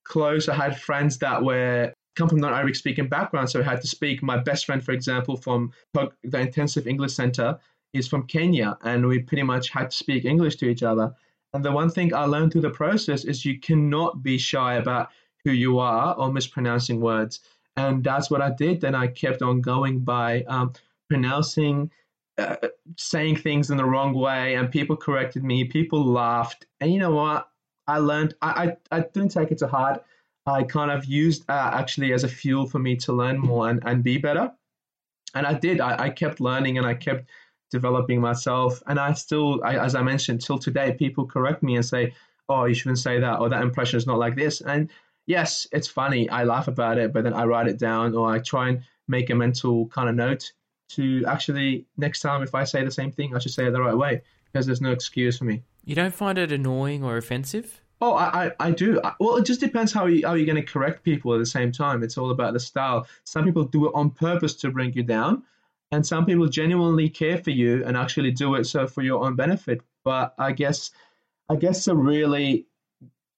close. 0.03 0.49
I 0.49 0.55
had 0.55 0.81
friends 0.81 1.19
that 1.19 1.43
were 1.43 1.93
come 2.15 2.29
from 2.29 2.39
non-Arabic 2.39 2.75
speaking 2.75 3.07
background, 3.07 3.49
so 3.49 3.61
I 3.61 3.63
had 3.63 3.81
to 3.81 3.87
speak. 3.87 4.21
My 4.21 4.37
best 4.37 4.65
friend, 4.65 4.83
for 4.83 4.91
example, 4.91 5.37
from 5.37 5.71
the 5.93 6.39
Intensive 6.39 6.87
English 6.87 7.13
Center, 7.13 7.59
is 7.93 8.07
from 8.07 8.27
Kenya, 8.27 8.77
and 8.83 9.05
we 9.05 9.19
pretty 9.19 9.43
much 9.43 9.69
had 9.69 9.91
to 9.91 9.97
speak 9.97 10.25
English 10.25 10.55
to 10.57 10.69
each 10.69 10.83
other. 10.83 11.13
And 11.53 11.63
the 11.63 11.71
one 11.71 11.89
thing 11.89 12.13
I 12.13 12.25
learned 12.25 12.51
through 12.51 12.61
the 12.61 12.69
process 12.69 13.25
is 13.25 13.45
you 13.45 13.59
cannot 13.59 14.23
be 14.23 14.37
shy 14.37 14.75
about 14.75 15.09
who 15.43 15.51
you 15.51 15.79
are 15.79 16.15
or 16.15 16.31
mispronouncing 16.31 17.01
words. 17.01 17.41
And 17.75 18.03
that's 18.03 18.29
what 18.29 18.41
I 18.41 18.51
did. 18.51 18.81
Then 18.81 18.95
I 18.95 19.07
kept 19.07 19.41
on 19.41 19.61
going 19.61 19.99
by 19.99 20.43
um, 20.43 20.73
pronouncing, 21.09 21.91
uh, 22.37 22.55
saying 22.97 23.37
things 23.37 23.69
in 23.71 23.77
the 23.77 23.85
wrong 23.85 24.13
way, 24.13 24.55
and 24.55 24.71
people 24.71 24.95
corrected 24.95 25.43
me. 25.43 25.65
People 25.65 26.05
laughed, 26.05 26.65
and 26.79 26.93
you 26.93 26.99
know 26.99 27.11
what? 27.11 27.49
I 27.87 27.97
learned. 27.97 28.35
I 28.41 28.75
I, 28.91 28.97
I 28.97 28.99
didn't 29.01 29.31
take 29.31 29.51
it 29.51 29.57
to 29.59 29.67
heart. 29.67 30.03
I 30.45 30.63
kind 30.63 30.91
of 30.91 31.05
used 31.05 31.49
uh, 31.49 31.71
actually 31.73 32.13
as 32.13 32.23
a 32.23 32.27
fuel 32.27 32.65
for 32.65 32.79
me 32.79 32.95
to 32.97 33.13
learn 33.13 33.37
more 33.39 33.69
and, 33.69 33.79
and 33.85 34.03
be 34.03 34.17
better. 34.17 34.51
And 35.35 35.45
I 35.45 35.53
did. 35.53 35.79
I, 35.79 36.05
I 36.05 36.09
kept 36.09 36.41
learning 36.41 36.77
and 36.77 36.85
I 36.85 36.93
kept 36.93 37.29
developing 37.69 38.19
myself. 38.19 38.81
And 38.87 38.99
I 38.99 39.13
still, 39.13 39.63
I, 39.63 39.77
as 39.77 39.95
I 39.95 40.01
mentioned, 40.01 40.41
till 40.41 40.59
today, 40.59 40.93
people 40.93 41.25
correct 41.25 41.63
me 41.63 41.75
and 41.75 41.85
say, 41.85 42.13
"Oh, 42.49 42.65
you 42.65 42.73
shouldn't 42.73 42.99
say 42.99 43.19
that," 43.19 43.39
or 43.39 43.49
"That 43.49 43.61
impression 43.61 43.97
is 43.97 44.07
not 44.07 44.17
like 44.17 44.35
this." 44.35 44.61
And 44.61 44.89
yes, 45.25 45.67
it's 45.71 45.87
funny. 45.87 46.29
I 46.29 46.43
laugh 46.43 46.67
about 46.67 46.97
it, 46.97 47.13
but 47.13 47.23
then 47.23 47.33
I 47.33 47.45
write 47.45 47.67
it 47.67 47.79
down 47.79 48.15
or 48.15 48.29
I 48.29 48.39
try 48.39 48.69
and 48.69 48.81
make 49.07 49.29
a 49.29 49.35
mental 49.35 49.87
kind 49.87 50.09
of 50.09 50.15
note 50.15 50.51
to 50.89 51.23
actually 51.25 51.85
next 51.97 52.19
time 52.19 52.43
if 52.43 52.53
I 52.53 52.63
say 52.63 52.83
the 52.83 52.91
same 52.91 53.11
thing, 53.11 53.35
I 53.35 53.39
should 53.39 53.53
say 53.53 53.67
it 53.67 53.71
the 53.71 53.81
right 53.81 53.95
way 53.95 54.21
because 54.45 54.65
there's 54.65 54.81
no 54.81 54.91
excuse 54.91 55.37
for 55.37 55.45
me. 55.45 55.63
You 55.85 55.95
don't 55.95 56.13
find 56.13 56.37
it 56.37 56.51
annoying 56.51 57.03
or 57.03 57.17
offensive? 57.17 57.81
Oh, 58.03 58.13
I, 58.13 58.45
I, 58.45 58.51
I 58.59 58.71
do. 58.71 58.99
Well, 59.19 59.37
it 59.37 59.45
just 59.45 59.59
depends 59.59 59.93
how 59.93 60.07
you 60.07 60.25
how 60.25 60.33
you're 60.33 60.45
going 60.45 60.55
to 60.55 60.71
correct 60.71 61.03
people 61.03 61.33
at 61.35 61.37
the 61.37 61.45
same 61.45 61.71
time. 61.71 62.01
It's 62.01 62.17
all 62.17 62.31
about 62.31 62.53
the 62.53 62.59
style. 62.59 63.07
Some 63.25 63.45
people 63.45 63.63
do 63.63 63.87
it 63.87 63.91
on 63.93 64.09
purpose 64.09 64.55
to 64.55 64.71
bring 64.71 64.93
you 64.93 65.03
down, 65.03 65.43
and 65.91 66.05
some 66.05 66.25
people 66.25 66.47
genuinely 66.47 67.09
care 67.09 67.37
for 67.37 67.51
you 67.51 67.85
and 67.85 67.95
actually 67.95 68.31
do 68.31 68.55
it 68.55 68.65
so 68.65 68.87
for 68.87 69.03
your 69.03 69.23
own 69.23 69.35
benefit. 69.35 69.81
But 70.03 70.33
I 70.39 70.51
guess, 70.51 70.89
I 71.47 71.57
guess 71.57 71.87
a 71.87 71.95
really 71.95 72.65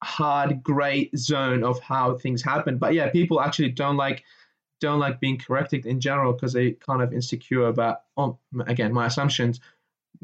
hard 0.02 0.62
gray 0.62 1.10
zone 1.14 1.62
of 1.62 1.78
how 1.80 2.16
things 2.16 2.42
happen. 2.42 2.78
But 2.78 2.94
yeah, 2.94 3.10
people 3.10 3.42
actually 3.42 3.70
don't 3.70 3.98
like 3.98 4.24
don't 4.80 4.98
like 4.98 5.20
being 5.20 5.38
corrected 5.38 5.84
in 5.84 6.00
general 6.00 6.32
because 6.32 6.54
they 6.54 6.72
kind 6.72 7.02
of 7.02 7.12
insecure 7.12 7.66
about. 7.66 7.98
Oh, 8.16 8.38
again, 8.66 8.94
my 8.94 9.06
assumptions 9.06 9.60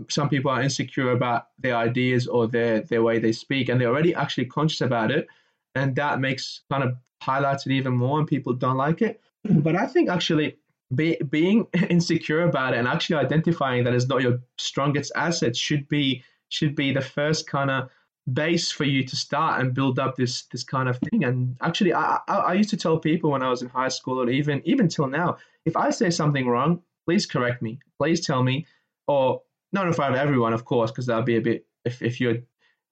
some 0.09 0.29
people 0.29 0.51
are 0.51 0.63
insecure 0.63 1.11
about 1.13 1.49
their 1.59 1.77
ideas 1.77 2.27
or 2.27 2.47
their 2.47 2.81
their 2.83 3.03
way 3.03 3.19
they 3.19 3.33
speak 3.33 3.69
and 3.69 3.81
they're 3.81 3.89
already 3.89 4.15
actually 4.15 4.47
conscious 4.47 4.81
about 4.81 5.11
it 5.11 5.27
and 5.75 5.97
that 5.97 6.21
makes 6.21 6.63
kind 6.71 6.83
of 6.83 6.97
highlights 7.23 7.67
it 7.67 7.73
even 7.73 7.93
more 7.93 8.19
and 8.19 8.27
people 8.27 8.53
don't 8.53 8.77
like 8.77 9.03
it. 9.03 9.21
Mm-hmm. 9.47 9.61
But 9.61 9.77
i 9.77 9.87
think 9.87 10.09
actually 10.09 10.57
be, 10.95 11.17
being 11.29 11.67
insecure 11.91 12.43
about 12.43 12.75
it 12.75 12.79
and 12.79 12.89
actually 12.89 13.17
identifying 13.17 13.85
that 13.85 13.95
it's 13.95 14.09
not 14.09 14.23
your 14.23 14.41
strongest 14.59 15.13
asset 15.15 15.57
should 15.57 15.89
be 15.89 16.23
should 16.49 16.75
be 16.75 16.93
the 16.93 17.01
first 17.01 17.47
kind 17.47 17.71
of 17.71 17.91
base 18.33 18.71
for 18.71 18.85
you 18.85 19.03
to 19.05 19.17
start 19.17 19.61
and 19.61 19.75
build 19.75 19.99
up 19.99 20.17
this 20.17 20.43
this 20.53 20.63
kind 20.63 20.89
of 20.89 20.99
thing. 20.99 21.25
And 21.25 21.57
actually 21.61 21.95
I, 21.95 22.19
I 22.29 22.37
i 22.37 22.53
used 22.55 22.71
to 22.71 22.77
tell 22.77 22.99
people 22.99 23.31
when 23.31 23.43
i 23.43 23.51
was 23.51 23.63
in 23.63 23.69
high 23.69 23.89
school 23.89 24.21
or 24.21 24.29
even 24.31 24.63
even 24.65 24.89
till 24.89 25.07
now 25.07 25.39
if 25.65 25.77
i 25.77 25.91
say 25.91 26.11
something 26.11 26.47
wrong 26.47 26.83
please 27.11 27.27
correct 27.27 27.61
me. 27.61 27.81
Please 27.99 28.25
tell 28.25 28.43
me. 28.43 28.67
Or 29.09 29.43
not 29.73 29.87
in 29.87 29.93
front 29.93 30.15
of 30.15 30.21
everyone, 30.21 30.53
of 30.53 30.65
course, 30.65 30.91
because 30.91 31.07
that 31.07 31.17
would 31.17 31.27
be 31.27 31.37
a 31.37 31.41
bit 31.41 31.67
if, 31.85 32.03
if 32.03 32.21
you're 32.21 32.39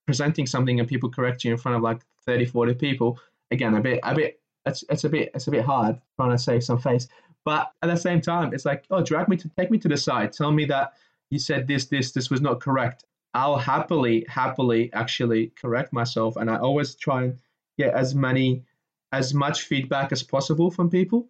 presenting 0.07 0.47
something 0.47 0.81
and 0.81 0.89
people 0.89 1.11
correct 1.11 1.45
you 1.45 1.53
in 1.53 1.59
front 1.59 1.77
of 1.77 1.83
like 1.83 2.01
30, 2.27 2.47
40 2.47 2.75
people. 2.75 3.19
Again, 3.51 3.75
a 3.75 3.81
bit, 3.81 4.01
a 4.03 4.15
bit, 4.15 4.41
it's, 4.67 4.85
it's 4.89 5.05
a 5.05 5.09
bit, 5.09 5.31
it's 5.35 5.49
a 5.49 5.51
bit 5.51 5.65
hard 5.65 6.01
trying 6.17 6.31
to 6.31 6.39
save 6.39 6.65
some 6.65 6.79
face. 6.79 7.09
But 7.45 7.73
at 7.83 7.89
the 7.89 7.97
same 7.97 8.21
time, 8.21 8.53
it's 8.53 8.65
like, 8.65 8.85
oh, 8.91 9.03
drag 9.03 9.29
me 9.29 9.37
to 9.39 9.49
take 9.59 9.71
me 9.71 9.79
to 9.79 9.89
the 9.89 9.97
side. 9.97 10.33
Tell 10.33 10.53
me 10.53 10.65
that 10.67 10.93
you 11.31 11.39
said 11.39 11.67
this, 11.67 11.87
this, 11.87 12.13
this 12.13 12.31
was 12.31 12.41
not 12.41 12.61
correct. 12.61 13.05
I'll 13.35 13.59
happily, 13.59 14.25
happily 14.29 14.93
actually 14.93 15.53
correct 15.61 15.93
myself. 15.93 16.37
And 16.37 16.51
I 16.51 16.59
always 16.59 16.95
try 16.95 17.25
and 17.25 17.39
get 17.79 17.95
as 17.95 18.15
many, 18.15 18.65
as 19.13 19.33
much 19.35 19.63
feedback 19.63 20.13
as 20.13 20.23
possible 20.23 20.71
from 20.71 20.91
people 20.91 21.29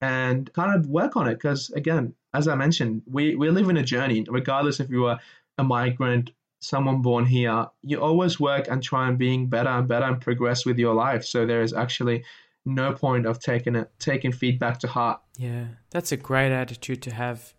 and 0.00 0.52
kind 0.52 0.74
of 0.74 0.86
work 0.88 1.16
on 1.16 1.28
it. 1.28 1.34
Because 1.34 1.70
again, 1.70 2.14
as 2.34 2.48
I 2.48 2.54
mentioned, 2.54 3.02
we, 3.06 3.34
we 3.34 3.50
live 3.50 3.68
in 3.68 3.76
a 3.76 3.82
journey, 3.82 4.24
regardless 4.28 4.80
if 4.80 4.90
you 4.90 5.06
are 5.06 5.18
a 5.56 5.64
migrant, 5.64 6.30
someone 6.60 7.02
born 7.02 7.24
here, 7.24 7.66
you 7.82 8.00
always 8.00 8.40
work 8.40 8.66
and 8.68 8.82
try 8.82 9.08
and 9.08 9.18
being 9.18 9.48
better 9.48 9.70
and 9.70 9.88
better 9.88 10.06
and 10.06 10.20
progress 10.20 10.66
with 10.66 10.78
your 10.78 10.94
life. 10.94 11.24
So 11.24 11.46
there 11.46 11.62
is 11.62 11.72
actually 11.72 12.24
no 12.64 12.92
point 12.92 13.26
of 13.26 13.38
taking 13.40 13.74
it 13.76 13.90
taking 13.98 14.32
feedback 14.32 14.78
to 14.80 14.88
heart. 14.88 15.20
Yeah, 15.38 15.66
that's 15.90 16.12
a 16.12 16.16
great 16.16 16.52
attitude 16.52 17.02
to 17.02 17.14
have. 17.14 17.54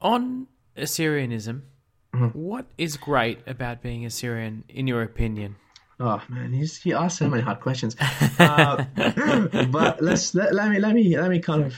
On 0.00 0.46
Assyrianism, 0.76 1.62
Mhm. 2.12 2.34
what 2.34 2.66
is 2.76 2.96
great 2.96 3.38
about 3.46 3.82
being 3.82 4.04
Assyrian, 4.04 4.64
in 4.68 4.86
your 4.86 5.02
opinion? 5.02 5.56
Oh 5.98 6.22
man, 6.28 6.52
he's, 6.52 6.82
he 6.82 6.92
asked 6.92 7.18
so 7.18 7.28
many 7.28 7.42
hard 7.42 7.60
questions. 7.60 7.96
Uh, 8.38 8.84
but 9.70 10.02
let's 10.02 10.34
let, 10.34 10.54
let 10.54 10.70
me 10.70 10.78
let 10.78 10.94
me 10.94 11.16
let 11.16 11.30
me 11.30 11.38
kind 11.38 11.64
of. 11.64 11.74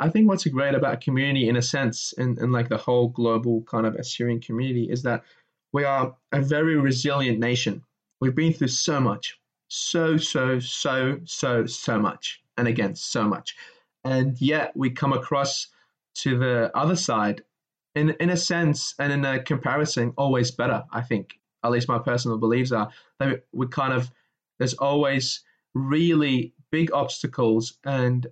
I 0.00 0.08
think 0.08 0.28
what's 0.28 0.44
great 0.46 0.74
about 0.74 1.00
community, 1.00 1.48
in 1.48 1.54
a 1.54 1.62
sense, 1.62 2.12
and, 2.18 2.36
and 2.38 2.52
like 2.52 2.68
the 2.68 2.76
whole 2.76 3.08
global 3.08 3.62
kind 3.62 3.86
of 3.86 3.94
Assyrian 3.94 4.40
community, 4.40 4.90
is 4.90 5.04
that 5.04 5.22
we 5.72 5.84
are 5.84 6.16
a 6.32 6.40
very 6.40 6.74
resilient 6.76 7.38
nation. 7.38 7.84
We've 8.20 8.34
been 8.34 8.52
through 8.52 8.68
so 8.68 9.00
much, 9.00 9.38
so 9.68 10.16
so 10.16 10.58
so 10.58 11.20
so 11.24 11.66
so 11.66 11.98
much, 12.00 12.42
and 12.56 12.66
again 12.66 12.96
so 12.96 13.22
much, 13.22 13.54
and 14.02 14.40
yet 14.40 14.76
we 14.76 14.90
come 14.90 15.12
across 15.12 15.68
to 16.16 16.36
the 16.36 16.72
other 16.74 16.96
side, 16.96 17.42
in 17.94 18.10
in 18.18 18.30
a 18.30 18.36
sense 18.36 18.96
and 18.98 19.12
in 19.12 19.24
a 19.24 19.40
comparison, 19.40 20.12
always 20.16 20.50
better. 20.50 20.82
I 20.90 21.02
think 21.02 21.38
at 21.64 21.70
least 21.70 21.88
my 21.88 21.98
personal 21.98 22.38
beliefs 22.38 22.72
are 22.72 22.90
that 23.18 23.44
we 23.52 23.66
kind 23.66 23.92
of 23.92 24.10
there's 24.58 24.74
always 24.74 25.40
really 25.74 26.54
big 26.70 26.92
obstacles 26.92 27.78
and 27.84 28.26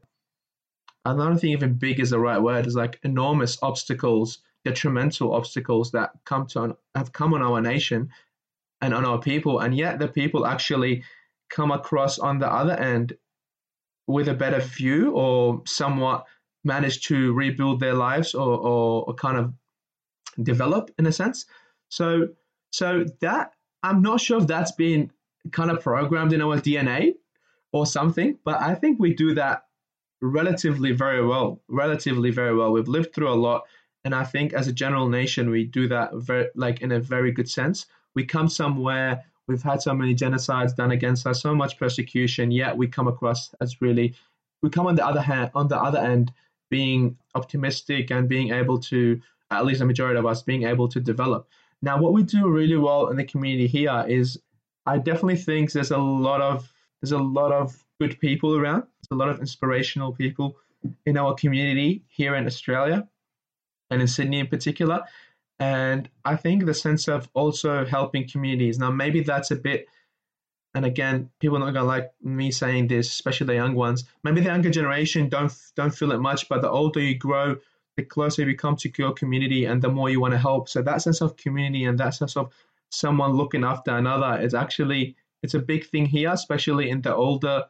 I 1.04 1.16
don't 1.16 1.38
think 1.38 1.52
even 1.52 1.74
big 1.74 1.98
is 1.98 2.10
the 2.10 2.20
right 2.20 2.40
word. 2.40 2.64
It's 2.64 2.76
like 2.76 3.00
enormous 3.02 3.58
obstacles, 3.60 4.38
detrimental 4.64 5.34
obstacles 5.34 5.90
that 5.92 6.12
come 6.24 6.46
to 6.48 6.76
have 6.94 7.12
come 7.12 7.34
on 7.34 7.42
our 7.42 7.60
nation 7.60 8.10
and 8.80 8.94
on 8.94 9.04
our 9.04 9.18
people, 9.18 9.60
and 9.60 9.76
yet 9.76 9.98
the 9.98 10.08
people 10.08 10.46
actually 10.46 11.02
come 11.50 11.70
across 11.70 12.18
on 12.18 12.38
the 12.38 12.50
other 12.50 12.74
end 12.74 13.14
with 14.06 14.28
a 14.28 14.34
better 14.34 14.60
view 14.60 15.12
or 15.12 15.62
somewhat 15.66 16.24
manage 16.64 17.02
to 17.06 17.32
rebuild 17.32 17.80
their 17.80 17.94
lives 17.94 18.34
or, 18.34 18.58
or, 18.58 19.04
or 19.04 19.14
kind 19.14 19.36
of 19.36 19.52
develop 20.42 20.90
in 20.98 21.06
a 21.06 21.12
sense. 21.12 21.46
So 21.88 22.28
so 22.72 23.04
that 23.20 23.52
I'm 23.82 24.02
not 24.02 24.20
sure 24.20 24.40
if 24.40 24.46
that's 24.46 24.72
been 24.72 25.10
kind 25.52 25.70
of 25.70 25.80
programmed 25.80 26.32
in 26.32 26.42
our 26.42 26.56
DNA 26.56 27.14
or 27.72 27.86
something, 27.86 28.38
but 28.44 28.60
I 28.60 28.74
think 28.74 28.98
we 28.98 29.14
do 29.14 29.34
that 29.34 29.66
relatively 30.20 30.92
very 30.92 31.24
well. 31.24 31.60
Relatively 31.68 32.30
very 32.30 32.56
well. 32.56 32.72
We've 32.72 32.88
lived 32.88 33.14
through 33.14 33.32
a 33.32 33.34
lot, 33.34 33.62
and 34.04 34.14
I 34.14 34.24
think 34.24 34.52
as 34.52 34.68
a 34.68 34.72
general 34.72 35.08
nation, 35.08 35.50
we 35.50 35.64
do 35.64 35.88
that 35.88 36.14
very 36.14 36.48
like 36.54 36.80
in 36.80 36.92
a 36.92 37.00
very 37.00 37.30
good 37.32 37.48
sense. 37.48 37.86
We 38.14 38.24
come 38.24 38.48
somewhere. 38.48 39.24
We've 39.48 39.62
had 39.62 39.82
so 39.82 39.92
many 39.94 40.14
genocides 40.14 40.76
done 40.76 40.92
against 40.92 41.26
us, 41.26 41.42
so 41.42 41.54
much 41.54 41.78
persecution. 41.78 42.50
Yet 42.50 42.76
we 42.76 42.86
come 42.86 43.08
across 43.08 43.54
as 43.60 43.82
really, 43.82 44.14
we 44.62 44.70
come 44.70 44.86
on 44.86 44.94
the 44.94 45.06
other 45.06 45.20
hand, 45.20 45.50
on 45.54 45.68
the 45.68 45.76
other 45.76 45.98
end, 45.98 46.32
being 46.70 47.18
optimistic 47.34 48.10
and 48.10 48.28
being 48.28 48.52
able 48.52 48.78
to, 48.78 49.20
at 49.50 49.66
least 49.66 49.80
a 49.80 49.84
majority 49.84 50.18
of 50.18 50.26
us, 50.26 50.42
being 50.42 50.62
able 50.62 50.88
to 50.88 51.00
develop. 51.00 51.48
Now, 51.82 52.00
what 52.00 52.12
we 52.12 52.22
do 52.22 52.48
really 52.48 52.76
well 52.76 53.08
in 53.08 53.16
the 53.16 53.24
community 53.24 53.66
here 53.66 54.04
is, 54.08 54.38
I 54.86 54.98
definitely 54.98 55.36
think 55.36 55.72
there's 55.72 55.90
a 55.90 55.98
lot 55.98 56.40
of 56.40 56.72
there's 57.00 57.12
a 57.12 57.18
lot 57.18 57.50
of 57.50 57.84
good 58.00 58.18
people 58.20 58.56
around. 58.56 58.82
There's 58.82 59.10
a 59.10 59.16
lot 59.16 59.28
of 59.28 59.40
inspirational 59.40 60.12
people 60.12 60.56
in 61.04 61.16
our 61.16 61.34
community 61.34 62.02
here 62.08 62.36
in 62.36 62.46
Australia 62.46 63.08
and 63.90 64.00
in 64.00 64.06
Sydney 64.08 64.38
in 64.38 64.46
particular. 64.46 65.02
And 65.58 66.08
I 66.24 66.36
think 66.36 66.64
the 66.64 66.74
sense 66.74 67.08
of 67.08 67.28
also 67.34 67.84
helping 67.84 68.28
communities. 68.28 68.78
Now, 68.78 68.90
maybe 68.90 69.20
that's 69.20 69.50
a 69.50 69.56
bit, 69.56 69.86
and 70.74 70.84
again, 70.84 71.30
people 71.40 71.56
are 71.56 71.60
not 71.60 71.72
gonna 71.72 71.86
like 71.86 72.10
me 72.22 72.50
saying 72.50 72.88
this, 72.88 73.08
especially 73.08 73.48
the 73.48 73.54
young 73.54 73.74
ones. 73.74 74.04
Maybe 74.24 74.40
the 74.40 74.46
younger 74.46 74.70
generation 74.70 75.28
don't 75.28 75.52
don't 75.76 75.94
feel 75.94 76.12
it 76.12 76.20
much, 76.20 76.48
but 76.48 76.62
the 76.62 76.70
older 76.70 77.00
you 77.00 77.16
grow, 77.16 77.56
the 77.96 78.02
closer 78.02 78.42
you 78.42 78.46
become 78.46 78.76
to 78.76 78.90
your 78.96 79.12
community, 79.12 79.64
and 79.64 79.82
the 79.82 79.88
more 79.88 80.10
you 80.10 80.20
want 80.20 80.32
to 80.32 80.38
help. 80.38 80.68
So 80.68 80.82
that 80.82 81.02
sense 81.02 81.20
of 81.20 81.36
community 81.36 81.84
and 81.84 81.98
that 81.98 82.14
sense 82.14 82.36
of 82.36 82.52
someone 82.90 83.32
looking 83.32 83.64
after 83.64 83.96
another 83.96 84.40
is 84.40 84.54
actually 84.54 85.16
it's 85.42 85.54
a 85.54 85.58
big 85.58 85.86
thing 85.86 86.06
here, 86.06 86.30
especially 86.30 86.90
in 86.90 87.02
the 87.02 87.14
older 87.14 87.64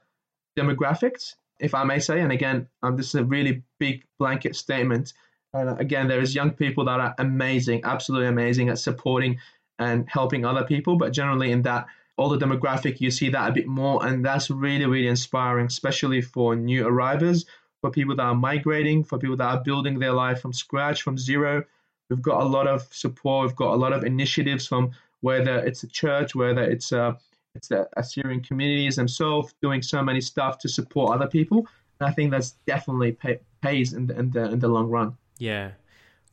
demographics, 0.59 1.35
if 1.59 1.75
I 1.75 1.85
may 1.85 2.01
say. 2.01 2.21
And 2.21 2.31
again, 2.31 2.69
um, 2.83 2.97
this 2.97 3.09
is 3.09 3.15
a 3.15 3.25
really 3.25 3.63
big 3.79 4.05
blanket 4.19 4.57
statement. 4.57 5.15
And 5.55 5.71
uh, 5.71 5.77
again, 5.77 6.09
there 6.09 6.21
is 6.21 6.35
young 6.35 6.51
people 6.51 6.85
that 6.85 7.01
are 7.01 7.15
amazing, 7.19 7.83
absolutely 7.85 8.29
amazing 8.29 8.69
at 8.69 8.79
supporting 8.79 9.39
and 9.79 10.09
helping 10.09 10.45
other 10.45 10.65
people. 10.65 10.97
But 10.97 11.13
generally, 11.13 11.51
in 11.51 11.63
that 11.63 11.87
older 12.19 12.45
demographic, 12.45 13.01
you 13.01 13.11
see 13.11 13.31
that 13.31 13.49
a 13.49 13.53
bit 13.53 13.67
more, 13.67 14.05
and 14.07 14.25
that's 14.25 14.51
really, 14.51 14.87
really 14.87 15.09
inspiring, 15.09 15.67
especially 15.67 16.21
for 16.21 16.55
new 16.55 16.87
arrivals, 16.87 17.47
for 17.83 17.91
people 17.91 18.17
that 18.17 18.23
are 18.23 18.35
migrating, 18.35 19.05
for 19.05 19.19
people 19.19 19.37
that 19.37 19.45
are 19.45 19.63
building 19.63 19.99
their 19.99 20.13
life 20.13 20.41
from 20.41 20.53
scratch, 20.53 21.03
from 21.03 21.19
zero. 21.19 21.63
We've 22.09 22.23
got 22.23 22.41
a 22.41 22.47
lot 22.47 22.67
of 22.67 22.87
support. 22.91 23.49
We've 23.49 23.57
got 23.57 23.75
a 23.75 23.77
lot 23.77 23.93
of 23.93 24.05
initiatives 24.05 24.67
from 24.67 24.93
whether 25.21 25.59
it's 25.59 25.83
a 25.83 25.89
church, 25.89 26.35
whether 26.35 26.63
it's 26.63 26.93
a 26.93 27.19
it's 27.55 27.69
the 27.69 27.87
Assyrian 27.97 28.41
communities 28.41 28.97
themselves 28.97 29.53
doing 29.61 29.83
so 29.83 30.03
many 30.03 30.23
stuff 30.23 30.59
to 30.61 30.69
support 30.69 31.15
other 31.15 31.27
people. 31.27 31.67
And 32.01 32.09
I 32.09 32.13
think 32.13 32.31
that's 32.31 32.53
definitely 32.67 33.13
pay, 33.13 33.41
pays 33.61 33.93
in 33.93 34.07
the, 34.07 34.19
in 34.19 34.31
the 34.31 34.45
in 34.53 34.59
the 34.61 34.69
long 34.69 34.89
run. 34.89 35.17
Yeah. 35.39 35.73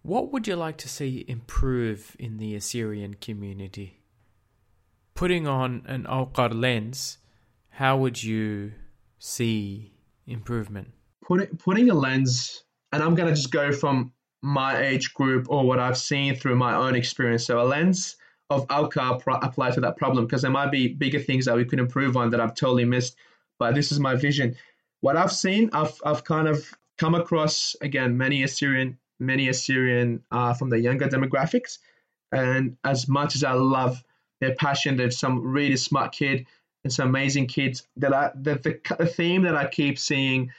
What 0.04 0.32
would 0.32 0.48
you 0.48 0.56
like 0.56 0.78
to 0.78 0.88
see 0.88 1.26
improve 1.28 2.16
in 2.20 2.38
the 2.38 2.56
Assyrian 2.56 3.16
community? 3.16 4.02
Putting 5.14 5.48
on 5.48 5.84
an 5.88 6.04
Alqar 6.04 6.54
lens, 6.54 7.18
how 7.72 7.98
would 7.98 8.24
you 8.24 8.74
see 9.18 9.92
improvement? 10.26 10.94
Putting 11.30 11.48
putting 11.58 11.90
a 11.92 11.94
lens, 11.94 12.64
and 12.92 13.02
I'm 13.02 13.16
gonna 13.16 13.36
just 13.36 13.52
go 13.52 13.72
from 13.72 14.12
my 14.42 14.82
age 14.82 15.14
group 15.14 15.46
or 15.50 15.66
what 15.66 15.80
I've 15.80 15.98
seen 15.98 16.36
through 16.36 16.56
my 16.56 16.74
own 16.74 16.96
experience. 16.96 17.46
So 17.46 17.62
a 17.62 17.64
lens 17.64 18.16
of 18.50 18.68
Alqar 18.68 19.22
pro- 19.22 19.36
apply 19.36 19.70
to 19.72 19.82
that 19.82 19.96
problem 19.96 20.26
because 20.26 20.42
there 20.42 20.50
might 20.50 20.72
be 20.72 20.88
bigger 20.88 21.20
things 21.20 21.46
that 21.46 21.56
we 21.56 21.66
could 21.66 21.80
improve 21.80 22.18
on 22.18 22.32
that 22.32 22.42
I've 22.42 22.56
totally 22.56 22.84
missed. 22.84 23.16
But 23.60 23.76
this 23.76 23.92
is 23.92 24.00
my 24.00 24.16
vision. 24.16 24.56
What 25.02 25.18
I've 25.18 25.32
seen, 25.32 25.70
I've 25.72 25.94
I've 26.04 26.24
kind 26.24 26.48
of 26.48 26.68
come 26.98 27.14
across 27.14 27.76
again 27.80 28.18
many 28.18 28.44
Assyrian 28.44 28.98
many 29.20 29.50
Assyrian 29.50 30.24
uh, 30.32 30.54
from 30.56 30.70
the 30.70 30.80
younger 30.80 31.08
demographics, 31.08 31.78
and 32.32 32.76
as 32.84 33.08
much 33.08 33.36
as 33.36 33.44
I 33.44 33.52
love 33.52 34.04
their 34.42 34.56
passion, 34.56 34.98
there's 34.98 35.20
some 35.20 35.46
really 35.46 35.78
smart 35.78 36.12
kid 36.12 36.48
and 36.84 36.92
some 36.92 37.10
amazing 37.10 37.46
kids 37.46 37.86
that 37.98 38.14
I 38.14 38.32
the, 38.34 38.56
the 38.98 39.06
theme 39.06 39.44
that 39.44 39.56
I 39.56 39.68
keep 39.68 40.00
seeing 40.00 40.52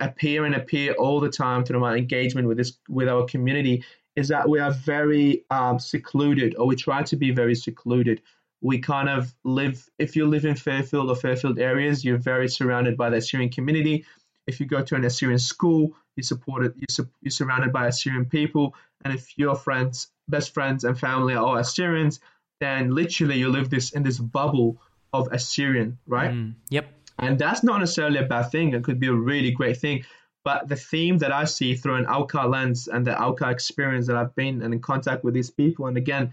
appear 0.00 0.44
and 0.44 0.54
appear 0.54 0.92
all 0.92 1.20
the 1.20 1.30
time 1.30 1.64
through 1.64 1.80
my 1.80 1.96
engagement 1.96 2.46
with 2.46 2.56
this 2.56 2.78
with 2.88 3.08
our 3.08 3.24
community 3.24 3.84
is 4.18 4.28
that 4.28 4.48
we 4.48 4.58
are 4.58 4.72
very 4.72 5.44
um, 5.50 5.78
secluded, 5.78 6.56
or 6.56 6.66
we 6.66 6.74
try 6.74 7.02
to 7.04 7.16
be 7.16 7.30
very 7.30 7.54
secluded. 7.54 8.20
We 8.60 8.78
kind 8.78 9.08
of 9.08 9.32
live, 9.44 9.88
if 9.98 10.16
you 10.16 10.26
live 10.26 10.44
in 10.44 10.56
Fairfield 10.56 11.08
or 11.08 11.14
Fairfield 11.14 11.60
areas, 11.60 12.04
you're 12.04 12.18
very 12.18 12.48
surrounded 12.48 12.96
by 12.96 13.10
the 13.10 13.18
Assyrian 13.18 13.50
community. 13.50 14.04
If 14.48 14.58
you 14.58 14.66
go 14.66 14.82
to 14.82 14.96
an 14.96 15.04
Assyrian 15.04 15.38
school, 15.38 15.94
you're 16.16 16.24
supported, 16.24 16.74
you're, 16.76 17.30
surrounded 17.30 17.72
by 17.72 17.86
Assyrian 17.86 18.24
people. 18.24 18.74
And 19.04 19.14
if 19.14 19.38
your 19.38 19.54
friends, 19.54 20.08
best 20.26 20.52
friends, 20.52 20.82
and 20.82 20.98
family 20.98 21.34
are 21.34 21.44
all 21.44 21.56
Assyrians, 21.56 22.18
then 22.60 22.92
literally 22.92 23.38
you 23.38 23.50
live 23.50 23.70
this 23.70 23.92
in 23.92 24.02
this 24.02 24.18
bubble 24.18 24.82
of 25.12 25.28
Assyrian, 25.30 25.98
right? 26.08 26.32
Mm, 26.32 26.54
yep. 26.70 26.92
And 27.18 27.38
that's 27.38 27.62
not 27.62 27.80
necessarily 27.80 28.18
a 28.18 28.24
bad 28.24 28.50
thing. 28.50 28.72
It 28.72 28.84
could 28.84 29.00
be 29.00 29.08
a 29.08 29.12
really 29.12 29.50
great 29.50 29.78
thing. 29.78 30.04
But 30.44 30.68
the 30.68 30.76
theme 30.76 31.18
that 31.18 31.32
I 31.32 31.44
see 31.44 31.74
through 31.74 31.96
an 31.96 32.06
Alqar 32.06 32.48
lens 32.48 32.88
and 32.88 33.06
the 33.06 33.10
Alqar 33.10 33.50
experience 33.50 34.06
that 34.06 34.16
I've 34.16 34.34
been 34.34 34.62
and 34.62 34.72
in 34.72 34.80
contact 34.80 35.24
with 35.24 35.34
these 35.34 35.50
people, 35.50 35.86
and 35.86 35.96
again, 35.96 36.32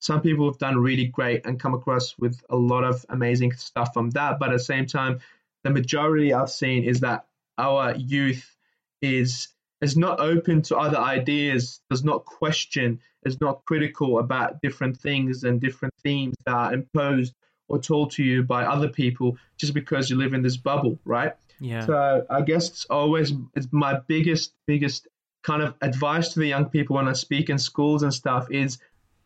some 0.00 0.20
people 0.20 0.50
have 0.50 0.58
done 0.58 0.76
really 0.76 1.06
great 1.06 1.46
and 1.46 1.58
come 1.58 1.74
across 1.74 2.18
with 2.18 2.42
a 2.50 2.56
lot 2.56 2.84
of 2.84 3.06
amazing 3.08 3.52
stuff 3.52 3.94
from 3.94 4.10
that. 4.10 4.38
But 4.38 4.50
at 4.50 4.58
the 4.58 4.64
same 4.64 4.86
time, 4.86 5.20
the 5.64 5.70
majority 5.70 6.34
I've 6.34 6.50
seen 6.50 6.84
is 6.84 7.00
that 7.00 7.26
our 7.56 7.94
youth 7.94 8.54
is 9.00 9.48
is 9.80 9.96
not 9.96 10.20
open 10.20 10.62
to 10.62 10.76
other 10.76 10.96
ideas, 10.96 11.80
does 11.90 12.02
not 12.02 12.24
question, 12.24 13.00
is 13.24 13.40
not 13.40 13.64
critical 13.66 14.18
about 14.18 14.62
different 14.62 14.98
things 14.98 15.44
and 15.44 15.60
different 15.60 15.94
themes 16.02 16.34
that 16.46 16.54
are 16.54 16.72
imposed 16.72 17.34
or 17.68 17.78
told 17.78 18.12
to 18.12 18.22
you 18.22 18.42
by 18.42 18.64
other 18.64 18.88
people 18.88 19.36
just 19.56 19.74
because 19.74 20.08
you 20.10 20.16
live 20.16 20.34
in 20.34 20.42
this 20.42 20.56
bubble, 20.56 20.98
right? 21.04 21.32
Yeah. 21.60 21.86
So 21.86 22.26
I 22.30 22.42
guess 22.42 22.68
it's 22.68 22.84
always 22.86 23.32
it's 23.54 23.68
my 23.72 24.00
biggest 24.06 24.52
biggest 24.66 25.08
kind 25.42 25.62
of 25.62 25.74
advice 25.80 26.32
to 26.34 26.40
the 26.40 26.46
young 26.46 26.66
people 26.66 26.96
when 26.96 27.08
I 27.08 27.12
speak 27.14 27.48
in 27.50 27.58
schools 27.58 28.02
and 28.02 28.12
stuff 28.12 28.50
is 28.50 28.78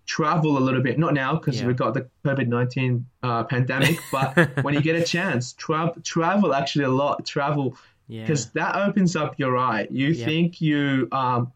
travel 0.07 0.59
a 0.59 0.61
little 0.61 0.82
bit. 0.82 0.99
Not 0.99 1.14
now 1.14 1.34
because 1.36 1.61
Yeah. 1.61 1.66
we've 1.66 1.76
got 1.76 1.95
the 1.95 2.09
COVID 2.24 2.47
nineteen 2.49 3.07
uh, 3.22 3.45
pandemic, 3.45 3.99
but 4.12 4.62
when 4.64 4.74
you 4.74 4.80
get 4.82 4.97
a 4.97 5.05
chance, 5.05 5.53
travel 5.53 5.95
travel 6.03 6.55
actually 6.55 6.84
a 6.84 6.91
lot. 6.91 7.26
Travel 7.26 7.76
yeah. 8.09 8.22
because 8.22 8.51
that 8.53 8.74
opens 8.76 9.16
up 9.16 9.38
your 9.38 9.57
eye. 9.57 9.86
You 9.91 10.09
Yeah. 10.09 10.24
think 10.24 10.61
you 10.61 11.09
um 11.12 11.53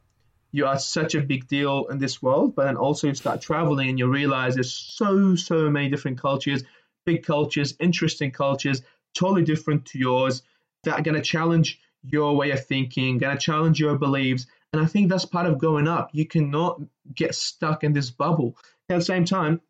you 0.52 0.66
are 0.66 0.78
such 0.78 1.16
a 1.16 1.20
big 1.20 1.48
deal 1.48 1.86
in 1.86 1.98
this 1.98 2.22
world, 2.22 2.54
but 2.54 2.64
then 2.66 2.76
also 2.76 3.08
you 3.08 3.14
start 3.14 3.40
traveling 3.40 3.88
and 3.90 3.98
you 3.98 4.06
realize 4.06 4.54
there's 4.54 4.72
so 4.72 5.34
so 5.34 5.68
many 5.68 5.88
different 5.88 6.18
cultures, 6.20 6.62
big 7.04 7.24
cultures, 7.24 7.74
interesting 7.80 8.30
cultures, 8.30 8.82
totally 9.14 9.44
different 9.44 9.86
to 9.86 9.98
yours 9.98 10.42
that 10.84 10.98
are 10.98 11.02
going 11.02 11.16
to 11.16 11.22
challenge 11.22 11.80
your 12.02 12.36
way 12.36 12.50
of 12.50 12.64
thinking, 12.64 13.18
going 13.18 13.36
to 13.36 13.42
challenge 13.42 13.80
your 13.80 13.96
beliefs. 13.96 14.46
And 14.72 14.82
I 14.82 14.86
think 14.86 15.08
that's 15.08 15.24
part 15.24 15.46
of 15.46 15.58
growing 15.58 15.88
up. 15.88 16.10
You 16.12 16.26
cannot 16.26 16.80
get 17.14 17.34
stuck 17.34 17.84
in 17.84 17.92
this 17.92 18.10
bubble. 18.10 18.56
At 18.88 18.98
the 18.98 19.04
same 19.04 19.24
time, 19.24 19.60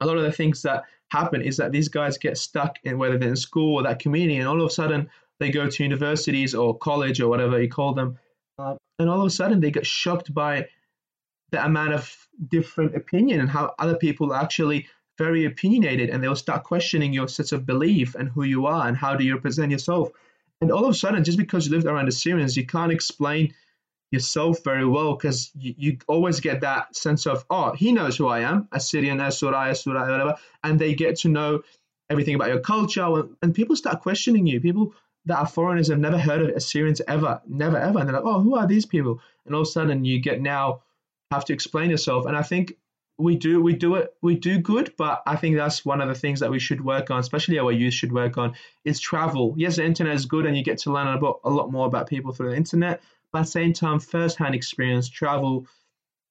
a 0.00 0.06
lot 0.06 0.18
of 0.18 0.24
the 0.24 0.32
things 0.32 0.62
that 0.62 0.84
happen 1.10 1.42
is 1.42 1.58
that 1.58 1.72
these 1.72 1.88
guys 1.88 2.18
get 2.18 2.36
stuck 2.36 2.78
in 2.84 2.98
whether 2.98 3.18
they're 3.18 3.30
in 3.30 3.36
school 3.36 3.76
or 3.76 3.82
that 3.84 4.00
community, 4.00 4.38
and 4.38 4.48
all 4.48 4.60
of 4.60 4.66
a 4.66 4.70
sudden 4.70 5.10
they 5.38 5.50
go 5.50 5.68
to 5.68 5.82
universities 5.82 6.54
or 6.54 6.76
college 6.76 7.20
or 7.20 7.28
whatever 7.28 7.60
you 7.60 7.68
call 7.68 7.94
them, 7.94 8.18
uh, 8.58 8.74
and 8.98 9.08
all 9.08 9.20
of 9.20 9.26
a 9.26 9.30
sudden 9.30 9.60
they 9.60 9.70
get 9.70 9.86
shocked 9.86 10.32
by 10.34 10.66
the 11.50 11.64
amount 11.64 11.92
of 11.92 12.28
different 12.48 12.96
opinion 12.96 13.40
and 13.40 13.48
how 13.50 13.74
other 13.78 13.96
people 13.96 14.34
actually 14.34 14.88
very 15.24 15.44
opinionated, 15.44 16.10
and 16.10 16.18
they'll 16.22 16.44
start 16.46 16.64
questioning 16.64 17.12
your 17.12 17.28
sense 17.28 17.52
of 17.52 17.64
belief 17.64 18.14
and 18.16 18.28
who 18.28 18.42
you 18.42 18.66
are 18.66 18.86
and 18.88 18.96
how 18.96 19.14
do 19.16 19.24
you 19.24 19.34
represent 19.34 19.70
yourself. 19.70 20.10
And 20.60 20.70
all 20.72 20.84
of 20.84 20.90
a 20.90 20.94
sudden, 20.94 21.24
just 21.24 21.38
because 21.38 21.66
you 21.66 21.72
lived 21.72 21.86
around 21.86 22.06
the 22.06 22.16
Assyrians, 22.16 22.56
you 22.56 22.66
can't 22.66 22.92
explain 22.92 23.54
yourself 24.10 24.62
very 24.64 24.86
well 24.86 25.14
because 25.14 25.50
you, 25.54 25.74
you 25.76 25.98
always 26.06 26.40
get 26.40 26.60
that 26.60 26.94
sense 26.94 27.26
of, 27.26 27.44
oh, 27.50 27.72
he 27.72 27.92
knows 27.92 28.16
who 28.16 28.28
I 28.28 28.40
am, 28.40 28.68
a 28.72 28.78
Syrian, 28.78 29.20
a 29.20 29.30
Surah, 29.30 29.70
a 29.70 29.74
Surah, 29.74 30.10
whatever. 30.10 30.36
And 30.62 30.78
they 30.78 30.94
get 30.94 31.16
to 31.20 31.28
know 31.28 31.62
everything 32.10 32.34
about 32.34 32.48
your 32.48 32.60
culture. 32.60 33.06
And 33.42 33.54
people 33.54 33.76
start 33.76 34.02
questioning 34.02 34.46
you. 34.46 34.60
People 34.60 34.94
that 35.26 35.38
are 35.38 35.46
foreigners 35.46 35.88
have 35.88 35.98
never 35.98 36.18
heard 36.18 36.42
of 36.42 36.48
Assyrians 36.50 37.00
ever, 37.08 37.40
never, 37.46 37.78
ever. 37.78 37.98
And 37.98 38.08
they're 38.08 38.16
like, 38.16 38.24
oh, 38.24 38.40
who 38.40 38.56
are 38.56 38.66
these 38.66 38.86
people? 38.86 39.20
And 39.46 39.54
all 39.54 39.62
of 39.62 39.68
a 39.68 39.70
sudden, 39.70 40.04
you 40.04 40.20
get 40.20 40.40
now 40.40 40.82
have 41.30 41.44
to 41.46 41.52
explain 41.52 41.90
yourself. 41.90 42.26
And 42.26 42.36
I 42.36 42.42
think 42.42 42.76
we 43.22 43.36
do 43.36 43.62
we 43.62 43.72
do 43.72 43.94
it 43.94 44.14
we 44.20 44.34
do 44.34 44.58
good 44.58 44.92
but 44.98 45.22
i 45.26 45.36
think 45.36 45.56
that's 45.56 45.84
one 45.84 46.00
of 46.00 46.08
the 46.08 46.14
things 46.14 46.40
that 46.40 46.50
we 46.50 46.58
should 46.58 46.84
work 46.84 47.10
on 47.10 47.20
especially 47.20 47.58
our 47.58 47.70
youth 47.70 47.94
should 47.94 48.12
work 48.12 48.36
on 48.36 48.54
is 48.84 49.00
travel. 49.00 49.54
Yes 49.56 49.76
the 49.76 49.84
internet 49.84 50.14
is 50.14 50.26
good 50.26 50.44
and 50.44 50.56
you 50.56 50.64
get 50.64 50.78
to 50.78 50.92
learn 50.92 51.06
about 51.06 51.40
a 51.44 51.50
lot 51.50 51.70
more 51.70 51.86
about 51.86 52.08
people 52.08 52.32
through 52.32 52.50
the 52.50 52.56
internet 52.56 53.00
but 53.32 53.40
at 53.40 53.44
the 53.44 53.50
same 53.50 53.72
time 53.72 54.00
first-hand 54.00 54.54
experience 54.54 55.08
travel 55.08 55.66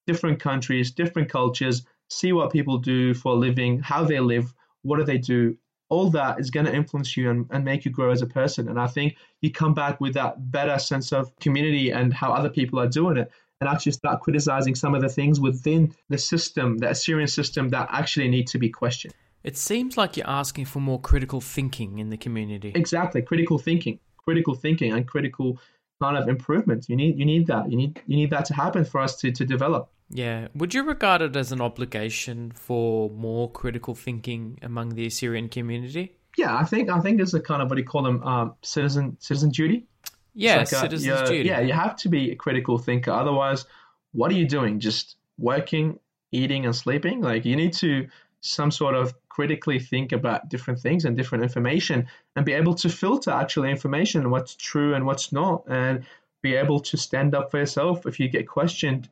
different 0.06 0.38
countries 0.38 0.90
different 0.90 1.28
cultures 1.30 1.82
see 2.08 2.32
what 2.32 2.52
people 2.52 2.78
do 2.78 3.14
for 3.14 3.32
a 3.32 3.36
living 3.36 3.80
how 3.80 4.04
they 4.04 4.20
live 4.20 4.52
what 4.82 4.98
do 4.98 5.04
they 5.04 5.18
do 5.18 5.56
all 5.88 6.08
that 6.10 6.40
is 6.40 6.50
going 6.50 6.64
to 6.64 6.74
influence 6.74 7.16
you 7.18 7.28
and, 7.30 7.46
and 7.50 7.64
make 7.64 7.84
you 7.84 7.90
grow 7.90 8.10
as 8.10 8.22
a 8.22 8.26
person 8.26 8.68
and 8.68 8.78
i 8.78 8.86
think 8.86 9.16
you 9.40 9.50
come 9.50 9.72
back 9.72 10.00
with 10.00 10.14
that 10.14 10.50
better 10.50 10.78
sense 10.78 11.12
of 11.12 11.34
community 11.38 11.90
and 11.90 12.12
how 12.12 12.32
other 12.32 12.50
people 12.50 12.78
are 12.78 12.88
doing 12.88 13.16
it 13.16 13.30
and 13.62 13.68
actually 13.68 13.92
start 13.92 14.20
criticizing 14.20 14.74
some 14.74 14.92
of 14.92 15.00
the 15.00 15.08
things 15.08 15.38
within 15.38 15.94
the 16.08 16.18
system, 16.18 16.78
the 16.78 16.90
Assyrian 16.90 17.28
system, 17.28 17.68
that 17.68 17.88
actually 17.92 18.28
need 18.28 18.48
to 18.48 18.58
be 18.58 18.68
questioned. 18.68 19.14
It 19.44 19.56
seems 19.56 19.96
like 19.96 20.16
you're 20.16 20.28
asking 20.28 20.64
for 20.64 20.80
more 20.80 21.00
critical 21.00 21.40
thinking 21.40 22.00
in 22.00 22.10
the 22.10 22.16
community. 22.16 22.72
Exactly, 22.74 23.22
critical 23.22 23.58
thinking, 23.58 24.00
critical 24.16 24.54
thinking, 24.54 24.92
and 24.92 25.06
critical 25.06 25.60
kind 26.00 26.16
of 26.16 26.28
improvement. 26.28 26.86
You 26.88 26.96
need 26.96 27.16
you 27.16 27.24
need 27.24 27.46
that. 27.46 27.70
You 27.70 27.76
need 27.76 28.02
you 28.08 28.16
need 28.16 28.30
that 28.30 28.46
to 28.46 28.54
happen 28.54 28.84
for 28.84 29.00
us 29.00 29.14
to 29.18 29.30
to 29.30 29.44
develop. 29.44 29.88
Yeah. 30.10 30.48
Would 30.56 30.74
you 30.74 30.82
regard 30.82 31.22
it 31.22 31.36
as 31.36 31.52
an 31.52 31.60
obligation 31.60 32.50
for 32.50 33.10
more 33.10 33.50
critical 33.50 33.94
thinking 33.94 34.58
among 34.60 34.90
the 34.90 35.06
Assyrian 35.06 35.48
community? 35.48 36.16
Yeah, 36.36 36.56
I 36.56 36.64
think 36.64 36.90
I 36.90 36.98
think 36.98 37.20
it's 37.20 37.34
a 37.34 37.40
kind 37.40 37.62
of 37.62 37.68
what 37.68 37.76
do 37.76 37.82
you 37.82 37.86
call 37.86 38.02
them, 38.02 38.22
um, 38.24 38.54
citizen 38.62 39.16
citizen 39.20 39.50
duty. 39.50 39.86
Yeah, 40.34 40.58
like 40.58 40.68
citizens' 40.68 41.06
you're- 41.06 41.26
duty. 41.26 41.48
Yeah, 41.48 41.60
you 41.60 41.72
have 41.72 41.96
to 41.96 42.08
be 42.08 42.30
a 42.30 42.36
critical 42.36 42.78
thinker. 42.78 43.10
Otherwise, 43.10 43.66
what 44.12 44.30
are 44.30 44.34
you 44.34 44.46
doing? 44.46 44.80
Just 44.80 45.16
working, 45.38 45.98
eating, 46.32 46.64
and 46.64 46.74
sleeping? 46.74 47.20
Like 47.20 47.44
you 47.44 47.56
need 47.56 47.72
to 47.74 48.08
some 48.40 48.70
sort 48.70 48.94
of 48.94 49.14
critically 49.28 49.78
think 49.78 50.12
about 50.12 50.48
different 50.48 50.78
things 50.80 51.04
and 51.04 51.16
different 51.16 51.42
information 51.44 52.06
and 52.36 52.44
be 52.44 52.52
able 52.52 52.74
to 52.74 52.88
filter 52.88 53.30
actually 53.30 53.70
information, 53.70 54.30
what's 54.30 54.54
true 54.56 54.94
and 54.94 55.06
what's 55.06 55.32
not, 55.32 55.64
and 55.68 56.04
be 56.42 56.54
able 56.54 56.80
to 56.80 56.96
stand 56.96 57.34
up 57.34 57.50
for 57.50 57.58
yourself 57.58 58.04
if 58.04 58.18
you 58.18 58.28
get 58.28 58.46
questioned 58.48 59.08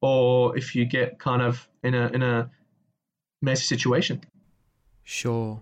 or 0.00 0.56
if 0.56 0.74
you 0.76 0.84
get 0.84 1.18
kind 1.18 1.42
of 1.42 1.66
in 1.82 1.94
a 1.94 2.06
in 2.08 2.22
a 2.22 2.50
messy 3.42 3.64
situation. 3.64 4.22
Sure. 5.04 5.60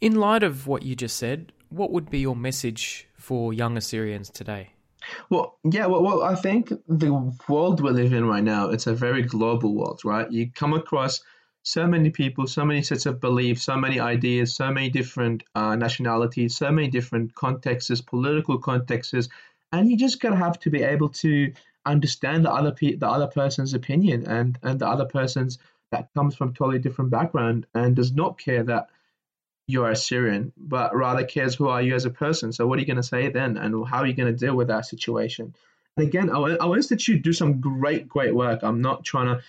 In 0.00 0.14
light 0.16 0.42
of 0.42 0.66
what 0.66 0.82
you 0.82 0.94
just 0.96 1.16
said, 1.16 1.52
what 1.70 1.90
would 1.92 2.10
be 2.10 2.18
your 2.18 2.36
message 2.36 3.08
for 3.16 3.52
young 3.52 3.76
Assyrians 3.76 4.30
today? 4.30 4.70
Well, 5.30 5.58
yeah, 5.64 5.86
well, 5.86 6.02
well, 6.02 6.22
I 6.22 6.34
think 6.34 6.72
the 6.88 7.32
world 7.48 7.80
we 7.80 7.90
live 7.90 8.12
in 8.12 8.26
right 8.26 8.42
now, 8.42 8.70
it's 8.70 8.86
a 8.86 8.94
very 8.94 9.22
global 9.22 9.74
world, 9.74 10.00
right? 10.04 10.30
You 10.30 10.50
come 10.50 10.72
across 10.72 11.20
so 11.62 11.86
many 11.86 12.10
people, 12.10 12.46
so 12.46 12.64
many 12.64 12.82
sets 12.82 13.06
of 13.06 13.20
beliefs, 13.20 13.64
so 13.64 13.76
many 13.76 13.98
ideas, 13.98 14.54
so 14.54 14.70
many 14.70 14.88
different 14.88 15.42
uh, 15.54 15.76
nationalities, 15.76 16.56
so 16.56 16.70
many 16.70 16.88
different 16.88 17.34
contexts, 17.34 18.00
political 18.00 18.58
contexts, 18.58 19.28
and 19.72 19.90
you 19.90 19.96
just 19.96 20.20
gotta 20.20 20.36
have 20.36 20.58
to 20.60 20.70
be 20.70 20.82
able 20.82 21.08
to 21.08 21.52
understand 21.84 22.44
the 22.44 22.52
other 22.52 22.72
pe- 22.72 22.96
the 22.96 23.08
other 23.08 23.26
person's 23.26 23.74
opinion 23.74 24.26
and 24.26 24.58
and 24.62 24.80
the 24.80 24.86
other 24.86 25.04
person's 25.04 25.58
that 25.92 26.12
comes 26.14 26.34
from 26.34 26.52
totally 26.52 26.78
different 26.78 27.10
background 27.10 27.66
and 27.74 27.94
does 27.94 28.12
not 28.12 28.38
care 28.38 28.64
that 28.64 28.88
you're 29.68 29.90
Assyrian, 29.90 30.52
but 30.56 30.94
rather 30.94 31.24
cares 31.24 31.54
who 31.56 31.68
are 31.68 31.82
you 31.82 31.94
as 31.94 32.04
a 32.04 32.10
person. 32.10 32.52
So 32.52 32.66
what 32.66 32.78
are 32.78 32.80
you 32.80 32.86
going 32.86 32.96
to 32.98 33.02
say 33.02 33.28
then, 33.30 33.56
and 33.56 33.86
how 33.86 33.98
are 33.98 34.06
you 34.06 34.14
going 34.14 34.32
to 34.32 34.46
deal 34.46 34.54
with 34.54 34.68
that 34.68 34.86
situation? 34.86 35.54
And 35.96 36.06
again, 36.06 36.30
our, 36.30 36.56
our 36.62 36.76
institute 36.76 37.22
do 37.22 37.32
some 37.32 37.60
great, 37.60 38.08
great 38.08 38.34
work. 38.34 38.60
I'm 38.62 38.80
not 38.80 39.04
trying 39.04 39.26
to 39.26 39.42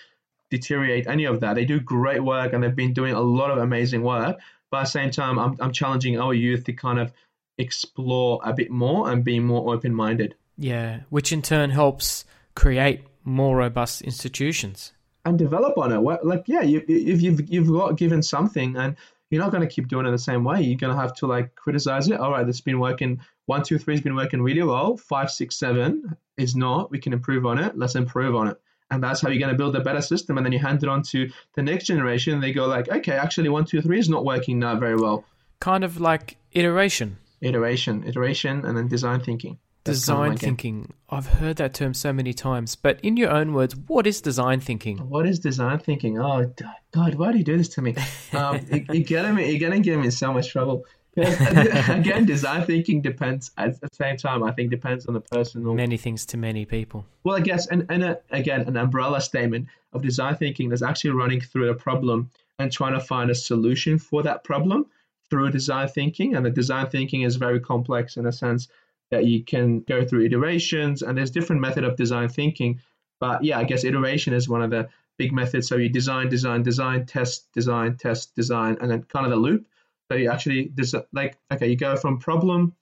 deteriorate 0.50 1.06
any 1.06 1.24
of 1.24 1.40
that. 1.40 1.54
They 1.54 1.64
do 1.64 1.78
great 1.78 2.24
work, 2.24 2.52
and 2.52 2.64
they've 2.64 2.74
been 2.74 2.94
doing 2.94 3.14
a 3.14 3.20
lot 3.20 3.50
of 3.50 3.58
amazing 3.58 4.02
work. 4.02 4.38
But 4.70 4.78
at 4.78 4.82
the 4.84 4.90
same 4.90 5.10
time, 5.10 5.38
I'm, 5.38 5.56
I'm 5.60 5.72
challenging 5.72 6.18
our 6.18 6.34
youth 6.34 6.64
to 6.64 6.72
kind 6.72 6.98
of 6.98 7.12
explore 7.58 8.40
a 8.42 8.52
bit 8.52 8.70
more 8.70 9.10
and 9.10 9.22
be 9.22 9.40
more 9.40 9.74
open-minded. 9.74 10.34
Yeah, 10.56 11.00
which 11.10 11.32
in 11.32 11.42
turn 11.42 11.70
helps 11.70 12.24
create 12.54 13.02
more 13.24 13.56
robust 13.56 14.02
institutions. 14.02 14.92
and 15.28 15.38
develop 15.38 15.78
on 15.78 15.92
it. 15.92 15.98
Like, 16.24 16.44
yeah, 16.46 16.62
you, 16.62 16.82
if 16.88 17.22
you've 17.22 17.48
you've 17.50 17.68
got 17.68 17.96
given 17.96 18.22
something 18.22 18.76
and 18.76 18.96
you're 19.30 19.42
not 19.42 19.52
going 19.52 19.66
to 19.66 19.72
keep 19.72 19.88
doing 19.88 20.06
it 20.06 20.10
the 20.10 20.18
same 20.18 20.44
way, 20.44 20.62
you're 20.62 20.78
going 20.78 20.94
to 20.94 21.00
have 21.00 21.14
to 21.16 21.26
like 21.26 21.54
criticize 21.54 22.08
it. 22.08 22.18
All 22.18 22.30
right, 22.30 22.48
it's 22.48 22.60
been 22.60 22.80
working. 22.80 23.20
One, 23.46 23.62
two, 23.62 23.78
three 23.78 23.94
has 23.94 24.00
been 24.00 24.14
working 24.14 24.42
really 24.42 24.62
well. 24.62 24.96
Five, 24.96 25.30
six, 25.30 25.58
seven 25.58 26.16
is 26.36 26.54
not. 26.56 26.90
We 26.90 26.98
can 26.98 27.12
improve 27.12 27.46
on 27.46 27.58
it. 27.58 27.76
Let's 27.76 27.94
improve 27.94 28.34
on 28.34 28.48
it. 28.48 28.60
And 28.90 29.02
that's 29.02 29.20
how 29.20 29.28
you're 29.28 29.38
going 29.38 29.52
to 29.52 29.56
build 29.56 29.76
a 29.76 29.80
better 29.80 30.00
system. 30.00 30.38
And 30.38 30.46
then 30.46 30.52
you 30.52 30.58
hand 30.58 30.82
it 30.82 30.88
on 30.88 31.02
to 31.10 31.30
the 31.54 31.62
next 31.62 31.84
generation. 31.84 32.34
And 32.34 32.42
they 32.42 32.52
go 32.52 32.66
like, 32.66 32.88
okay, 32.88 33.12
actually, 33.12 33.50
one, 33.50 33.66
two, 33.66 33.82
three 33.82 33.98
is 33.98 34.08
not 34.08 34.24
working 34.24 34.58
now 34.58 34.76
very 34.76 34.96
well. 34.96 35.24
Kind 35.60 35.84
of 35.84 36.00
like 36.00 36.36
iteration, 36.52 37.18
Iteration, 37.40 38.04
iteration, 38.04 38.64
and 38.64 38.76
then 38.76 38.88
design 38.88 39.20
thinking. 39.20 39.58
That's 39.88 40.06
kind 40.06 40.18
of 40.18 40.24
design 40.24 40.28
my 40.28 40.34
game. 40.34 40.36
thinking. 40.36 40.92
I've 41.10 41.26
heard 41.26 41.56
that 41.56 41.74
term 41.74 41.94
so 41.94 42.12
many 42.12 42.32
times, 42.32 42.76
but 42.76 43.00
in 43.02 43.16
your 43.16 43.30
own 43.30 43.54
words, 43.54 43.74
what 43.74 44.06
is 44.06 44.20
design 44.20 44.60
thinking? 44.60 44.98
What 44.98 45.26
is 45.26 45.38
design 45.38 45.78
thinking? 45.78 46.18
Oh 46.18 46.52
God, 46.92 47.14
why 47.14 47.32
do 47.32 47.38
you 47.38 47.44
do 47.44 47.56
this 47.56 47.68
to 47.70 47.82
me? 47.82 47.94
Um, 48.32 48.60
you, 48.70 48.84
you're 48.92 49.04
getting 49.04 49.34
me. 49.34 49.50
You're 49.50 49.68
gonna 49.68 49.80
get 49.80 49.98
me 49.98 50.06
in 50.06 50.10
so 50.10 50.32
much 50.32 50.50
trouble. 50.50 50.84
Again, 51.16 52.26
design 52.26 52.64
thinking 52.64 53.00
depends. 53.00 53.50
At 53.56 53.80
the 53.80 53.88
same 53.92 54.16
time, 54.16 54.44
I 54.44 54.52
think 54.52 54.70
depends 54.70 55.06
on 55.06 55.14
the 55.14 55.20
personal. 55.20 55.74
Many 55.74 55.96
things 55.96 56.24
to 56.26 56.36
many 56.36 56.64
people. 56.64 57.06
Well, 57.24 57.36
I 57.36 57.40
guess, 57.40 57.66
and 57.66 57.86
and 57.88 58.04
a, 58.04 58.20
again, 58.30 58.60
an 58.62 58.76
umbrella 58.76 59.20
statement 59.20 59.66
of 59.92 60.02
design 60.02 60.36
thinking 60.36 60.68
that's 60.68 60.82
actually 60.82 61.10
running 61.10 61.40
through 61.40 61.70
a 61.70 61.74
problem 61.74 62.30
and 62.58 62.70
trying 62.70 62.92
to 62.92 63.00
find 63.00 63.30
a 63.30 63.34
solution 63.34 63.98
for 63.98 64.22
that 64.22 64.44
problem 64.44 64.86
through 65.30 65.50
design 65.50 65.88
thinking. 65.88 66.36
And 66.36 66.46
the 66.46 66.50
design 66.50 66.88
thinking 66.88 67.22
is 67.22 67.36
very 67.36 67.60
complex 67.60 68.16
in 68.16 68.26
a 68.26 68.32
sense 68.32 68.68
that 69.10 69.24
you 69.24 69.44
can 69.44 69.80
go 69.80 70.04
through 70.04 70.24
iterations, 70.24 71.02
and 71.02 71.16
there's 71.16 71.30
different 71.30 71.62
method 71.62 71.84
of 71.84 71.96
design 71.96 72.28
thinking. 72.28 72.80
But 73.20 73.44
yeah, 73.44 73.58
I 73.58 73.64
guess 73.64 73.84
iteration 73.84 74.34
is 74.34 74.48
one 74.48 74.62
of 74.62 74.70
the 74.70 74.88
big 75.18 75.32
methods. 75.32 75.68
So 75.68 75.76
you 75.76 75.88
design, 75.88 76.28
design, 76.28 76.62
design, 76.62 77.06
test, 77.06 77.52
design, 77.52 77.96
test, 77.96 78.34
design, 78.34 78.78
and 78.80 78.90
then 78.90 79.02
kind 79.02 79.26
of 79.26 79.30
the 79.30 79.36
loop. 79.36 79.66
So 80.10 80.16
you 80.16 80.30
actually 80.30 80.72
like 81.12 81.36
okay, 81.52 81.68
you 81.68 81.76
go 81.76 81.96
from 81.96 82.18
problem 82.18 82.74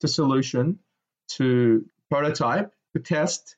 to 0.00 0.08
solution 0.08 0.78
to 1.30 1.84
prototype 2.10 2.72
to 2.94 3.02
test, 3.02 3.56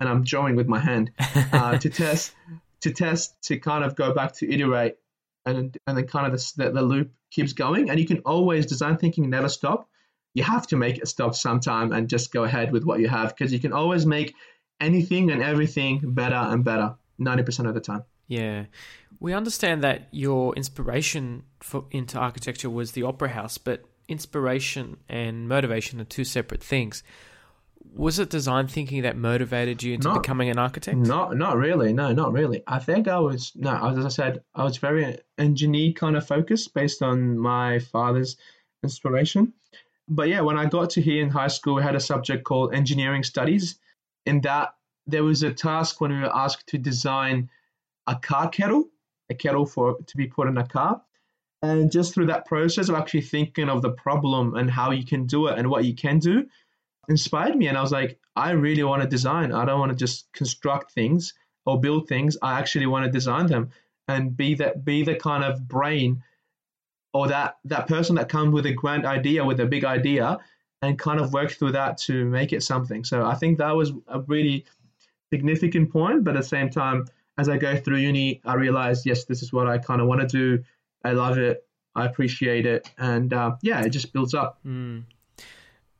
and 0.00 0.08
I'm 0.08 0.24
drawing 0.24 0.56
with 0.56 0.68
my 0.68 0.78
hand 0.78 1.12
uh, 1.52 1.78
to 1.78 1.88
test 1.88 2.34
to 2.80 2.92
test 2.92 3.40
to 3.44 3.58
kind 3.58 3.84
of 3.84 3.96
go 3.96 4.12
back 4.12 4.34
to 4.34 4.52
iterate 4.52 4.96
and 5.46 5.76
and 5.86 5.96
then 5.96 6.06
kind 6.06 6.32
of 6.32 6.40
the, 6.56 6.70
the 6.70 6.82
loop 6.82 7.12
keeps 7.30 7.52
going. 7.52 7.90
And 7.90 7.98
you 7.98 8.06
can 8.06 8.18
always 8.18 8.66
design 8.66 8.98
thinking 8.98 9.28
never 9.30 9.48
stop. 9.48 9.88
You 10.38 10.44
have 10.44 10.68
to 10.68 10.76
make 10.76 11.02
a 11.02 11.06
stop 11.06 11.34
sometime 11.34 11.90
and 11.90 12.08
just 12.08 12.32
go 12.32 12.44
ahead 12.44 12.70
with 12.70 12.84
what 12.84 13.00
you 13.00 13.08
have 13.08 13.30
because 13.30 13.52
you 13.52 13.58
can 13.58 13.72
always 13.72 14.06
make 14.06 14.36
anything 14.80 15.32
and 15.32 15.42
everything 15.42 16.00
better 16.04 16.36
and 16.36 16.64
better 16.64 16.94
90% 17.20 17.68
of 17.68 17.74
the 17.74 17.80
time. 17.80 18.04
Yeah. 18.28 18.66
We 19.18 19.32
understand 19.32 19.82
that 19.82 20.06
your 20.12 20.54
inspiration 20.54 21.42
for 21.58 21.86
into 21.90 22.18
architecture 22.18 22.70
was 22.70 22.92
the 22.92 23.02
opera 23.02 23.30
house, 23.30 23.58
but 23.58 23.82
inspiration 24.06 24.98
and 25.08 25.48
motivation 25.48 26.00
are 26.00 26.04
two 26.04 26.22
separate 26.22 26.62
things. 26.62 27.02
Was 27.96 28.20
it 28.20 28.30
design 28.30 28.68
thinking 28.68 29.02
that 29.02 29.16
motivated 29.16 29.82
you 29.82 29.94
into 29.94 30.06
Not- 30.06 30.22
becoming 30.22 30.50
an 30.50 30.58
architect? 30.58 30.98
Not, 30.98 31.36
not 31.36 31.56
really. 31.56 31.92
No, 31.92 32.12
not 32.12 32.32
really. 32.32 32.62
I 32.64 32.78
think 32.78 33.08
I 33.08 33.18
was 33.18 33.50
no. 33.56 33.72
As 33.72 34.04
I 34.04 34.08
said, 34.08 34.44
I 34.54 34.62
was 34.62 34.76
very 34.76 35.18
engineer 35.36 35.94
kind 35.94 36.16
of 36.16 36.24
focused 36.24 36.74
based 36.74 37.02
on 37.02 37.36
my 37.36 37.80
father's 37.80 38.36
inspiration. 38.84 39.54
But 40.08 40.28
yeah, 40.28 40.40
when 40.40 40.56
I 40.56 40.66
got 40.66 40.90
to 40.90 41.02
here 41.02 41.22
in 41.22 41.30
high 41.30 41.48
school, 41.48 41.74
we 41.74 41.82
had 41.82 41.94
a 41.94 42.00
subject 42.00 42.44
called 42.44 42.74
engineering 42.74 43.22
studies. 43.22 43.78
In 44.24 44.40
that, 44.42 44.74
there 45.06 45.24
was 45.24 45.42
a 45.42 45.52
task 45.52 46.00
when 46.00 46.12
we 46.12 46.20
were 46.20 46.34
asked 46.34 46.66
to 46.68 46.78
design 46.78 47.50
a 48.06 48.16
car 48.16 48.48
kettle, 48.48 48.88
a 49.28 49.34
kettle 49.34 49.66
for 49.66 49.98
to 50.06 50.16
be 50.16 50.26
put 50.26 50.48
in 50.48 50.56
a 50.56 50.66
car. 50.66 51.02
And 51.60 51.90
just 51.90 52.14
through 52.14 52.26
that 52.26 52.46
process 52.46 52.88
of 52.88 52.94
actually 52.94 53.22
thinking 53.22 53.68
of 53.68 53.82
the 53.82 53.90
problem 53.90 54.54
and 54.54 54.70
how 54.70 54.92
you 54.92 55.04
can 55.04 55.26
do 55.26 55.48
it 55.48 55.58
and 55.58 55.68
what 55.68 55.84
you 55.84 55.94
can 55.94 56.18
do, 56.18 56.46
inspired 57.08 57.56
me. 57.56 57.66
And 57.66 57.76
I 57.76 57.82
was 57.82 57.92
like, 57.92 58.18
I 58.36 58.52
really 58.52 58.84
want 58.84 59.02
to 59.02 59.08
design. 59.08 59.52
I 59.52 59.64
don't 59.64 59.80
want 59.80 59.90
to 59.90 59.96
just 59.96 60.32
construct 60.32 60.92
things 60.92 61.34
or 61.66 61.80
build 61.80 62.08
things. 62.08 62.36
I 62.40 62.58
actually 62.58 62.86
want 62.86 63.04
to 63.06 63.10
design 63.10 63.46
them 63.46 63.70
and 64.06 64.36
be 64.36 64.54
that 64.54 64.84
be 64.84 65.02
the 65.02 65.16
kind 65.16 65.44
of 65.44 65.68
brain 65.68 66.22
or 67.18 67.26
that 67.26 67.58
that 67.64 67.88
person 67.88 68.14
that 68.14 68.28
comes 68.28 68.52
with 68.52 68.64
a 68.66 68.72
grand 68.72 69.04
idea, 69.04 69.44
with 69.44 69.58
a 69.58 69.66
big 69.66 69.84
idea, 69.84 70.38
and 70.82 70.96
kind 70.96 71.18
of 71.18 71.32
work 71.32 71.50
through 71.50 71.72
that 71.72 71.98
to 71.98 72.24
make 72.24 72.52
it 72.52 72.62
something. 72.62 73.02
So 73.02 73.26
I 73.26 73.34
think 73.34 73.58
that 73.58 73.74
was 73.74 73.90
a 74.06 74.20
really 74.20 74.64
significant 75.32 75.90
point. 75.90 76.22
But 76.22 76.36
at 76.36 76.42
the 76.42 76.48
same 76.48 76.70
time, 76.70 77.06
as 77.36 77.48
I 77.48 77.56
go 77.56 77.76
through 77.76 77.96
uni, 77.96 78.40
I 78.44 78.54
realized, 78.54 79.04
yes, 79.04 79.24
this 79.24 79.42
is 79.42 79.52
what 79.52 79.66
I 79.66 79.78
kind 79.78 80.00
of 80.00 80.06
want 80.06 80.20
to 80.20 80.28
do. 80.28 80.62
I 81.04 81.10
love 81.10 81.38
it. 81.38 81.66
I 81.96 82.06
appreciate 82.06 82.66
it. 82.66 82.88
And 82.98 83.32
uh, 83.32 83.56
yeah, 83.62 83.82
it 83.82 83.90
just 83.90 84.12
builds 84.12 84.34
up. 84.34 84.60
Mm. 84.64 85.02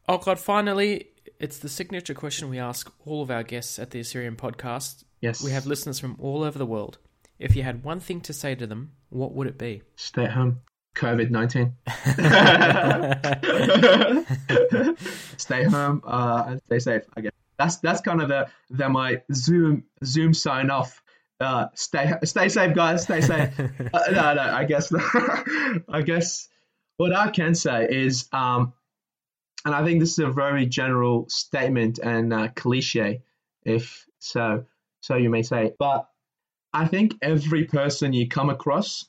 Oh 0.08 0.18
God! 0.18 0.38
Finally, 0.38 1.08
it's 1.40 1.58
the 1.58 1.68
signature 1.68 2.14
question 2.14 2.48
we 2.48 2.60
ask 2.60 2.92
all 3.04 3.22
of 3.22 3.30
our 3.30 3.42
guests 3.42 3.80
at 3.80 3.90
the 3.90 3.98
Assyrian 3.98 4.36
podcast. 4.36 5.02
Yes. 5.20 5.42
We 5.42 5.50
have 5.50 5.66
listeners 5.66 5.98
from 5.98 6.16
all 6.20 6.44
over 6.44 6.58
the 6.58 6.66
world. 6.66 6.98
If 7.40 7.56
you 7.56 7.64
had 7.64 7.82
one 7.82 7.98
thing 7.98 8.20
to 8.22 8.32
say 8.32 8.54
to 8.54 8.66
them, 8.66 8.92
what 9.10 9.32
would 9.34 9.48
it 9.48 9.58
be? 9.58 9.82
Stay 9.96 10.24
at 10.24 10.32
home. 10.32 10.60
COVID 10.94 11.30
19. 11.30 11.74
stay 15.36 15.64
home 15.64 16.02
uh, 16.06 16.44
and 16.48 16.62
stay 16.66 16.78
safe, 16.78 17.02
I 17.16 17.22
guess. 17.22 17.32
That's 17.58 17.76
that's 17.76 18.00
kind 18.00 18.22
of 18.22 18.28
the, 18.28 18.48
the 18.70 18.88
my 18.88 19.22
Zoom 19.32 19.84
Zoom 20.04 20.34
sign 20.34 20.70
off. 20.70 21.02
Uh, 21.40 21.66
stay 21.74 22.12
stay 22.24 22.48
safe, 22.48 22.74
guys. 22.74 23.04
Stay 23.04 23.20
safe. 23.20 23.58
uh, 23.60 24.00
no, 24.10 24.34
no. 24.34 24.42
I 24.42 24.64
guess 24.64 24.92
I 25.88 26.02
guess 26.02 26.48
what 26.96 27.14
I 27.14 27.30
can 27.30 27.54
say 27.54 27.86
is, 27.90 28.28
um, 28.32 28.72
and 29.64 29.74
I 29.74 29.84
think 29.84 30.00
this 30.00 30.12
is 30.12 30.18
a 30.20 30.30
very 30.30 30.66
general 30.66 31.28
statement 31.28 31.98
and 31.98 32.32
uh, 32.32 32.48
cliche, 32.54 33.22
if 33.64 34.06
so 34.18 34.64
so 35.00 35.16
you 35.16 35.30
may 35.30 35.42
say, 35.42 35.72
but 35.78 36.08
I 36.72 36.86
think 36.86 37.14
every 37.22 37.64
person 37.64 38.12
you 38.12 38.28
come 38.28 38.50
across, 38.50 39.06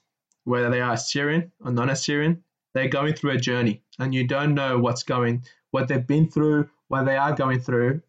whether 0.50 0.70
they 0.70 0.82
are 0.82 0.94
Assyrian 0.94 1.52
or 1.64 1.72
non-Assyrian, 1.72 2.44
they're 2.74 2.90
going 2.90 3.14
through 3.14 3.32
a 3.32 3.38
journey, 3.38 3.84
and 4.00 4.14
you 4.14 4.28
don't 4.28 4.56
know 4.56 4.80
what's 4.80 5.04
going, 5.04 5.44
what 5.72 5.88
they've 5.88 6.06
been 6.06 6.30
through, 6.30 6.70
what 6.88 7.04
they 7.04 7.18
are 7.18 7.34
going 7.34 7.60
through. 7.60 8.02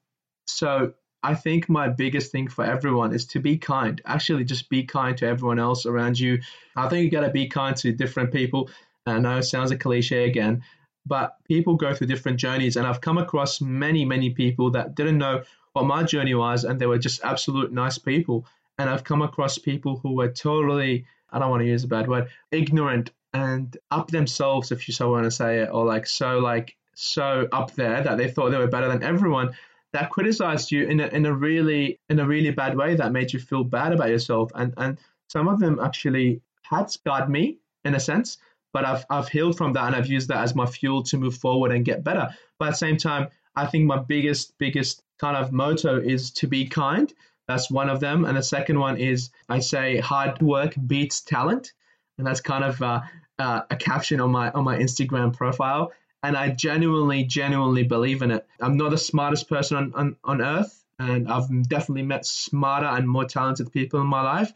So 0.46 0.94
I 1.22 1.34
think 1.34 1.68
my 1.68 1.88
biggest 1.88 2.32
thing 2.32 2.48
for 2.48 2.64
everyone 2.64 3.14
is 3.14 3.26
to 3.26 3.40
be 3.40 3.58
kind. 3.58 4.00
Actually, 4.06 4.44
just 4.44 4.70
be 4.70 4.84
kind 4.84 5.16
to 5.18 5.26
everyone 5.26 5.58
else 5.58 5.86
around 5.86 6.18
you. 6.18 6.40
I 6.76 6.88
think 6.88 7.04
you 7.04 7.10
got 7.10 7.26
to 7.26 7.30
be 7.30 7.46
kind 7.46 7.76
to 7.76 7.92
different 7.92 8.32
people. 8.32 8.70
I 9.06 9.18
know 9.18 9.38
it 9.38 9.42
sounds 9.42 9.70
a 9.70 9.76
cliche 9.76 10.24
again, 10.28 10.62
but 11.06 11.36
people 11.44 11.76
go 11.76 11.94
through 11.94 12.06
different 12.06 12.38
journeys, 12.38 12.76
and 12.76 12.86
I've 12.86 13.00
come 13.00 13.18
across 13.18 13.60
many, 13.60 14.04
many 14.04 14.30
people 14.30 14.70
that 14.72 14.94
didn't 14.94 15.18
know 15.18 15.42
what 15.72 15.84
my 15.84 16.02
journey 16.02 16.34
was, 16.34 16.64
and 16.64 16.80
they 16.80 16.86
were 16.86 16.98
just 16.98 17.22
absolute 17.22 17.72
nice 17.72 17.98
people. 17.98 18.46
And 18.80 18.88
I've 18.88 19.04
come 19.04 19.20
across 19.20 19.58
people 19.58 20.00
who 20.02 20.14
were 20.14 20.30
totally, 20.30 21.04
I 21.30 21.38
don't 21.38 21.50
want 21.50 21.60
to 21.60 21.66
use 21.66 21.84
a 21.84 21.88
bad 21.88 22.08
word, 22.08 22.28
ignorant 22.50 23.10
and 23.34 23.76
up 23.90 24.10
themselves, 24.10 24.72
if 24.72 24.88
you 24.88 24.94
so 24.94 25.10
want 25.10 25.24
to 25.24 25.30
say 25.30 25.58
it, 25.58 25.68
or 25.70 25.84
like 25.84 26.06
so, 26.06 26.38
like, 26.38 26.76
so 26.94 27.46
up 27.52 27.74
there 27.74 28.02
that 28.02 28.16
they 28.16 28.28
thought 28.28 28.50
they 28.50 28.58
were 28.58 28.66
better 28.66 28.88
than 28.88 29.02
everyone 29.02 29.52
that 29.92 30.10
criticized 30.10 30.70
you 30.72 30.86
in 30.86 31.00
a, 31.00 31.06
in 31.08 31.26
a 31.26 31.32
really 31.32 31.98
in 32.08 32.20
a 32.20 32.26
really 32.26 32.50
bad 32.50 32.76
way 32.76 32.94
that 32.94 33.12
made 33.12 33.32
you 33.32 33.38
feel 33.38 33.64
bad 33.64 33.92
about 33.92 34.08
yourself. 34.08 34.50
And 34.54 34.72
and 34.76 34.98
some 35.28 35.48
of 35.48 35.60
them 35.60 35.78
actually 35.80 36.40
had 36.62 36.90
scarred 36.90 37.28
me 37.28 37.58
in 37.84 37.94
a 37.94 38.00
sense 38.00 38.38
but 38.72 38.84
I've 38.84 39.04
I've 39.10 39.28
healed 39.28 39.56
from 39.56 39.72
that 39.74 39.86
and 39.86 39.96
I've 39.96 40.06
used 40.06 40.28
that 40.28 40.42
as 40.42 40.54
my 40.54 40.66
fuel 40.66 41.02
to 41.04 41.18
move 41.18 41.36
forward 41.36 41.72
and 41.72 41.84
get 41.84 42.04
better. 42.04 42.28
But 42.58 42.68
at 42.68 42.70
the 42.72 42.76
same 42.76 42.96
time 42.96 43.28
I 43.56 43.66
think 43.66 43.86
my 43.86 43.98
biggest 43.98 44.56
biggest 44.58 45.02
kind 45.18 45.36
of 45.36 45.52
motto 45.52 45.98
is 45.98 46.30
to 46.32 46.46
be 46.46 46.66
kind 46.66 47.12
that's 47.50 47.70
one 47.70 47.90
of 47.90 48.00
them 48.00 48.24
and 48.24 48.36
the 48.36 48.42
second 48.42 48.78
one 48.78 48.96
is 48.96 49.30
I 49.48 49.58
say 49.58 49.98
hard 49.98 50.40
work 50.40 50.74
beats 50.86 51.20
talent 51.20 51.72
and 52.18 52.26
that's 52.26 52.40
kind 52.40 52.64
of 52.64 52.80
uh, 52.80 53.00
uh, 53.38 53.62
a 53.70 53.76
caption 53.76 54.20
on 54.20 54.30
my 54.30 54.50
on 54.50 54.64
my 54.64 54.78
Instagram 54.78 55.36
profile 55.36 55.92
and 56.22 56.36
I 56.36 56.50
genuinely, 56.50 57.24
genuinely 57.24 57.82
believe 57.82 58.22
in 58.22 58.30
it. 58.30 58.46
I'm 58.60 58.76
not 58.76 58.90
the 58.90 58.98
smartest 58.98 59.48
person 59.48 59.76
on, 59.76 59.92
on, 59.94 60.16
on 60.22 60.42
earth, 60.42 60.84
and 60.98 61.30
I've 61.30 61.68
definitely 61.68 62.02
met 62.02 62.26
smarter 62.26 62.86
and 62.86 63.08
more 63.08 63.24
talented 63.24 63.72
people 63.72 64.00
in 64.00 64.06
my 64.06 64.20
life, 64.22 64.52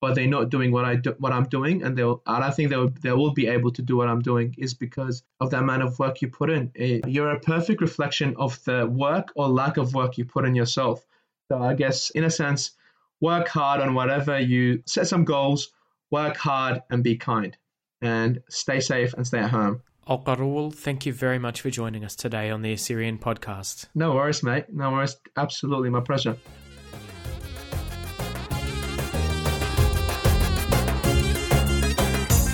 but 0.00 0.14
they're 0.14 0.26
not 0.26 0.48
doing 0.48 0.72
what 0.72 0.84
I 0.84 0.96
do, 0.96 1.14
what 1.18 1.32
I'm 1.32 1.44
doing, 1.44 1.82
and 1.82 1.96
they'll. 1.96 2.22
I 2.26 2.40
don't 2.40 2.54
think 2.54 2.70
they 2.70 2.76
will, 2.76 2.92
they 3.02 3.12
will 3.12 3.32
be 3.32 3.46
able 3.48 3.72
to 3.72 3.82
do 3.82 3.96
what 3.96 4.08
I'm 4.08 4.22
doing 4.22 4.54
is 4.58 4.74
because 4.74 5.22
of 5.38 5.50
the 5.50 5.58
amount 5.58 5.82
of 5.82 5.98
work 5.98 6.22
you 6.22 6.28
put 6.28 6.50
in. 6.50 6.72
It, 6.74 7.06
you're 7.08 7.30
a 7.30 7.40
perfect 7.40 7.80
reflection 7.82 8.34
of 8.36 8.62
the 8.64 8.86
work 8.86 9.32
or 9.36 9.48
lack 9.48 9.76
of 9.76 9.94
work 9.94 10.16
you 10.16 10.24
put 10.24 10.46
in 10.46 10.54
yourself. 10.54 11.04
So 11.50 11.60
I 11.62 11.74
guess, 11.74 12.10
in 12.10 12.24
a 12.24 12.30
sense, 12.30 12.72
work 13.20 13.48
hard 13.48 13.80
on 13.80 13.94
whatever 13.94 14.38
you 14.38 14.82
set 14.86 15.06
some 15.06 15.24
goals, 15.24 15.68
work 16.10 16.36
hard, 16.36 16.82
and 16.90 17.02
be 17.02 17.16
kind, 17.16 17.56
and 18.00 18.40
stay 18.48 18.80
safe 18.80 19.14
and 19.14 19.26
stay 19.26 19.38
at 19.38 19.50
home. 19.50 19.82
Al 20.08 20.70
thank 20.72 21.06
you 21.06 21.12
very 21.12 21.38
much 21.38 21.60
for 21.60 21.70
joining 21.70 22.04
us 22.04 22.16
today 22.16 22.50
on 22.50 22.62
the 22.62 22.72
Assyrian 22.72 23.18
podcast. 23.18 23.86
No 23.94 24.14
worries, 24.14 24.42
mate. 24.42 24.64
No 24.68 24.90
worries. 24.90 25.16
Absolutely 25.36 25.90
my 25.90 26.00
pleasure. 26.00 26.36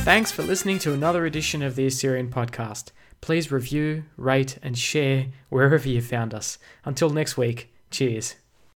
Thanks 0.05 0.33
for 0.33 0.43
listening 0.43 0.79
to 0.81 0.95
another 0.95 1.27
edition 1.27 1.63
of 1.63 1.77
the 1.77 1.87
Assyrian 1.87 2.31
podcast. 2.31 2.93
Please 3.21 3.53
review, 3.53 4.05
rate, 4.17 4.59
and 4.63 4.77
share 4.77 5.27
wherever 5.49 5.89
you 5.89 6.01
found 6.01 6.33
us. 6.33 6.59
Until 6.85 7.11
next 7.11 7.37
week, 7.37 7.75
cheers. 7.91 8.37